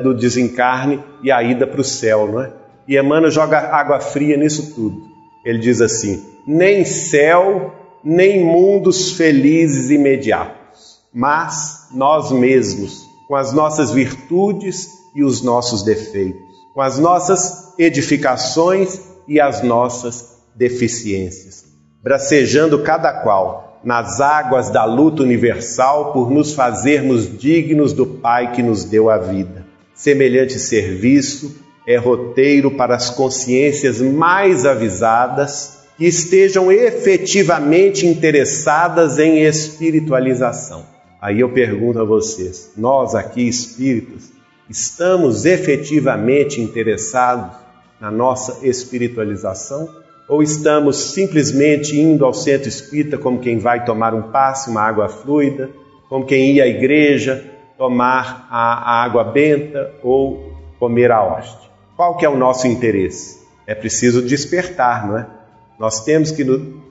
do 0.04 0.14
desencarne 0.14 1.02
e 1.24 1.32
a 1.32 1.42
ida 1.42 1.66
para 1.66 1.80
o 1.80 1.84
céu, 1.84 2.28
não 2.30 2.40
é? 2.40 2.52
E 2.86 2.96
Emmanuel 2.96 3.32
joga 3.32 3.58
água 3.58 3.98
fria 3.98 4.36
nisso 4.36 4.76
tudo. 4.76 5.02
Ele 5.44 5.58
diz 5.58 5.80
assim: 5.80 6.24
nem 6.46 6.84
céu, 6.84 7.74
nem 8.04 8.44
mundos 8.44 9.10
felizes 9.16 9.90
imediatos, 9.90 11.00
mas 11.12 11.88
nós 11.92 12.30
mesmos, 12.30 13.08
com 13.26 13.34
as 13.34 13.52
nossas 13.52 13.90
virtudes 13.90 14.97
e 15.18 15.24
os 15.24 15.42
nossos 15.42 15.82
defeitos, 15.82 16.40
com 16.72 16.80
as 16.80 16.96
nossas 16.96 17.74
edificações 17.76 19.00
e 19.26 19.40
as 19.40 19.64
nossas 19.64 20.36
deficiências, 20.54 21.64
bracejando 22.00 22.78
cada 22.84 23.12
qual 23.12 23.80
nas 23.82 24.20
águas 24.20 24.70
da 24.70 24.84
luta 24.84 25.24
universal 25.24 26.12
por 26.12 26.30
nos 26.30 26.54
fazermos 26.54 27.36
dignos 27.36 27.92
do 27.92 28.06
Pai 28.06 28.52
que 28.52 28.62
nos 28.62 28.84
deu 28.84 29.10
a 29.10 29.18
vida. 29.18 29.66
Semelhante 29.92 30.56
serviço 30.60 31.56
é 31.84 31.96
roteiro 31.96 32.70
para 32.70 32.94
as 32.94 33.10
consciências 33.10 34.00
mais 34.00 34.64
avisadas 34.64 35.80
que 35.96 36.06
estejam 36.06 36.70
efetivamente 36.70 38.06
interessadas 38.06 39.18
em 39.18 39.42
espiritualização. 39.42 40.86
Aí 41.20 41.40
eu 41.40 41.48
pergunto 41.48 41.98
a 41.98 42.04
vocês, 42.04 42.70
nós 42.76 43.16
aqui 43.16 43.48
espíritos, 43.48 44.37
Estamos 44.68 45.46
efetivamente 45.46 46.60
interessados 46.60 47.56
na 47.98 48.10
nossa 48.10 48.66
espiritualização? 48.66 49.88
Ou 50.28 50.42
estamos 50.42 50.96
simplesmente 51.14 51.98
indo 51.98 52.24
ao 52.24 52.34
centro 52.34 52.68
espírita 52.68 53.16
como 53.16 53.38
quem 53.38 53.58
vai 53.58 53.84
tomar 53.86 54.12
um 54.12 54.30
passe, 54.30 54.68
uma 54.68 54.82
água 54.82 55.08
fluida, 55.08 55.70
como 56.08 56.26
quem 56.26 56.52
ia 56.52 56.64
à 56.64 56.66
igreja 56.66 57.42
tomar 57.78 58.46
a, 58.50 59.02
água 59.04 59.24
benta 59.24 59.90
ou 60.02 60.52
comer 60.78 61.10
a 61.10 61.24
hóstia? 61.24 61.70
Qual 61.96 62.18
que 62.18 62.26
é 62.26 62.28
o 62.28 62.36
nosso 62.36 62.66
interesse? 62.66 63.38
É 63.66 63.74
preciso 63.74 64.20
despertar, 64.20 65.06
não 65.06 65.18
é? 65.18 65.26
Nós 65.78 66.04
temos 66.04 66.30
que 66.30 66.44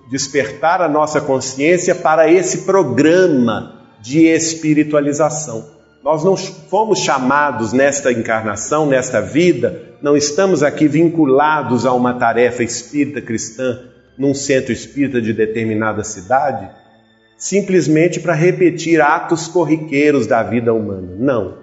despertar 0.09 0.81
a 0.81 0.89
nossa 0.89 1.21
consciência 1.21 1.93
para 1.93 2.31
esse 2.31 2.59
programa 2.59 3.83
de 4.01 4.25
espiritualização. 4.25 5.76
Nós 6.07 6.23
não 6.23 6.37
fomos 6.37 6.99
chamados 6.99 7.73
nesta 7.73 8.13
encarnação, 8.13 8.85
nesta 8.85 9.21
vida, 9.21 9.97
não 10.01 10.15
estamos 10.15 10.63
aqui 10.63 10.87
vinculados 10.87 11.85
a 11.85 11.91
uma 11.91 12.13
tarefa 12.13 12.63
espírita 12.63 13.21
cristã 13.21 13.81
num 14.17 14.33
centro 14.33 14.71
espírita 14.71 15.21
de 15.21 15.33
determinada 15.33 16.05
cidade, 16.05 16.71
simplesmente 17.37 18.21
para 18.21 18.33
repetir 18.33 19.01
atos 19.01 19.49
corriqueiros 19.49 20.25
da 20.25 20.41
vida 20.43 20.73
humana. 20.73 21.13
Não. 21.19 21.57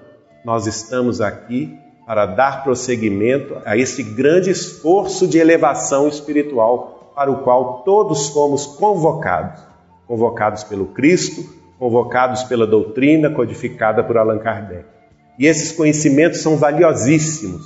Nós 0.45 0.66
estamos 0.66 1.22
aqui 1.22 1.78
para 2.05 2.26
dar 2.26 2.64
prosseguimento 2.64 3.57
a 3.64 3.78
esse 3.78 4.03
grande 4.03 4.51
esforço 4.51 5.26
de 5.26 5.38
elevação 5.38 6.07
espiritual 6.07 7.14
para 7.16 7.32
o 7.32 7.38
qual 7.45 7.82
todos 7.82 8.28
fomos 8.28 8.66
convocados 8.66 9.62
convocados 10.07 10.62
pelo 10.64 10.88
Cristo 10.88 11.63
convocados 11.78 12.44
pela 12.44 12.66
doutrina 12.66 13.30
codificada 13.30 14.02
por 14.02 14.16
Allan 14.16 14.38
Kardec. 14.38 14.84
E 15.38 15.46
esses 15.46 15.72
conhecimentos 15.72 16.40
são 16.40 16.56
valiosíssimos, 16.56 17.64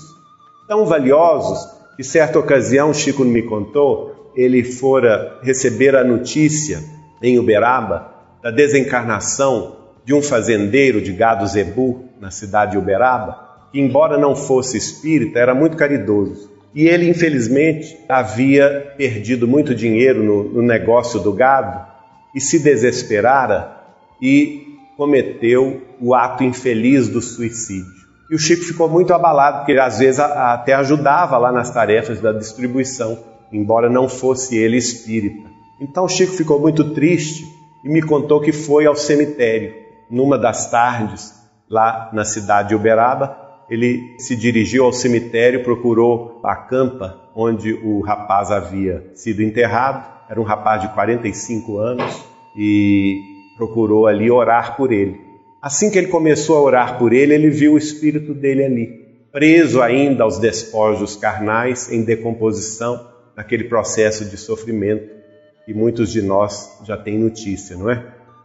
tão 0.67 0.87
valiosos 0.87 1.59
que 1.97 2.03
certa 2.05 2.39
ocasião 2.39 2.95
Chico 2.95 3.25
me 3.25 3.43
contou, 3.43 4.33
ele 4.37 4.63
fora 4.63 5.39
receber 5.43 5.97
a 5.97 6.05
notícia 6.05 6.83
em 7.23 7.39
Uberaba 7.39 8.15
da 8.43 8.51
desencarnação 8.51 9.77
de 10.05 10.15
um 10.15 10.23
fazendeiro 10.23 11.01
de 11.01 11.13
gado 11.13 11.47
zebu 11.47 12.05
na 12.21 12.31
cidade 12.31 12.73
de 12.73 12.79
Uberaba, 12.79 13.37
que 13.73 13.81
embora 13.81 14.17
não 14.17 14.35
fosse 14.35 14.79
espírita, 14.79 15.39
era 15.39 15.55
muito 15.55 15.77
caridoso. 15.77 16.51
E 16.75 16.87
ele, 16.87 17.09
infelizmente, 17.09 17.99
havia 18.09 18.95
perdido 18.97 19.49
muito 19.49 19.75
dinheiro 19.75 20.23
no, 20.23 20.45
no 20.45 20.63
negócio 20.63 21.19
do 21.21 21.33
gado 21.33 21.87
e 22.35 22.41
se 22.41 22.59
desesperara 22.59 23.78
e 24.21 24.77
cometeu 24.97 25.83
o 26.01 26.15
ato 26.15 26.43
infeliz 26.45 27.09
do 27.09 27.23
suicídio. 27.23 27.99
E 28.31 28.35
o 28.35 28.39
Chico 28.39 28.65
ficou 28.65 28.89
muito 28.89 29.15
abalado, 29.15 29.59
porque 29.59 29.73
às 29.79 29.99
vezes 29.99 30.21
até 30.21 30.75
ajudava 30.75 31.39
lá 31.39 31.51
nas 31.51 31.71
tarefas 31.71 32.21
da 32.21 32.33
distribuição, 32.33 33.19
embora 33.51 33.89
não 33.89 34.09
fosse 34.09 34.57
ele 34.57 34.77
espírita. 34.77 35.49
Então 35.81 36.05
o 36.05 36.09
Chico 36.09 36.33
ficou 36.33 36.61
muito 36.61 36.93
triste 36.93 37.45
e 37.85 37.89
me 37.89 38.03
contou 38.03 38.41
que 38.41 38.53
foi 38.53 38.87
ao 38.87 38.97
cemitério. 38.97 39.73
Numa 40.11 40.37
das 40.39 40.71
tardes, 40.71 41.33
lá 41.71 42.11
na 42.13 42.25
cidade 42.25 42.71
de 42.71 42.75
Uberaba, 42.75 43.37
ele 43.71 44.17
se 44.19 44.35
dirigiu 44.35 44.85
ao 44.85 44.93
cemitério, 44.93 45.63
procurou 45.63 46.41
a 46.43 46.57
campa 46.57 47.19
onde 47.35 47.73
o 47.73 48.01
rapaz 48.01 48.51
havia 48.51 49.11
sido 49.15 49.43
enterrado. 49.43 50.05
Era 50.29 50.41
um 50.41 50.45
rapaz 50.45 50.83
de 50.83 50.89
45 50.89 51.79
anos 51.79 52.25
e 52.57 53.28
procurou 53.59 54.07
ali 54.07 54.31
orar 54.31 54.77
por 54.77 54.93
ele. 54.93 55.21
Assim 55.61 55.91
que 55.91 55.99
ele 55.99 56.07
começou 56.07 56.57
a 56.57 56.63
orar 56.63 56.99
por 56.99 57.13
ele, 57.13 57.35
ele 57.35 57.51
viu 57.51 57.75
o 57.75 57.79
espírito 57.79 58.33
dele 58.33 58.65
ali, 58.65 58.87
preso 59.33 59.83
ainda 59.83 60.23
aos 60.23 60.39
despojos 60.39 61.17
carnais, 61.17 61.91
em 61.93 62.03
decomposição, 62.03 63.07
naquele 63.37 63.65
processo 63.65 64.25
de 64.25 64.37
sofrimento 64.37 65.19
que 65.67 65.75
muitos 65.75 66.11
de 66.11 66.23
nós 66.23 66.79
já 66.85 66.97
têm 66.97 67.19
notícia, 67.19 67.77
não 67.77 67.91
é? 67.91 68.03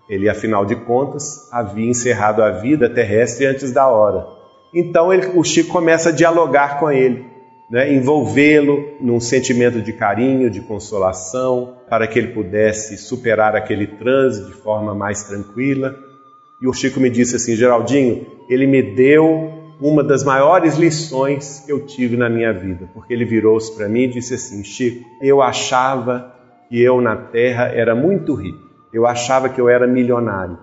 Ele, 0.10 0.28
afinal 0.28 0.66
de 0.66 0.76
contas, 0.76 1.48
havia 1.54 1.90
encerrado 1.90 2.44
a 2.44 2.50
vida 2.52 2.90
terrestre 2.90 3.46
antes 3.46 3.72
da 3.72 3.88
hora. 3.88 4.28
Então 4.76 5.14
ele, 5.14 5.28
o 5.36 5.44
Chico 5.44 5.72
começa 5.72 6.10
a 6.10 6.12
dialogar 6.12 6.80
com 6.80 6.92
ele 6.92 7.33
né, 7.74 7.92
envolvê-lo 7.92 8.98
num 9.02 9.20
sentimento 9.20 9.82
de 9.82 9.92
carinho, 9.92 10.48
de 10.48 10.62
consolação, 10.62 11.78
para 11.90 12.06
que 12.06 12.20
ele 12.20 12.28
pudesse 12.28 13.00
superar 13.00 13.56
aquele 13.56 13.88
transe 13.88 14.46
de 14.46 14.54
forma 14.54 14.94
mais 14.94 15.24
tranquila. 15.24 15.98
E 16.62 16.68
o 16.68 16.74
Chico 16.74 17.00
me 17.00 17.10
disse 17.10 17.36
assim: 17.36 17.56
Geraldinho, 17.56 18.28
ele 18.48 18.68
me 18.68 18.84
deu 18.84 19.74
uma 19.82 20.04
das 20.04 20.24
maiores 20.24 20.76
lições 20.76 21.64
que 21.66 21.72
eu 21.72 21.84
tive 21.84 22.16
na 22.16 22.30
minha 22.30 22.54
vida, 22.54 22.88
porque 22.94 23.12
ele 23.12 23.26
virou-se 23.26 23.76
para 23.76 23.90
mim 23.90 24.04
e 24.04 24.10
disse 24.10 24.36
assim: 24.36 24.64
Chico, 24.64 25.10
eu 25.20 25.42
achava 25.42 26.32
que 26.70 26.80
eu 26.80 27.02
na 27.02 27.16
terra 27.16 27.70
era 27.70 27.96
muito 27.96 28.36
rico, 28.36 28.70
eu 28.94 29.08
achava 29.08 29.50
que 29.50 29.60
eu 29.60 29.68
era 29.68 29.88
milionário, 29.88 30.60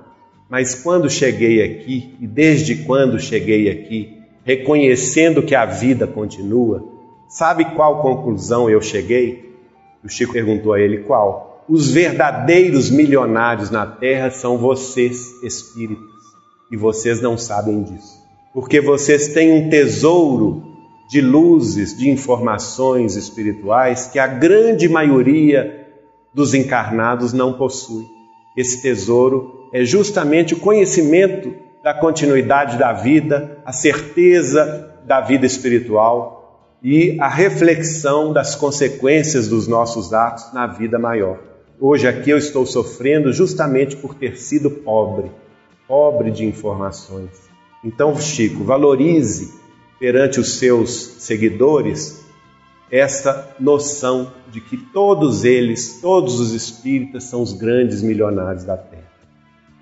mas 0.49 0.77
quando 0.77 1.11
cheguei 1.11 1.61
aqui, 1.61 2.15
e 2.21 2.27
desde 2.29 2.85
quando 2.85 3.19
cheguei 3.19 3.69
aqui, 3.69 4.17
reconhecendo 4.45 5.43
que 5.43 5.57
a 5.57 5.67
vida 5.67 6.07
continua, 6.07 6.90
Sabe 7.31 7.65
qual 7.77 8.03
conclusão 8.03 8.69
eu 8.69 8.83
cheguei? 8.83 9.55
O 10.03 10.09
Chico 10.09 10.33
perguntou 10.33 10.73
a 10.73 10.81
ele 10.81 11.05
qual. 11.05 11.65
Os 11.69 11.89
verdadeiros 11.89 12.91
milionários 12.91 13.71
na 13.71 13.87
Terra 13.87 14.33
são 14.33 14.59
vocês, 14.59 15.41
espíritas, 15.41 16.11
e 16.73 16.77
vocês 16.77 17.21
não 17.23 17.39
sabem 17.39 17.85
disso. 17.85 18.19
Porque 18.53 18.81
vocês 18.81 19.29
têm 19.29 19.53
um 19.53 19.71
tesouro 19.71 20.61
de 21.09 21.21
luzes, 21.21 21.97
de 21.97 22.11
informações 22.11 23.15
espirituais 23.15 24.09
que 24.09 24.19
a 24.19 24.27
grande 24.27 24.89
maioria 24.89 25.87
dos 26.35 26.53
encarnados 26.53 27.33
não 27.33 27.53
possui. 27.53 28.07
Esse 28.57 28.83
tesouro 28.83 29.69
é 29.73 29.85
justamente 29.85 30.55
o 30.55 30.59
conhecimento 30.59 31.55
da 31.81 31.95
continuidade 31.95 32.77
da 32.77 32.93
vida, 32.93 33.63
a 33.65 33.73
certeza 33.73 34.99
da 35.07 35.21
vida 35.21 35.47
espiritual 35.47 36.40
e 36.83 37.19
a 37.21 37.29
reflexão 37.29 38.33
das 38.33 38.55
consequências 38.55 39.49
dos 39.49 39.69
nossos 39.69 40.13
atos 40.13 40.53
na 40.53 40.67
vida 40.67 40.99
maior. 40.99 41.39
Hoje 41.79 42.09
aqui 42.09 42.31
eu 42.31 42.39
estou 42.39 42.65
sofrendo 42.65 43.33
justamente 43.33 43.97
por 43.97 44.15
ter 44.15 44.37
sido 44.37 44.71
pobre, 44.71 45.31
pobre 45.87 46.31
de 46.31 46.45
informações. 46.45 47.31
Então, 47.85 48.17
Chico, 48.19 48.65
valorize 48.65 49.55
perante 49.99 50.41
os 50.41 50.55
seus 50.55 50.91
seguidores 51.19 52.25
esta 52.91 53.55
noção 53.59 54.33
de 54.51 54.61
que 54.61 54.77
todos 54.77 55.45
eles, 55.45 56.01
todos 56.01 56.41
os 56.41 56.53
espíritas, 56.53 57.25
são 57.25 57.41
os 57.41 57.53
grandes 57.53 58.03
milionários 58.03 58.65
da 58.65 58.77
Terra. 58.77 59.11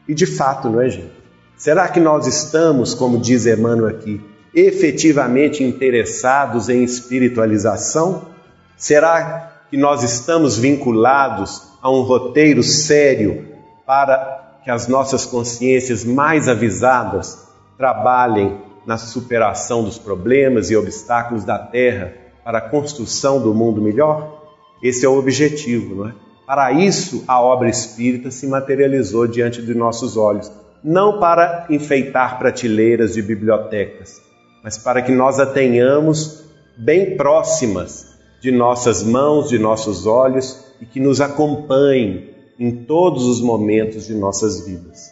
E 0.06 0.14
de 0.14 0.26
fato, 0.26 0.68
não 0.68 0.80
é, 0.80 0.90
gente? 0.90 1.12
Será 1.56 1.88
que 1.88 1.98
nós 1.98 2.26
estamos, 2.26 2.94
como 2.94 3.18
diz 3.18 3.46
Emmanuel 3.46 3.88
aqui, 3.88 4.20
efetivamente 4.66 5.62
interessados 5.62 6.68
em 6.68 6.82
espiritualização? 6.82 8.28
Será 8.76 9.52
que 9.70 9.76
nós 9.76 10.02
estamos 10.02 10.58
vinculados 10.58 11.62
a 11.82 11.90
um 11.90 12.02
roteiro 12.02 12.62
sério 12.62 13.46
para 13.86 14.58
que 14.64 14.70
as 14.70 14.88
nossas 14.88 15.24
consciências 15.26 16.04
mais 16.04 16.48
avisadas 16.48 17.46
trabalhem 17.76 18.58
na 18.86 18.96
superação 18.96 19.84
dos 19.84 19.98
problemas 19.98 20.70
e 20.70 20.76
obstáculos 20.76 21.44
da 21.44 21.58
Terra 21.58 22.12
para 22.44 22.58
a 22.58 22.68
construção 22.68 23.40
do 23.40 23.54
mundo 23.54 23.80
melhor? 23.80 24.42
Esse 24.82 25.04
é 25.04 25.08
o 25.08 25.18
objetivo, 25.18 25.94
não 25.94 26.08
é? 26.08 26.14
Para 26.46 26.72
isso, 26.72 27.24
a 27.28 27.40
obra 27.40 27.68
espírita 27.68 28.30
se 28.30 28.46
materializou 28.46 29.26
diante 29.26 29.60
de 29.60 29.74
nossos 29.74 30.16
olhos 30.16 30.50
não 30.82 31.18
para 31.18 31.66
enfeitar 31.68 32.38
prateleiras 32.38 33.14
de 33.14 33.22
bibliotecas, 33.22 34.20
mas 34.62 34.78
para 34.78 35.02
que 35.02 35.12
nós 35.12 35.38
a 35.38 35.46
tenhamos 35.46 36.44
bem 36.76 37.16
próximas 37.16 38.06
de 38.40 38.50
nossas 38.50 39.02
mãos, 39.02 39.48
de 39.48 39.58
nossos 39.58 40.06
olhos 40.06 40.64
e 40.80 40.86
que 40.86 41.00
nos 41.00 41.20
acompanhem 41.20 42.30
em 42.58 42.84
todos 42.84 43.24
os 43.24 43.40
momentos 43.40 44.06
de 44.06 44.14
nossas 44.14 44.64
vidas. 44.66 45.10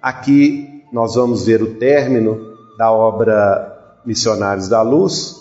Aqui 0.00 0.84
nós 0.92 1.14
vamos 1.14 1.46
ver 1.46 1.62
o 1.62 1.74
término 1.74 2.50
da 2.76 2.90
obra 2.90 4.00
Missionários 4.04 4.68
da 4.68 4.82
Luz. 4.82 5.36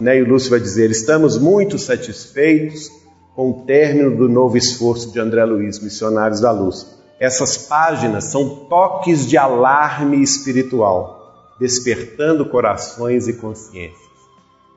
Né? 0.00 0.18
E 0.18 0.22
o 0.22 0.28
Lúcio 0.28 0.50
vai 0.50 0.60
dizer: 0.60 0.90
estamos 0.90 1.38
muito 1.38 1.78
satisfeitos 1.78 2.90
com 3.34 3.50
o 3.50 3.64
término 3.64 4.16
do 4.16 4.28
novo 4.28 4.56
esforço 4.56 5.12
de 5.12 5.18
André 5.18 5.44
Luiz, 5.44 5.80
Missionários 5.80 6.40
da 6.40 6.52
Luz. 6.52 6.86
Essas 7.18 7.56
páginas 7.56 8.24
são 8.24 8.66
toques 8.68 9.26
de 9.26 9.36
alarme 9.36 10.22
espiritual, 10.22 11.23
despertando 11.58 12.46
corações 12.46 13.28
e 13.28 13.34
consciências. 13.34 14.02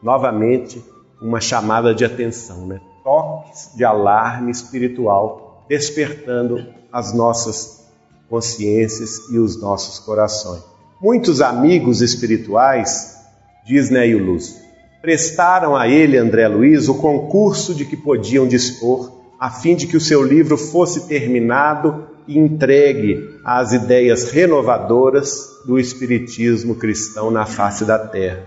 Novamente, 0.01 0.83
uma 1.21 1.41
chamada 1.41 1.93
de 1.93 2.05
atenção, 2.05 2.67
né? 2.67 2.79
Toques 3.03 3.71
de 3.75 3.83
alarme 3.83 4.51
espiritual, 4.51 5.65
despertando 5.67 6.65
as 6.91 7.13
nossas 7.13 7.85
consciências 8.29 9.29
e 9.31 9.37
os 9.37 9.59
nossos 9.59 9.99
corações. 9.99 10.63
Muitos 11.01 11.41
amigos 11.41 12.01
espirituais, 12.01 13.17
diz 13.65 13.89
Neio 13.89 14.23
Lúcio, 14.23 14.55
prestaram 15.01 15.75
a 15.75 15.87
ele, 15.87 16.17
André 16.17 16.47
Luiz, 16.47 16.89
o 16.89 16.95
concurso 16.95 17.73
de 17.73 17.85
que 17.85 17.95
podiam 17.95 18.47
dispor, 18.47 19.11
a 19.39 19.49
fim 19.49 19.75
de 19.75 19.87
que 19.87 19.95
o 19.95 20.01
seu 20.01 20.23
livro 20.23 20.57
fosse 20.57 21.07
terminado 21.07 22.07
e 22.27 22.37
entregue 22.37 23.39
às 23.43 23.73
ideias 23.73 24.29
renovadoras 24.31 25.61
do 25.65 25.79
Espiritismo 25.79 26.75
cristão 26.75 27.31
na 27.31 27.45
face 27.45 27.85
da 27.85 27.97
terra. 27.97 28.43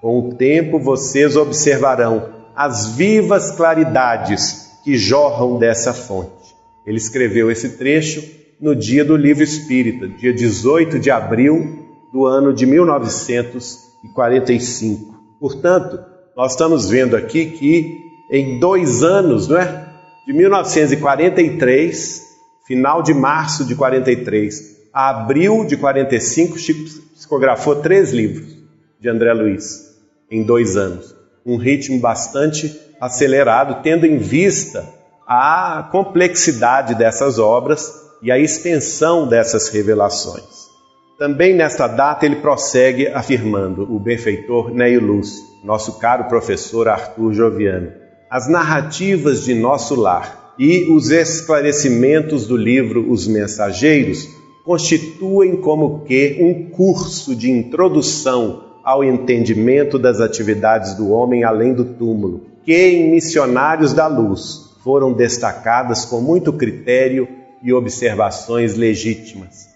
Com 0.00 0.18
o 0.18 0.34
tempo 0.34 0.78
vocês 0.78 1.34
observarão 1.36 2.28
as 2.54 2.94
vivas 2.94 3.50
claridades 3.52 4.70
que 4.84 4.94
jorram 4.96 5.58
dessa 5.58 5.94
fonte. 5.94 6.54
Ele 6.84 6.98
escreveu 6.98 7.50
esse 7.50 7.78
trecho 7.78 8.22
no 8.60 8.76
dia 8.76 9.04
do 9.04 9.16
Livro 9.16 9.42
Espírita, 9.42 10.06
dia 10.08 10.32
18 10.32 10.98
de 10.98 11.10
abril 11.10 11.82
do 12.12 12.26
ano 12.26 12.52
de 12.52 12.66
1945. 12.66 15.14
Portanto, 15.40 15.98
nós 16.36 16.52
estamos 16.52 16.88
vendo 16.88 17.16
aqui 17.16 17.46
que 17.46 18.02
em 18.30 18.58
dois 18.58 19.02
anos, 19.02 19.48
não 19.48 19.58
é? 19.58 19.88
De 20.26 20.32
1943 20.32 22.21
final 22.64 23.02
de 23.02 23.12
março 23.12 23.64
de 23.64 23.74
43 23.74 24.72
a 24.92 25.08
abril 25.08 25.64
de 25.64 25.76
45, 25.76 26.58
Chico 26.58 26.84
psicografou 27.14 27.76
três 27.76 28.12
livros 28.12 28.58
de 29.00 29.08
André 29.08 29.32
Luiz 29.32 29.96
em 30.30 30.42
dois 30.42 30.76
anos. 30.76 31.16
Um 31.46 31.56
ritmo 31.56 31.98
bastante 31.98 32.78
acelerado, 33.00 33.82
tendo 33.82 34.04
em 34.04 34.18
vista 34.18 34.86
a 35.26 35.88
complexidade 35.90 36.94
dessas 36.94 37.38
obras 37.38 37.90
e 38.22 38.30
a 38.30 38.38
extensão 38.38 39.26
dessas 39.26 39.68
revelações. 39.68 40.70
Também 41.18 41.54
nesta 41.54 41.86
data 41.86 42.26
ele 42.26 42.36
prossegue 42.36 43.08
afirmando, 43.08 43.82
o 43.90 43.98
benfeitor 43.98 44.70
Neio 44.74 45.00
Lúcio, 45.00 45.42
nosso 45.64 45.98
caro 45.98 46.24
professor 46.24 46.86
Arthur 46.86 47.32
Joviano, 47.32 47.92
as 48.30 48.46
narrativas 48.48 49.44
de 49.44 49.54
nosso 49.54 49.94
lar 49.94 50.41
e 50.58 50.90
os 50.90 51.10
esclarecimentos 51.10 52.46
do 52.46 52.56
livro 52.56 53.10
Os 53.10 53.26
Mensageiros 53.26 54.28
constituem 54.64 55.56
como 55.56 56.00
que 56.04 56.38
um 56.40 56.70
curso 56.70 57.34
de 57.34 57.50
introdução 57.50 58.72
ao 58.84 59.02
entendimento 59.02 59.98
das 59.98 60.20
atividades 60.20 60.94
do 60.94 61.10
homem 61.10 61.44
além 61.44 61.72
do 61.72 61.84
túmulo, 61.84 62.42
que 62.64 62.74
em 62.74 63.10
Missionários 63.10 63.92
da 63.92 64.06
Luz 64.06 64.72
foram 64.82 65.12
destacadas 65.12 66.04
com 66.04 66.20
muito 66.20 66.52
critério 66.52 67.28
e 67.62 67.72
observações 67.72 68.76
legítimas. 68.76 69.68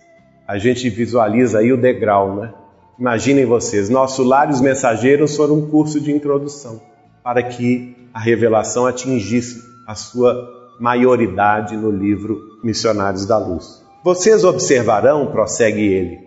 A 0.46 0.58
gente 0.58 0.88
visualiza 0.90 1.58
aí 1.58 1.72
o 1.72 1.76
degrau, 1.76 2.36
né? 2.36 2.52
Imaginem 2.98 3.44
vocês, 3.44 3.88
nosso 3.88 4.22
lar 4.22 4.48
e 4.48 4.52
os 4.52 4.60
mensageiros 4.60 5.36
foram 5.36 5.56
um 5.58 5.70
curso 5.70 6.00
de 6.00 6.12
introdução 6.12 6.80
para 7.22 7.42
que 7.42 7.94
a 8.14 8.20
revelação 8.20 8.86
atingisse 8.86 9.62
a 9.86 9.94
sua 9.94 10.55
maioridade 10.78 11.76
no 11.76 11.90
livro 11.90 12.58
Missionários 12.62 13.26
da 13.26 13.38
Luz. 13.38 13.82
Vocês 14.04 14.44
observarão, 14.44 15.26
prossegue 15.26 15.82
ele, 15.82 16.18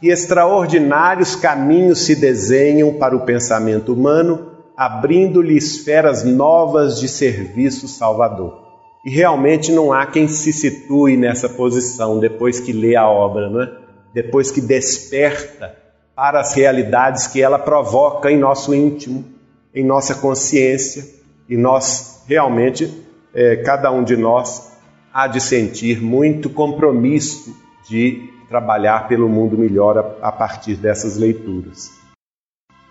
que 0.00 0.08
extraordinários 0.08 1.36
caminhos 1.36 2.04
se 2.04 2.14
desenham 2.16 2.94
para 2.94 3.16
o 3.16 3.24
pensamento 3.24 3.92
humano, 3.92 4.52
abrindo-lhe 4.76 5.56
esferas 5.56 6.24
novas 6.24 7.00
de 7.00 7.08
serviço 7.08 7.88
salvador. 7.88 8.66
E 9.04 9.10
realmente 9.10 9.72
não 9.72 9.92
há 9.92 10.06
quem 10.06 10.28
se 10.28 10.52
situe 10.52 11.16
nessa 11.16 11.48
posição 11.48 12.18
depois 12.18 12.60
que 12.60 12.72
lê 12.72 12.96
a 12.96 13.08
obra, 13.08 13.48
não 13.48 13.62
é? 13.62 13.72
depois 14.12 14.50
que 14.50 14.60
desperta 14.60 15.76
para 16.14 16.40
as 16.40 16.52
realidades 16.52 17.26
que 17.26 17.40
ela 17.40 17.58
provoca 17.58 18.30
em 18.30 18.36
nosso 18.36 18.74
íntimo, 18.74 19.24
em 19.74 19.84
nossa 19.84 20.16
consciência, 20.16 21.06
e 21.48 21.56
nós 21.56 22.24
realmente 22.26 22.92
é, 23.34 23.56
cada 23.56 23.90
um 23.90 24.02
de 24.02 24.16
nós 24.16 24.76
há 25.12 25.26
de 25.26 25.40
sentir 25.40 26.00
muito 26.00 26.50
compromisso 26.50 27.56
de 27.88 28.30
trabalhar 28.48 29.08
pelo 29.08 29.28
mundo 29.28 29.58
melhor 29.58 29.98
a, 29.98 30.28
a 30.28 30.32
partir 30.32 30.76
dessas 30.76 31.16
leituras. 31.16 31.90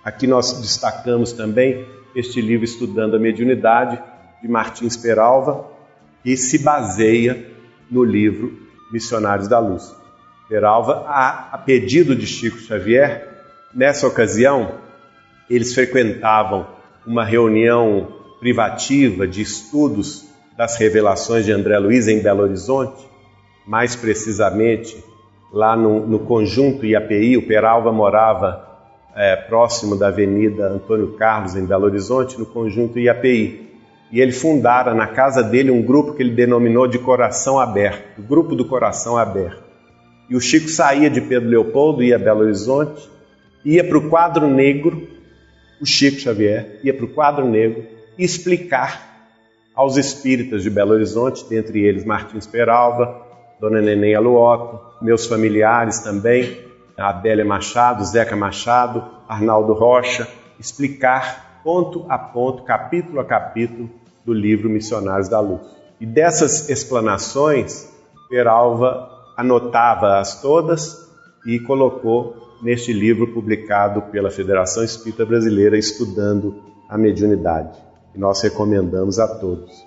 Aqui 0.04 0.28
nós 0.28 0.54
destacamos 0.62 1.34
também 1.34 1.86
este 2.16 2.42
livro 2.42 2.66
Estudando 2.66 3.16
a 3.16 3.20
Mediunidade, 3.20 4.02
de 4.42 4.48
Martins 4.48 4.96
Peralva, 4.96 5.70
que 6.24 6.38
se 6.38 6.60
baseia 6.60 7.52
no 7.90 8.04
livro 8.04 8.58
Missionários 8.92 9.48
da 9.48 9.60
Luz. 9.60 9.96
Peralva, 10.48 11.06
a, 11.08 11.50
a 11.54 11.58
pedido 11.58 12.16
de 12.16 12.26
Chico 12.26 12.58
Xavier, 12.58 13.28
nessa 13.74 14.08
ocasião, 14.08 14.76
eles 15.50 15.74
frequentavam 15.74 16.68
uma 17.06 17.24
reunião 17.24 18.17
privativa 18.40 19.28
de 19.28 19.42
estudos 19.42 20.26
das 20.58 20.78
revelações 20.78 21.46
de 21.46 21.52
André 21.52 21.78
Luiz 21.78 22.08
em 22.08 22.20
Belo 22.20 22.44
Horizonte, 22.44 23.08
mais 23.66 23.96
precisamente 23.96 25.04
lá 25.52 25.76
no, 25.76 26.06
no 26.06 26.20
conjunto 26.20 26.86
IAPI, 26.86 27.38
o 27.38 27.48
Peralva 27.48 27.92
morava 27.92 28.66
é, 29.16 29.36
próximo 29.36 29.96
da 29.96 30.08
Avenida 30.08 30.68
Antônio 30.68 31.14
Carlos, 31.14 31.56
em 31.56 31.66
Belo 31.66 31.86
Horizonte, 31.86 32.40
no 32.40 32.46
conjunto 32.46 33.00
IAPI. 33.00 33.68
E 34.12 34.22
ele 34.22 34.32
fundara 34.32 34.94
na 34.94 35.08
casa 35.08 35.44
dele 35.44 35.70
um 35.70 35.82
grupo 35.82 36.14
que 36.14 36.24
ele 36.24 36.32
denominou 36.32 36.88
de 36.88 36.98
Coração 36.98 37.60
Aberto, 37.60 38.20
o 38.20 38.24
Grupo 38.24 38.56
do 38.56 38.64
Coração 38.64 39.18
Aberto. 39.18 39.64
E 40.30 40.36
o 40.36 40.40
Chico 40.40 40.70
saía 40.70 41.10
de 41.10 41.22
Pedro 41.22 41.50
Leopoldo, 41.50 42.04
ia 42.04 42.16
a 42.16 42.20
Belo 42.20 42.42
Horizonte, 42.42 43.10
ia 43.66 43.84
para 43.84 43.98
o 43.98 44.10
quadro 44.10 44.48
negro, 44.48 45.08
o 45.82 45.86
Chico 45.86 46.20
Xavier 46.20 46.80
ia 46.84 46.94
para 46.94 47.06
o 47.06 47.10
quadro 47.10 47.46
negro 47.46 47.97
explicar 48.18 49.08
aos 49.76 49.96
espíritas 49.98 50.64
de 50.64 50.70
Belo 50.70 50.94
Horizonte, 50.94 51.46
dentre 51.48 51.84
eles 51.84 52.04
Martins 52.04 52.48
Peralva, 52.48 53.22
Dona 53.60 53.82
Neném 53.82 54.16
Aluoto, 54.16 54.80
meus 55.02 55.26
familiares 55.26 56.00
também, 56.00 56.66
Adélia 56.98 57.46
Machado, 57.46 58.04
Zeca 58.04 58.36
Machado, 58.36 59.06
Arnaldo 59.28 59.74
Rocha, 59.74 60.28
explicar 60.60 61.62
ponto 61.64 62.06
a 62.10 62.18
ponto, 62.18 62.64
capítulo 62.64 63.20
a 63.20 63.26
capítulo 63.26 63.90
do 64.26 64.34
livro 64.34 64.70
Missionários 64.70 65.30
da 65.30 65.40
Luz. 65.40 65.62
E 66.00 66.06
dessas 66.06 66.70
explanações, 66.70 67.92
Peralva 68.30 69.10
anotava-as 69.38 70.42
todas 70.42 71.08
e 71.46 71.60
colocou 71.60 72.36
neste 72.62 72.92
livro 72.92 73.28
publicado 73.28 74.02
pela 74.04 74.32
Federação 74.32 74.84
Espírita 74.84 75.26
Brasileira 75.26 75.78
Estudando 75.78 76.56
a 76.90 76.98
Mediunidade, 76.98 77.78
que 78.18 78.22
nós 78.22 78.42
recomendamos 78.42 79.20
a 79.20 79.28
todos. 79.28 79.86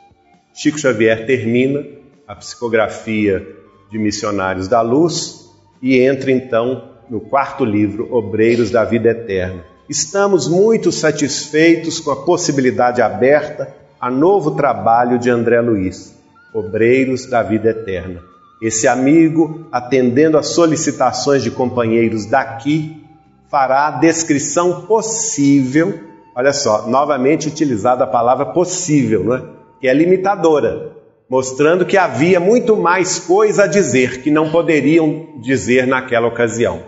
Chico 0.55 0.79
Xavier 0.79 1.27
termina 1.27 1.85
a 2.29 2.37
psicografia 2.37 3.45
de 3.91 3.99
Missionários 3.99 4.69
da 4.69 4.81
Luz 4.81 5.51
e 5.83 5.99
entra 5.99 6.31
então 6.31 6.91
no 7.11 7.21
quarto 7.21 7.65
livro, 7.65 8.07
Obreiros 8.15 8.71
da 8.71 8.85
Vida 8.85 9.11
Eterna. 9.11 9.65
Estamos 9.89 10.47
muito 10.47 10.93
satisfeitos 10.93 11.99
com 11.99 12.13
a 12.13 12.25
possibilidade 12.25 13.03
aberta 13.03 13.75
a 14.01 14.09
novo 14.09 14.53
trabalho 14.53 15.19
de 15.19 15.29
André 15.29 15.61
Luiz, 15.61 16.17
Obreiros 16.55 17.27
da 17.27 17.43
Vida 17.43 17.71
Eterna. 17.71 18.23
Esse 18.63 18.87
amigo, 18.87 19.67
atendendo 19.73 20.39
às 20.39 20.47
solicitações 20.49 21.43
de 21.43 21.51
companheiros 21.51 22.27
daqui, 22.27 23.05
fará 23.51 23.89
a 23.89 23.99
descrição 23.99 24.83
possível. 24.83 26.10
Olha 26.35 26.53
só, 26.53 26.87
novamente 26.87 27.49
utilizada 27.49 28.05
a 28.05 28.07
palavra 28.07 28.47
possível, 28.47 29.25
não 29.25 29.37
é? 29.37 29.43
que 29.81 29.89
é 29.89 29.95
limitadora, 29.95 30.93
mostrando 31.29 31.87
que 31.87 31.97
havia 31.97 32.39
muito 32.39 32.77
mais 32.77 33.19
coisa 33.19 33.65
a 33.65 33.67
dizer 33.67 34.23
que 34.23 34.31
não 34.31 34.51
poderiam 34.51 35.29
dizer 35.41 35.87
naquela 35.87 36.29
ocasião. 36.29 36.83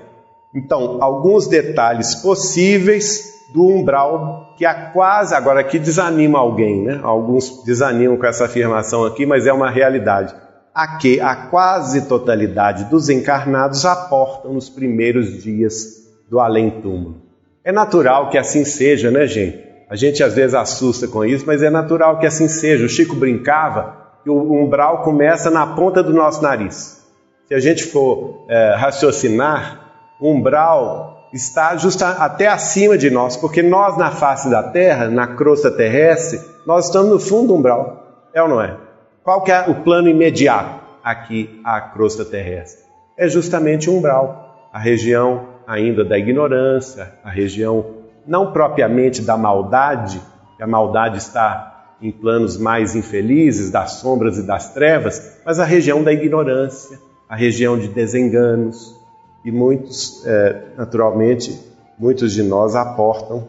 Então, 0.55 0.99
alguns 1.03 1.47
detalhes 1.47 2.14
possíveis 2.16 3.32
do 3.55 3.66
umbral 3.66 4.55
que 4.57 4.66
há 4.66 4.74
quase, 4.90 5.34
agora 5.34 5.61
aqui 5.61 5.78
desanima 5.78 6.38
alguém, 6.38 6.82
né? 6.82 7.01
Alguns 7.03 7.64
desanimam 7.64 8.16
com 8.16 8.26
essa 8.26 8.45
afirmação 8.45 9.05
aqui, 9.05 9.24
mas 9.24 9.47
é 9.47 9.53
uma 9.53 9.70
realidade. 9.70 10.34
A 10.74 10.97
que 10.97 11.20
a 11.20 11.34
quase 11.34 12.07
totalidade 12.07 12.84
dos 12.84 13.09
encarnados 13.09 13.84
aportam 13.84 14.53
nos 14.53 14.68
primeiros 14.68 15.43
dias 15.43 16.03
do 16.28 16.38
além-túmulo. 16.40 17.21
É 17.64 17.70
natural 17.70 18.28
que 18.28 18.36
assim 18.36 18.64
seja, 18.64 19.10
né, 19.10 19.26
gente? 19.26 19.62
A 19.88 19.94
gente 19.94 20.22
às 20.22 20.34
vezes 20.34 20.54
assusta 20.54 21.06
com 21.06 21.24
isso, 21.24 21.44
mas 21.46 21.62
é 21.62 21.70
natural 21.70 22.18
que 22.18 22.26
assim 22.26 22.48
seja. 22.48 22.84
O 22.84 22.88
Chico 22.88 23.14
brincava 23.14 23.96
que 24.24 24.30
o 24.30 24.52
umbral 24.52 25.02
começa 25.02 25.50
na 25.50 25.66
ponta 25.66 26.02
do 26.02 26.12
nosso 26.12 26.42
nariz. 26.42 27.02
Se 27.46 27.54
a 27.54 27.60
gente 27.60 27.84
for 27.84 28.46
é, 28.48 28.74
raciocinar, 28.74 30.16
o 30.18 30.30
umbral 30.30 31.28
está 31.32 31.76
justa 31.76 32.08
até 32.08 32.48
acima 32.48 32.96
de 32.96 33.10
nós, 33.10 33.36
porque 33.36 33.62
nós 33.62 33.96
na 33.96 34.10
face 34.10 34.50
da 34.50 34.62
Terra, 34.62 35.08
na 35.08 35.26
crosta 35.26 35.70
terrestre, 35.70 36.40
nós 36.66 36.86
estamos 36.86 37.10
no 37.10 37.20
fundo 37.20 37.48
do 37.48 37.56
umbral. 37.56 38.28
É 38.34 38.42
ou 38.42 38.48
não 38.48 38.60
é? 38.60 38.76
Qual 39.22 39.42
que 39.42 39.52
é 39.52 39.68
o 39.68 39.74
plano 39.82 40.08
imediato 40.08 40.80
aqui 41.04 41.60
à 41.64 41.80
crosta 41.80 42.24
terrestre? 42.24 42.84
É 43.16 43.28
justamente 43.28 43.88
o 43.90 43.94
umbral, 43.94 44.68
a 44.72 44.78
região 44.78 45.51
ainda 45.66 46.04
da 46.04 46.18
ignorância, 46.18 47.12
a 47.24 47.30
região 47.30 48.02
não 48.26 48.52
propriamente 48.52 49.22
da 49.22 49.36
maldade, 49.36 50.20
que 50.56 50.62
a 50.62 50.66
maldade 50.66 51.18
está 51.18 51.96
em 52.00 52.10
planos 52.10 52.56
mais 52.56 52.96
infelizes, 52.96 53.70
das 53.70 53.92
sombras 53.92 54.38
e 54.38 54.42
das 54.42 54.74
trevas, 54.74 55.38
mas 55.44 55.60
a 55.60 55.64
região 55.64 56.02
da 56.02 56.12
ignorância, 56.12 56.98
a 57.28 57.36
região 57.36 57.78
de 57.78 57.88
desenganos, 57.88 59.00
e 59.44 59.50
muitos, 59.50 60.24
é, 60.26 60.62
naturalmente, 60.76 61.58
muitos 61.98 62.32
de 62.32 62.42
nós 62.42 62.74
aportam 62.74 63.48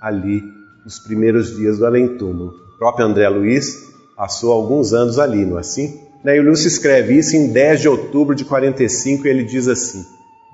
ali 0.00 0.42
nos 0.84 0.98
primeiros 0.98 1.56
dias 1.56 1.78
do 1.78 1.86
além-túmulo. 1.86 2.52
O 2.74 2.78
próprio 2.78 3.06
André 3.06 3.28
Luiz 3.28 3.86
passou 4.16 4.52
alguns 4.52 4.92
anos 4.92 5.18
ali, 5.18 5.44
não 5.44 5.58
é 5.58 5.60
assim? 5.60 6.00
Né, 6.24 6.36
e 6.36 6.40
o 6.40 6.42
Lúcio 6.42 6.66
escreve 6.66 7.14
isso 7.14 7.36
em 7.36 7.52
10 7.52 7.82
de 7.82 7.88
outubro 7.88 8.34
de 8.34 8.44
45 8.44 9.26
e 9.26 9.30
ele 9.30 9.44
diz 9.44 9.68
assim: 9.68 10.04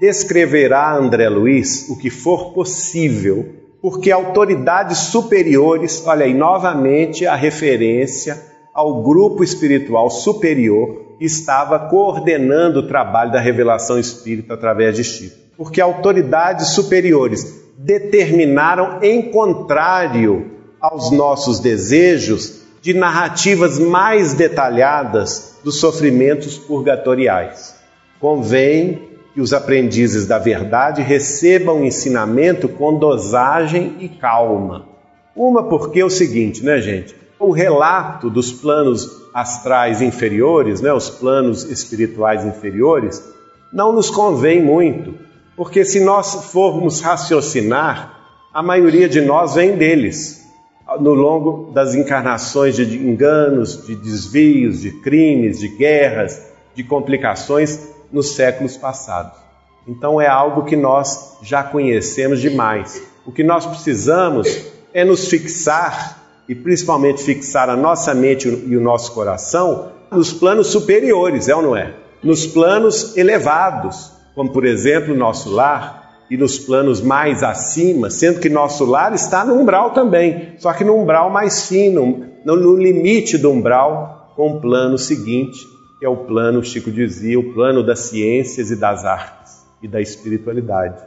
Descreverá 0.02 0.96
André 0.96 1.28
Luiz 1.28 1.88
o 1.88 1.96
que 1.96 2.10
for 2.10 2.52
possível, 2.52 3.54
porque 3.80 4.10
autoridades 4.10 4.98
superiores, 4.98 6.02
olha 6.04 6.24
aí 6.24 6.34
novamente 6.34 7.24
a 7.24 7.36
referência 7.36 8.36
ao 8.74 9.00
grupo 9.04 9.44
espiritual 9.44 10.10
superior 10.10 11.14
estava 11.20 11.78
coordenando 11.88 12.80
o 12.80 12.88
trabalho 12.88 13.30
da 13.30 13.38
revelação 13.38 13.96
espírita 13.96 14.54
através 14.54 14.96
de 14.96 15.04
Chico. 15.04 15.36
Porque 15.56 15.80
autoridades 15.80 16.70
superiores 16.70 17.62
determinaram, 17.78 18.98
em 19.02 19.30
contrário 19.30 20.50
aos 20.80 21.12
nossos 21.12 21.60
desejos, 21.60 22.62
de 22.80 22.92
narrativas 22.92 23.78
mais 23.78 24.34
detalhadas 24.34 25.60
dos 25.62 25.78
sofrimentos 25.78 26.58
purgatoriais. 26.58 27.76
Convém 28.18 29.11
que 29.32 29.40
os 29.40 29.52
aprendizes 29.52 30.26
da 30.26 30.38
verdade 30.38 31.02
recebam 31.02 31.84
ensinamento 31.84 32.68
com 32.68 32.98
dosagem 32.98 33.96
e 34.00 34.08
calma. 34.08 34.86
Uma 35.34 35.64
porque 35.64 36.00
é 36.00 36.04
o 36.04 36.10
seguinte, 36.10 36.64
né, 36.64 36.80
gente? 36.80 37.22
o 37.42 37.50
relato 37.50 38.30
dos 38.30 38.52
planos 38.52 39.20
astrais 39.34 40.00
inferiores, 40.00 40.80
né, 40.80 40.92
os 40.92 41.10
planos 41.10 41.64
espirituais 41.64 42.44
inferiores, 42.44 43.22
não 43.72 43.92
nos 43.92 44.10
convém 44.10 44.62
muito, 44.62 45.14
porque 45.56 45.84
se 45.84 45.98
nós 45.98 46.52
formos 46.52 47.00
raciocinar, 47.00 48.20
a 48.54 48.62
maioria 48.62 49.08
de 49.08 49.20
nós 49.20 49.54
vem 49.54 49.76
deles, 49.76 50.46
no 51.00 51.14
longo 51.14 51.72
das 51.72 51.94
encarnações 51.94 52.76
de 52.76 52.84
enganos, 52.96 53.86
de 53.86 53.96
desvios, 53.96 54.82
de 54.82 54.92
crimes, 55.00 55.58
de 55.58 55.68
guerras, 55.68 56.40
de 56.74 56.84
complicações 56.84 57.91
nos 58.12 58.34
séculos 58.34 58.76
passados. 58.76 59.38
Então 59.86 60.20
é 60.20 60.26
algo 60.26 60.64
que 60.64 60.76
nós 60.76 61.38
já 61.42 61.62
conhecemos 61.62 62.40
demais. 62.40 63.02
O 63.26 63.32
que 63.32 63.42
nós 63.42 63.66
precisamos 63.66 64.66
é 64.92 65.04
nos 65.04 65.28
fixar 65.28 66.20
e 66.48 66.54
principalmente 66.54 67.22
fixar 67.22 67.70
a 67.70 67.76
nossa 67.76 68.14
mente 68.14 68.48
e 68.48 68.76
o 68.76 68.80
nosso 68.80 69.12
coração 69.12 69.90
nos 70.10 70.32
planos 70.32 70.68
superiores, 70.68 71.48
é 71.48 71.54
ou 71.54 71.62
não 71.62 71.76
é? 71.76 71.94
Nos 72.22 72.46
planos 72.46 73.16
elevados, 73.16 74.12
como 74.34 74.52
por 74.52 74.64
exemplo 74.64 75.14
o 75.14 75.16
nosso 75.16 75.50
lar, 75.50 76.02
e 76.30 76.36
nos 76.36 76.58
planos 76.58 77.02
mais 77.02 77.42
acima, 77.42 78.08
sendo 78.08 78.40
que 78.40 78.48
nosso 78.48 78.86
lar 78.86 79.12
está 79.12 79.44
no 79.44 79.54
umbral 79.54 79.90
também, 79.90 80.54
só 80.58 80.72
que 80.72 80.82
no 80.82 80.96
umbral 80.96 81.28
mais 81.28 81.68
fino, 81.68 82.24
no 82.42 82.76
limite 82.76 83.36
do 83.36 83.50
umbral, 83.50 84.32
com 84.34 84.52
o 84.52 84.60
plano 84.60 84.96
seguinte, 84.96 85.58
que 86.02 86.06
é 86.06 86.08
o 86.08 86.16
plano, 86.16 86.64
Chico 86.64 86.90
dizia, 86.90 87.38
o 87.38 87.54
plano 87.54 87.80
das 87.80 88.00
ciências 88.00 88.72
e 88.72 88.74
das 88.74 89.04
artes 89.04 89.64
e 89.80 89.86
da 89.86 90.00
espiritualidade. 90.00 91.00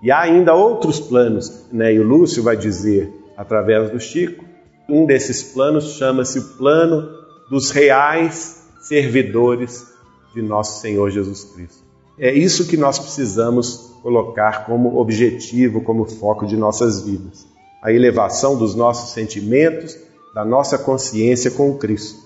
E 0.00 0.12
há 0.12 0.20
ainda 0.20 0.54
outros 0.54 1.00
planos, 1.00 1.66
né? 1.72 1.92
e 1.92 1.98
o 1.98 2.04
Lúcio 2.04 2.40
vai 2.40 2.56
dizer 2.56 3.12
através 3.36 3.90
do 3.90 3.98
Chico. 3.98 4.44
Um 4.88 5.06
desses 5.06 5.42
planos 5.42 5.96
chama-se 5.96 6.38
o 6.38 6.44
plano 6.56 7.10
dos 7.50 7.72
reais 7.72 8.68
servidores 8.80 9.84
de 10.32 10.40
nosso 10.40 10.80
Senhor 10.80 11.10
Jesus 11.10 11.42
Cristo. 11.42 11.82
É 12.16 12.32
isso 12.32 12.68
que 12.68 12.76
nós 12.76 13.00
precisamos 13.00 13.92
colocar 14.04 14.66
como 14.66 15.00
objetivo, 15.00 15.80
como 15.80 16.04
foco 16.04 16.46
de 16.46 16.56
nossas 16.56 17.00
vidas. 17.00 17.44
A 17.82 17.92
elevação 17.92 18.56
dos 18.56 18.76
nossos 18.76 19.10
sentimentos, 19.10 19.98
da 20.32 20.44
nossa 20.44 20.78
consciência 20.78 21.50
com 21.50 21.76
Cristo. 21.76 22.25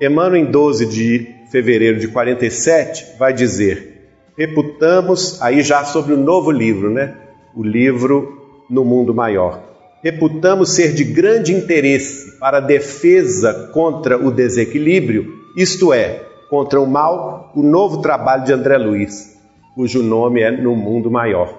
Emmanuel, 0.00 0.42
em 0.42 0.50
12 0.50 0.86
de 0.86 1.34
fevereiro 1.50 1.98
de 1.98 2.08
47, 2.08 3.16
vai 3.18 3.32
dizer: 3.32 4.10
reputamos, 4.36 5.40
aí 5.42 5.62
já 5.62 5.84
sobre 5.84 6.14
o 6.14 6.18
novo 6.18 6.50
livro, 6.50 6.90
né? 6.90 7.16
O 7.54 7.62
livro 7.62 8.64
No 8.68 8.84
Mundo 8.84 9.14
Maior 9.14 9.66
reputamos 10.06 10.70
ser 10.70 10.94
de 10.94 11.02
grande 11.02 11.52
interesse 11.52 12.38
para 12.38 12.58
a 12.58 12.60
defesa 12.60 13.70
contra 13.72 14.16
o 14.16 14.30
desequilíbrio, 14.30 15.34
isto 15.56 15.92
é, 15.92 16.24
contra 16.48 16.80
o 16.80 16.86
mal, 16.86 17.50
o 17.56 17.62
novo 17.62 18.00
trabalho 18.00 18.44
de 18.44 18.52
André 18.52 18.78
Luiz, 18.78 19.36
cujo 19.74 20.04
nome 20.04 20.42
é 20.42 20.50
No 20.50 20.76
Mundo 20.76 21.10
Maior. 21.10 21.58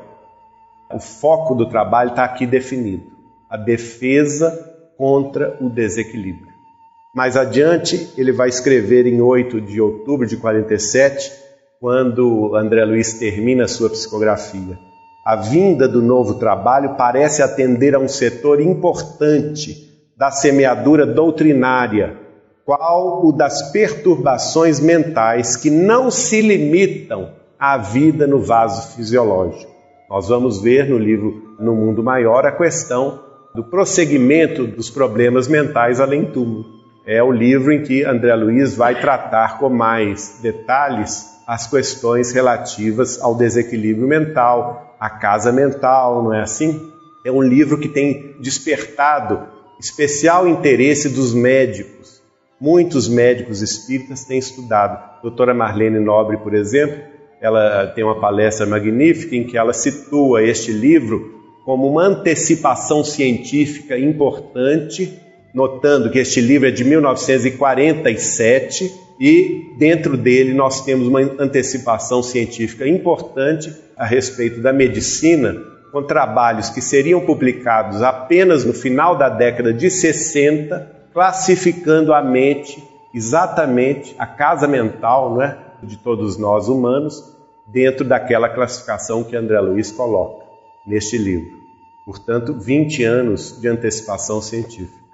o 0.90 0.98
foco 0.98 1.56
do 1.56 1.68
trabalho 1.68 2.12
está 2.12 2.24
aqui 2.24 2.46
definido: 2.46 3.04
a 3.50 3.58
defesa 3.58 4.50
contra 4.98 5.58
o 5.60 5.70
desequilíbrio. 5.70 6.47
Mais 7.18 7.36
adiante, 7.36 8.14
ele 8.16 8.32
vai 8.32 8.48
escrever 8.48 9.08
em 9.08 9.20
8 9.20 9.60
de 9.60 9.82
outubro 9.82 10.28
de 10.28 10.38
47, 10.38 11.32
quando 11.80 12.56
André 12.56 12.86
Luiz 12.86 13.14
termina 13.14 13.68
sua 13.68 13.90
psicografia. 13.90 14.78
A 15.26 15.36
vinda 15.36 15.88
do 15.88 16.00
novo 16.00 16.36
trabalho 16.36 16.96
parece 16.96 17.42
atender 17.42 17.96
a 17.96 18.00
um 18.00 18.08
setor 18.08 18.62
importante 18.62 20.00
da 20.16 20.30
semeadura 20.30 21.08
doutrinária, 21.08 22.20
qual 22.64 23.26
o 23.26 23.32
das 23.32 23.72
perturbações 23.72 24.80
mentais 24.80 25.56
que 25.56 25.72
não 25.72 26.12
se 26.12 26.40
limitam 26.40 27.32
à 27.58 27.80
vida 27.80 28.28
no 28.28 28.42
vaso 28.42 28.96
fisiológico. 28.96 29.72
Nós 30.08 30.28
vamos 30.28 30.62
ver 30.62 30.88
no 30.88 31.00
livro 31.00 31.56
No 31.60 31.74
Mundo 31.76 32.04
Maior 32.04 32.46
a 32.46 32.52
questão 32.52 33.24
do 33.56 33.64
prosseguimento 33.64 34.68
dos 34.68 34.92
problemas 34.92 35.48
mentais 35.48 36.00
além 36.00 36.24
túmulo. 36.24 36.77
É 37.08 37.24
o 37.24 37.32
livro 37.32 37.72
em 37.72 37.84
que 37.84 38.04
André 38.04 38.36
Luiz 38.36 38.76
vai 38.76 39.00
tratar 39.00 39.60
com 39.60 39.70
mais 39.70 40.40
detalhes 40.42 41.26
as 41.48 41.66
questões 41.66 42.34
relativas 42.34 43.22
ao 43.22 43.34
desequilíbrio 43.34 44.06
mental, 44.06 44.94
à 45.00 45.10
casa 45.10 45.50
mental, 45.50 46.22
não 46.22 46.34
é 46.34 46.42
assim? 46.42 46.92
É 47.26 47.32
um 47.32 47.42
livro 47.42 47.78
que 47.80 47.88
tem 47.88 48.36
despertado 48.42 49.48
especial 49.80 50.50
interesse 50.50 51.08
dos 51.08 51.34
médicos. 51.34 52.22
Muitos 52.60 53.08
médicos 53.08 53.62
espíritas 53.62 54.26
têm 54.26 54.40
estudado. 54.40 55.22
Doutora 55.22 55.54
Marlene 55.54 56.02
Nobre, 56.02 56.36
por 56.36 56.54
exemplo, 56.54 57.02
ela 57.40 57.88
tem 57.88 58.04
uma 58.04 58.20
palestra 58.20 58.66
magnífica 58.66 59.34
em 59.34 59.46
que 59.46 59.58
ela 59.58 59.72
situa 59.72 60.44
este 60.44 60.74
livro 60.74 61.38
como 61.64 61.88
uma 61.88 62.04
antecipação 62.04 63.02
científica 63.02 63.98
importante, 63.98 65.26
notando 65.54 66.10
que 66.10 66.20
este 66.20 66.42
livro 66.42 66.68
é 66.68 66.72
de 66.72 66.84
1947 66.84 69.08
e 69.20 69.74
dentro 69.78 70.16
dele 70.16 70.54
nós 70.54 70.86
temos 70.86 71.08
uma 71.08 71.20
antecipação 71.20 72.22
científica 72.22 72.88
importante 72.88 73.74
a 73.96 74.06
respeito 74.06 74.62
da 74.62 74.72
medicina 74.72 75.56
com 75.92 76.04
trabalhos 76.04 76.70
que 76.70 76.82
seriam 76.82 77.22
publicados 77.22 78.04
apenas 78.04 78.64
no 78.64 78.74
final 78.74 79.18
da 79.18 79.30
década 79.30 79.74
de 79.74 79.90
60, 79.90 81.08
classificando 81.14 82.14
a 82.14 82.22
mente 82.22 82.84
exatamente 83.14 84.14
a 84.20 84.28
casa 84.28 84.68
mental 84.68 85.34
não 85.34 85.42
é, 85.42 85.58
de 85.82 85.98
todos 85.98 86.38
nós 86.38 86.68
humanos 86.68 87.36
dentro 87.66 88.06
daquela 88.06 88.50
classificação 88.50 89.24
que 89.24 89.36
André 89.36 89.60
Luiz 89.60 89.92
coloca 89.92 90.46
neste 90.86 91.18
livro. 91.18 91.58
Portanto, 92.06 92.54
20 92.54 93.04
anos 93.04 93.60
de 93.60 93.68
antecipação 93.68 94.42
científica. 94.42 95.07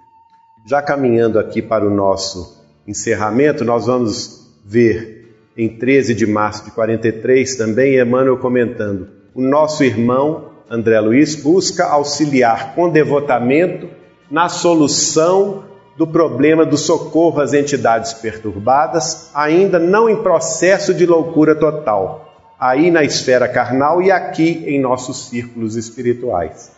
Já 0.66 0.82
caminhando 0.82 1.40
aqui 1.40 1.62
para 1.62 1.86
o 1.86 1.90
nosso 1.90 2.64
encerramento, 2.88 3.66
nós 3.66 3.86
vamos 3.86 4.50
ver 4.64 5.36
em 5.58 5.68
13 5.68 6.16
de 6.16 6.26
março 6.26 6.64
de 6.66 6.72
43 6.72 7.56
também 7.58 8.00
Emmanuel 8.00 8.38
comentando: 8.38 9.10
o 9.36 9.42
nosso 9.42 9.84
irmão 9.84 10.54
André 10.70 11.00
Luiz, 11.02 11.36
busca 11.36 11.86
auxiliar 11.86 12.74
com 12.74 12.90
devotamento 12.90 13.90
na 14.32 14.48
solução 14.50 15.66
do 15.98 16.08
problema 16.08 16.66
do 16.66 16.78
socorro 16.78 17.42
às 17.42 17.54
entidades 17.54 18.14
perturbadas, 18.14 19.30
ainda 19.36 19.78
não 19.78 20.10
em 20.10 20.24
processo 20.24 20.94
de 20.94 21.06
loucura 21.06 21.54
total, 21.54 22.34
aí 22.60 22.90
na 22.90 23.04
esfera 23.04 23.48
carnal 23.48 24.02
e 24.02 24.10
aqui 24.10 24.64
em 24.66 24.82
nossos 24.82 25.28
círculos 25.28 25.76
espirituais, 25.76 26.72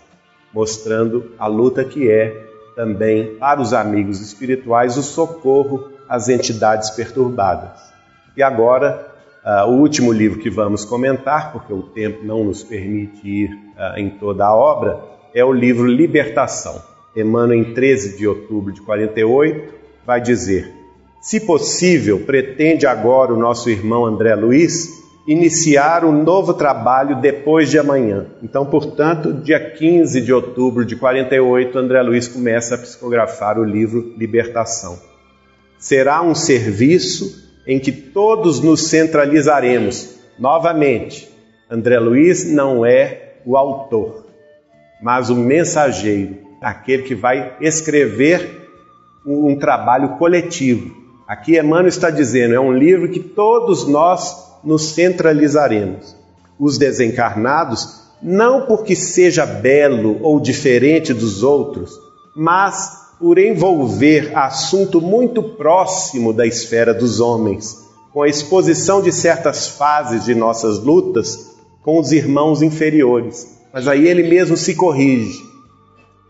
mostrando 0.52 1.32
a 1.38 1.48
luta 1.48 1.86
que 1.86 2.10
é 2.10 2.55
também 2.76 3.36
para 3.36 3.62
os 3.62 3.74
amigos 3.74 4.22
espirituais 4.22 4.98
o 4.98 5.04
socorro 5.04 5.90
às 6.08 6.30
entidades 6.30 6.90
perturbadas. 6.92 7.80
E 8.36 8.44
agora 8.44 9.16
Uh, 9.46 9.70
o 9.70 9.74
último 9.74 10.12
livro 10.12 10.40
que 10.40 10.50
vamos 10.50 10.84
comentar, 10.84 11.52
porque 11.52 11.72
o 11.72 11.84
tempo 11.84 12.26
não 12.26 12.44
nos 12.44 12.64
permite 12.64 13.30
ir 13.30 13.52
uh, 13.78 13.96
em 13.96 14.10
toda 14.10 14.44
a 14.44 14.56
obra, 14.56 15.00
é 15.36 15.46
o 15.46 15.54
livro 15.54 15.86
Libertação. 15.86 16.82
Emmanuel, 17.16 17.60
em 17.60 17.74
13 17.76 18.18
de 18.18 18.28
outubro 18.28 18.74
de 18.74 18.82
48, 18.82 19.72
vai 20.04 20.20
dizer: 20.20 20.74
Se 21.22 21.40
possível, 21.40 22.22
pretende 22.26 22.88
agora 22.88 23.36
o 23.36 23.38
nosso 23.38 23.70
irmão 23.70 24.04
André 24.04 24.34
Luiz 24.34 25.05
iniciar 25.28 26.06
um 26.06 26.24
novo 26.24 26.54
trabalho 26.54 27.20
depois 27.20 27.70
de 27.70 27.80
amanhã. 27.80 28.28
Então, 28.44 28.66
portanto, 28.66 29.34
dia 29.34 29.60
15 29.60 30.22
de 30.22 30.32
outubro 30.32 30.86
de 30.86 30.96
48, 30.96 31.78
André 31.78 32.02
Luiz 32.02 32.28
começa 32.28 32.76
a 32.76 32.78
psicografar 32.78 33.58
o 33.58 33.64
livro 33.64 34.14
Libertação. 34.18 35.00
Será 35.80 36.22
um 36.22 36.36
serviço 36.36 37.44
em 37.68 37.80
que 37.80 37.92
todos 37.92 38.62
nos 38.62 38.88
centralizaremos. 38.88 40.16
Novamente, 40.38 41.28
André 41.70 41.98
Luiz 42.00 42.46
não 42.46 42.86
é 42.86 43.34
o 43.46 43.58
autor, 43.58 44.28
mas 45.02 45.30
o 45.30 45.36
mensageiro, 45.36 46.38
aquele 46.62 47.04
que 47.04 47.16
vai 47.16 47.56
escrever 47.60 48.70
um, 49.26 49.56
trabalho 49.58 50.18
coletivo. 50.18 50.96
Aqui 51.28 51.58
Emmanuel 51.58 51.88
está 51.88 52.12
dizendo, 52.12 52.54
é 52.54 52.60
um 52.60 52.72
livro 52.72 53.10
que 53.10 53.20
todos 53.20 53.88
nós 53.88 54.45
nos 54.66 54.90
centralizaremos. 54.90 56.16
Os 56.60 56.78
desencarnados, 56.78 58.02
não 58.22 58.66
porque 58.66 58.96
seja 58.96 59.46
belo 59.46 60.20
ou 60.22 60.40
diferente 60.40 61.14
dos 61.14 61.44
outros, 61.44 61.92
mas 62.36 63.06
por 63.20 63.38
envolver 63.38 64.36
assunto 64.36 65.00
muito 65.00 65.42
próximo 65.42 66.34
da 66.34 66.46
esfera 66.46 66.94
dos 66.94 67.20
homens, 67.20 67.86
com 68.12 68.24
a 68.24 68.28
exposição 68.28 69.02
de 69.02 69.12
certas 69.12 69.68
fases 69.68 70.26
de 70.26 70.34
nossas 70.34 70.80
lutas 70.80 71.56
com 71.84 72.00
os 72.00 72.12
irmãos 72.12 72.62
inferiores. 72.62 73.56
Mas 73.72 73.88
aí 73.88 74.08
ele 74.08 74.24
mesmo 74.24 74.58
se 74.58 74.74
corrige. 74.74 75.40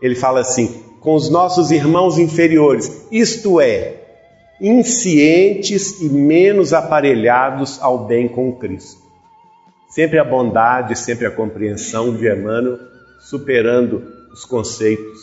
Ele 0.02 0.14
fala 0.14 0.40
assim: 0.40 0.82
com 1.00 1.14
os 1.14 1.30
nossos 1.30 1.70
irmãos 1.70 2.18
inferiores, 2.18 2.90
isto 3.10 3.60
é, 3.60 4.05
inscientes 4.60 6.00
e 6.00 6.08
menos 6.08 6.72
aparelhados 6.72 7.80
ao 7.80 8.06
bem 8.06 8.28
com 8.28 8.52
Cristo. 8.52 9.02
Sempre 9.88 10.18
a 10.18 10.24
bondade, 10.24 10.98
sempre 10.98 11.26
a 11.26 11.30
compreensão 11.30 12.14
de 12.14 12.30
Emmanuel, 12.30 12.78
superando 13.20 14.02
os 14.32 14.44
conceitos 14.44 15.20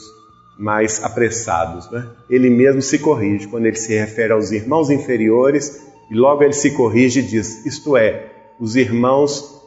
mais 0.57 1.03
apressados. 1.03 1.89
Né? 1.91 2.07
Ele 2.29 2.49
mesmo 2.49 2.81
se 2.81 2.99
corrige 2.99 3.47
quando 3.47 3.65
ele 3.65 3.75
se 3.75 3.93
refere 3.93 4.33
aos 4.33 4.51
irmãos 4.51 4.89
inferiores 4.89 5.91
e 6.09 6.15
logo 6.15 6.43
ele 6.43 6.53
se 6.53 6.71
corrige 6.71 7.19
e 7.19 7.23
diz: 7.23 7.65
isto 7.65 7.97
é, 7.97 8.31
os 8.59 8.75
irmãos 8.75 9.61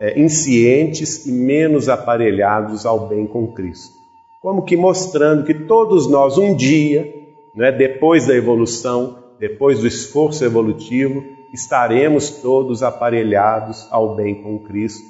é, 0.00 0.18
inscientes 0.20 1.26
e 1.26 1.32
menos 1.32 1.88
aparelhados 1.88 2.86
ao 2.86 3.08
bem 3.08 3.26
com 3.26 3.48
Cristo. 3.48 3.96
Como 4.40 4.62
que 4.62 4.76
mostrando 4.76 5.44
que 5.44 5.54
todos 5.54 6.08
nós, 6.08 6.38
um 6.38 6.54
dia, 6.54 7.17
né, 7.54 7.72
depois 7.72 8.26
da 8.26 8.34
evolução, 8.34 9.18
depois 9.38 9.80
do 9.80 9.86
esforço 9.86 10.44
evolutivo, 10.44 11.24
estaremos 11.52 12.30
todos 12.30 12.82
aparelhados 12.82 13.86
ao 13.90 14.14
bem 14.14 14.42
com 14.42 14.58
Cristo 14.60 15.04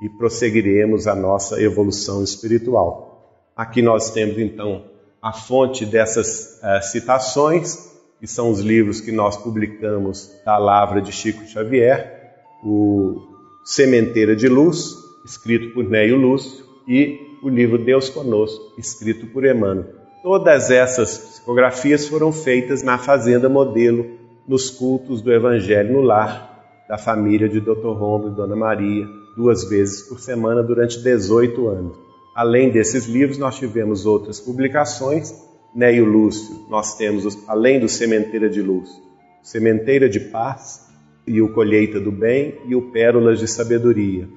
e 0.00 0.08
prosseguiremos 0.08 1.06
a 1.06 1.14
nossa 1.14 1.60
evolução 1.60 2.22
espiritual. 2.22 3.50
Aqui 3.56 3.80
nós 3.80 4.10
temos 4.10 4.38
então 4.38 4.84
a 5.22 5.32
fonte 5.32 5.86
dessas 5.86 6.60
uh, 6.62 6.82
citações, 6.82 7.94
que 8.20 8.26
são 8.26 8.50
os 8.50 8.60
livros 8.60 9.00
que 9.00 9.12
nós 9.12 9.36
publicamos 9.36 10.30
da 10.44 10.58
Lavra 10.58 11.00
de 11.00 11.12
Chico 11.12 11.46
Xavier, 11.46 12.34
o 12.62 13.22
Sementeira 13.64 14.36
de 14.36 14.48
Luz, 14.48 14.94
escrito 15.24 15.74
por 15.74 15.84
Neio 15.84 16.16
Lúcio, 16.16 16.64
e 16.86 17.18
o 17.42 17.48
livro 17.48 17.78
Deus 17.78 18.08
Conosco, 18.08 18.74
escrito 18.78 19.26
por 19.28 19.44
Emmanuel. 19.44 19.86
Todas 20.22 20.70
essas 20.70 21.35
psicografias 21.46 22.08
foram 22.08 22.32
feitas 22.32 22.82
na 22.82 22.98
Fazenda 22.98 23.48
Modelo, 23.48 24.04
nos 24.48 24.68
cultos 24.68 25.22
do 25.22 25.32
Evangelho 25.32 25.92
no 25.92 26.00
Lar, 26.00 26.84
da 26.88 26.98
família 26.98 27.48
de 27.48 27.60
Dr. 27.60 27.92
Romulo 27.92 28.32
e 28.32 28.34
Dona 28.34 28.56
Maria, 28.56 29.06
duas 29.36 29.62
vezes 29.62 30.02
por 30.02 30.18
semana 30.18 30.60
durante 30.60 31.00
18 31.00 31.68
anos. 31.68 31.96
Além 32.34 32.70
desses 32.70 33.06
livros, 33.06 33.38
nós 33.38 33.56
tivemos 33.56 34.06
outras 34.06 34.40
publicações. 34.40 35.32
Neio 35.72 36.04
Lúcio, 36.04 36.66
nós 36.68 36.96
temos, 36.96 37.38
além 37.46 37.78
do 37.78 37.88
Sementeira 37.88 38.50
de 38.50 38.60
Lúcio, 38.60 39.00
Sementeira 39.40 40.08
de 40.08 40.18
Paz 40.18 40.88
e 41.24 41.40
o 41.40 41.52
Colheita 41.52 42.00
do 42.00 42.10
Bem 42.10 42.56
e 42.66 42.74
o 42.74 42.90
Pérolas 42.90 43.38
de 43.38 43.46
Sabedoria. 43.46 44.28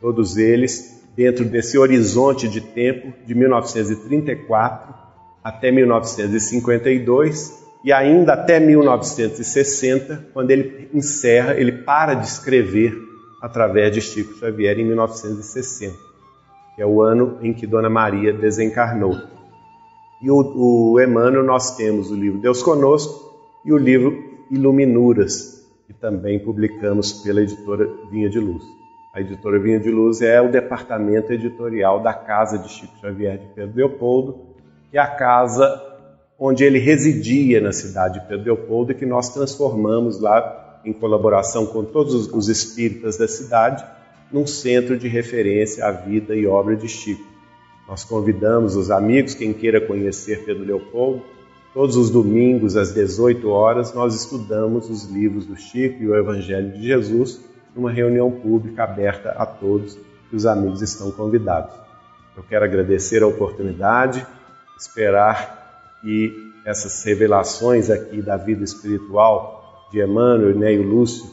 Todos 0.00 0.36
eles 0.36 1.04
dentro 1.14 1.44
desse 1.44 1.78
horizonte 1.78 2.48
de 2.48 2.60
tempo 2.60 3.12
de 3.24 3.32
1934 3.32 5.07
até 5.42 5.70
1952 5.70 7.66
e 7.84 7.92
ainda 7.92 8.32
até 8.34 8.58
1960, 8.58 10.28
quando 10.32 10.50
ele 10.50 10.88
encerra, 10.92 11.54
ele 11.54 11.72
para 11.72 12.14
de 12.14 12.26
escrever 12.26 12.94
através 13.40 13.92
de 13.92 14.00
Chico 14.00 14.34
Xavier 14.34 14.78
em 14.78 14.84
1960. 14.84 15.96
que 16.74 16.82
é 16.82 16.86
o 16.86 17.02
ano 17.02 17.38
em 17.42 17.52
que 17.52 17.66
Dona 17.66 17.90
Maria 17.90 18.32
desencarnou. 18.32 19.16
E 20.22 20.30
o, 20.30 20.92
o 20.92 21.00
Emmanuel 21.00 21.44
nós 21.44 21.76
temos 21.76 22.10
o 22.10 22.14
livro 22.14 22.40
Deus 22.40 22.62
Conosco 22.62 23.28
e 23.64 23.72
o 23.72 23.76
livro 23.76 24.16
Iluminuras, 24.50 25.66
que 25.86 25.94
também 25.94 26.38
publicamos 26.38 27.12
pela 27.12 27.40
editora 27.40 27.88
Vinha 28.10 28.28
de 28.28 28.38
Luz. 28.38 28.62
A 29.14 29.20
editora 29.20 29.58
Vinha 29.58 29.80
de 29.80 29.90
Luz 29.90 30.20
é 30.20 30.40
o 30.40 30.50
departamento 30.50 31.32
editorial 31.32 32.00
da 32.00 32.12
casa 32.12 32.58
de 32.58 32.68
Chico 32.68 32.96
Xavier 33.00 33.38
de 33.38 33.46
Pedro 33.54 33.76
Leopoldo, 33.76 34.47
que 34.90 34.98
é 34.98 35.00
a 35.00 35.06
casa 35.06 35.84
onde 36.38 36.64
ele 36.64 36.78
residia 36.78 37.60
na 37.60 37.72
cidade 37.72 38.20
de 38.20 38.26
Pedro 38.26 38.44
Leopoldo 38.44 38.92
e 38.92 38.94
que 38.94 39.04
nós 39.04 39.28
transformamos 39.30 40.20
lá, 40.20 40.80
em 40.84 40.92
colaboração 40.92 41.66
com 41.66 41.84
todos 41.84 42.32
os 42.32 42.48
espíritas 42.48 43.18
da 43.18 43.26
cidade, 43.26 43.84
num 44.30 44.46
centro 44.46 44.96
de 44.96 45.08
referência 45.08 45.84
à 45.84 45.90
vida 45.90 46.36
e 46.36 46.46
obra 46.46 46.76
de 46.76 46.88
Chico. 46.88 47.26
Nós 47.88 48.04
convidamos 48.04 48.76
os 48.76 48.90
amigos, 48.90 49.34
quem 49.34 49.52
queira 49.52 49.80
conhecer 49.80 50.44
Pedro 50.44 50.64
Leopoldo, 50.64 51.22
todos 51.74 51.96
os 51.96 52.10
domingos 52.10 52.76
às 52.76 52.94
18 52.94 53.48
horas 53.48 53.92
nós 53.92 54.14
estudamos 54.14 54.88
os 54.88 55.04
livros 55.04 55.46
do 55.46 55.56
Chico 55.56 56.02
e 56.02 56.08
o 56.08 56.14
Evangelho 56.14 56.72
de 56.72 56.86
Jesus 56.86 57.40
numa 57.74 57.90
reunião 57.90 58.30
pública 58.30 58.84
aberta 58.84 59.30
a 59.30 59.44
todos 59.44 59.98
e 60.32 60.36
os 60.36 60.46
amigos 60.46 60.82
estão 60.82 61.10
convidados. 61.10 61.74
Eu 62.36 62.42
quero 62.42 62.64
agradecer 62.64 63.22
a 63.22 63.26
oportunidade, 63.26 64.24
esperar 64.78 65.98
que 66.00 66.52
essas 66.64 67.02
revelações 67.04 67.90
aqui 67.90 68.20
da 68.20 68.36
vida 68.36 68.62
espiritual 68.62 69.88
de 69.90 70.02
Emmanuel 70.02 70.54
né, 70.56 70.72
e 70.72 70.78
Lúcio 70.78 71.26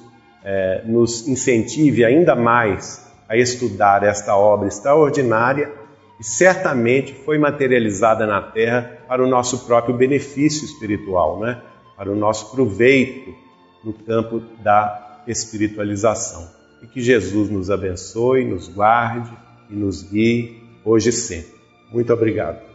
é, 0.43 0.84
nos 0.86 1.28
incentive 1.28 2.06
ainda 2.06 2.36
mais 2.36 3.06
a 3.28 3.36
estudar 3.36 4.04
esta 4.04 4.36
obra 4.36 4.68
extraordinária 4.68 5.72
e 6.20 6.24
certamente 6.24 7.14
foi 7.14 7.38
materializada 7.38 8.26
na 8.26 8.41
Terra 8.41 9.00
para 9.08 9.24
o 9.24 9.28
nosso 9.28 9.66
próprio 9.66 9.96
benefício 9.96 10.64
espiritual, 10.64 11.39
né? 11.39 11.62
para 11.98 12.12
o 12.12 12.16
nosso 12.16 12.52
proveito 12.52 13.34
no 13.84 13.93
campo 13.93 14.41
da 14.64 15.22
espiritualização. 15.28 16.48
E 16.82 16.88
que 16.88 17.02
Jesus 17.02 17.50
nos 17.50 17.70
abençoe, 17.70 18.46
nos 18.46 18.68
guarde 18.68 19.32
e 19.70 19.76
nos 19.76 20.04
guie 20.04 20.62
hoje 20.84 21.10
e 21.10 21.14
sempre. 21.14 21.56
Muito 21.91 22.14
obrigado. 22.14 22.74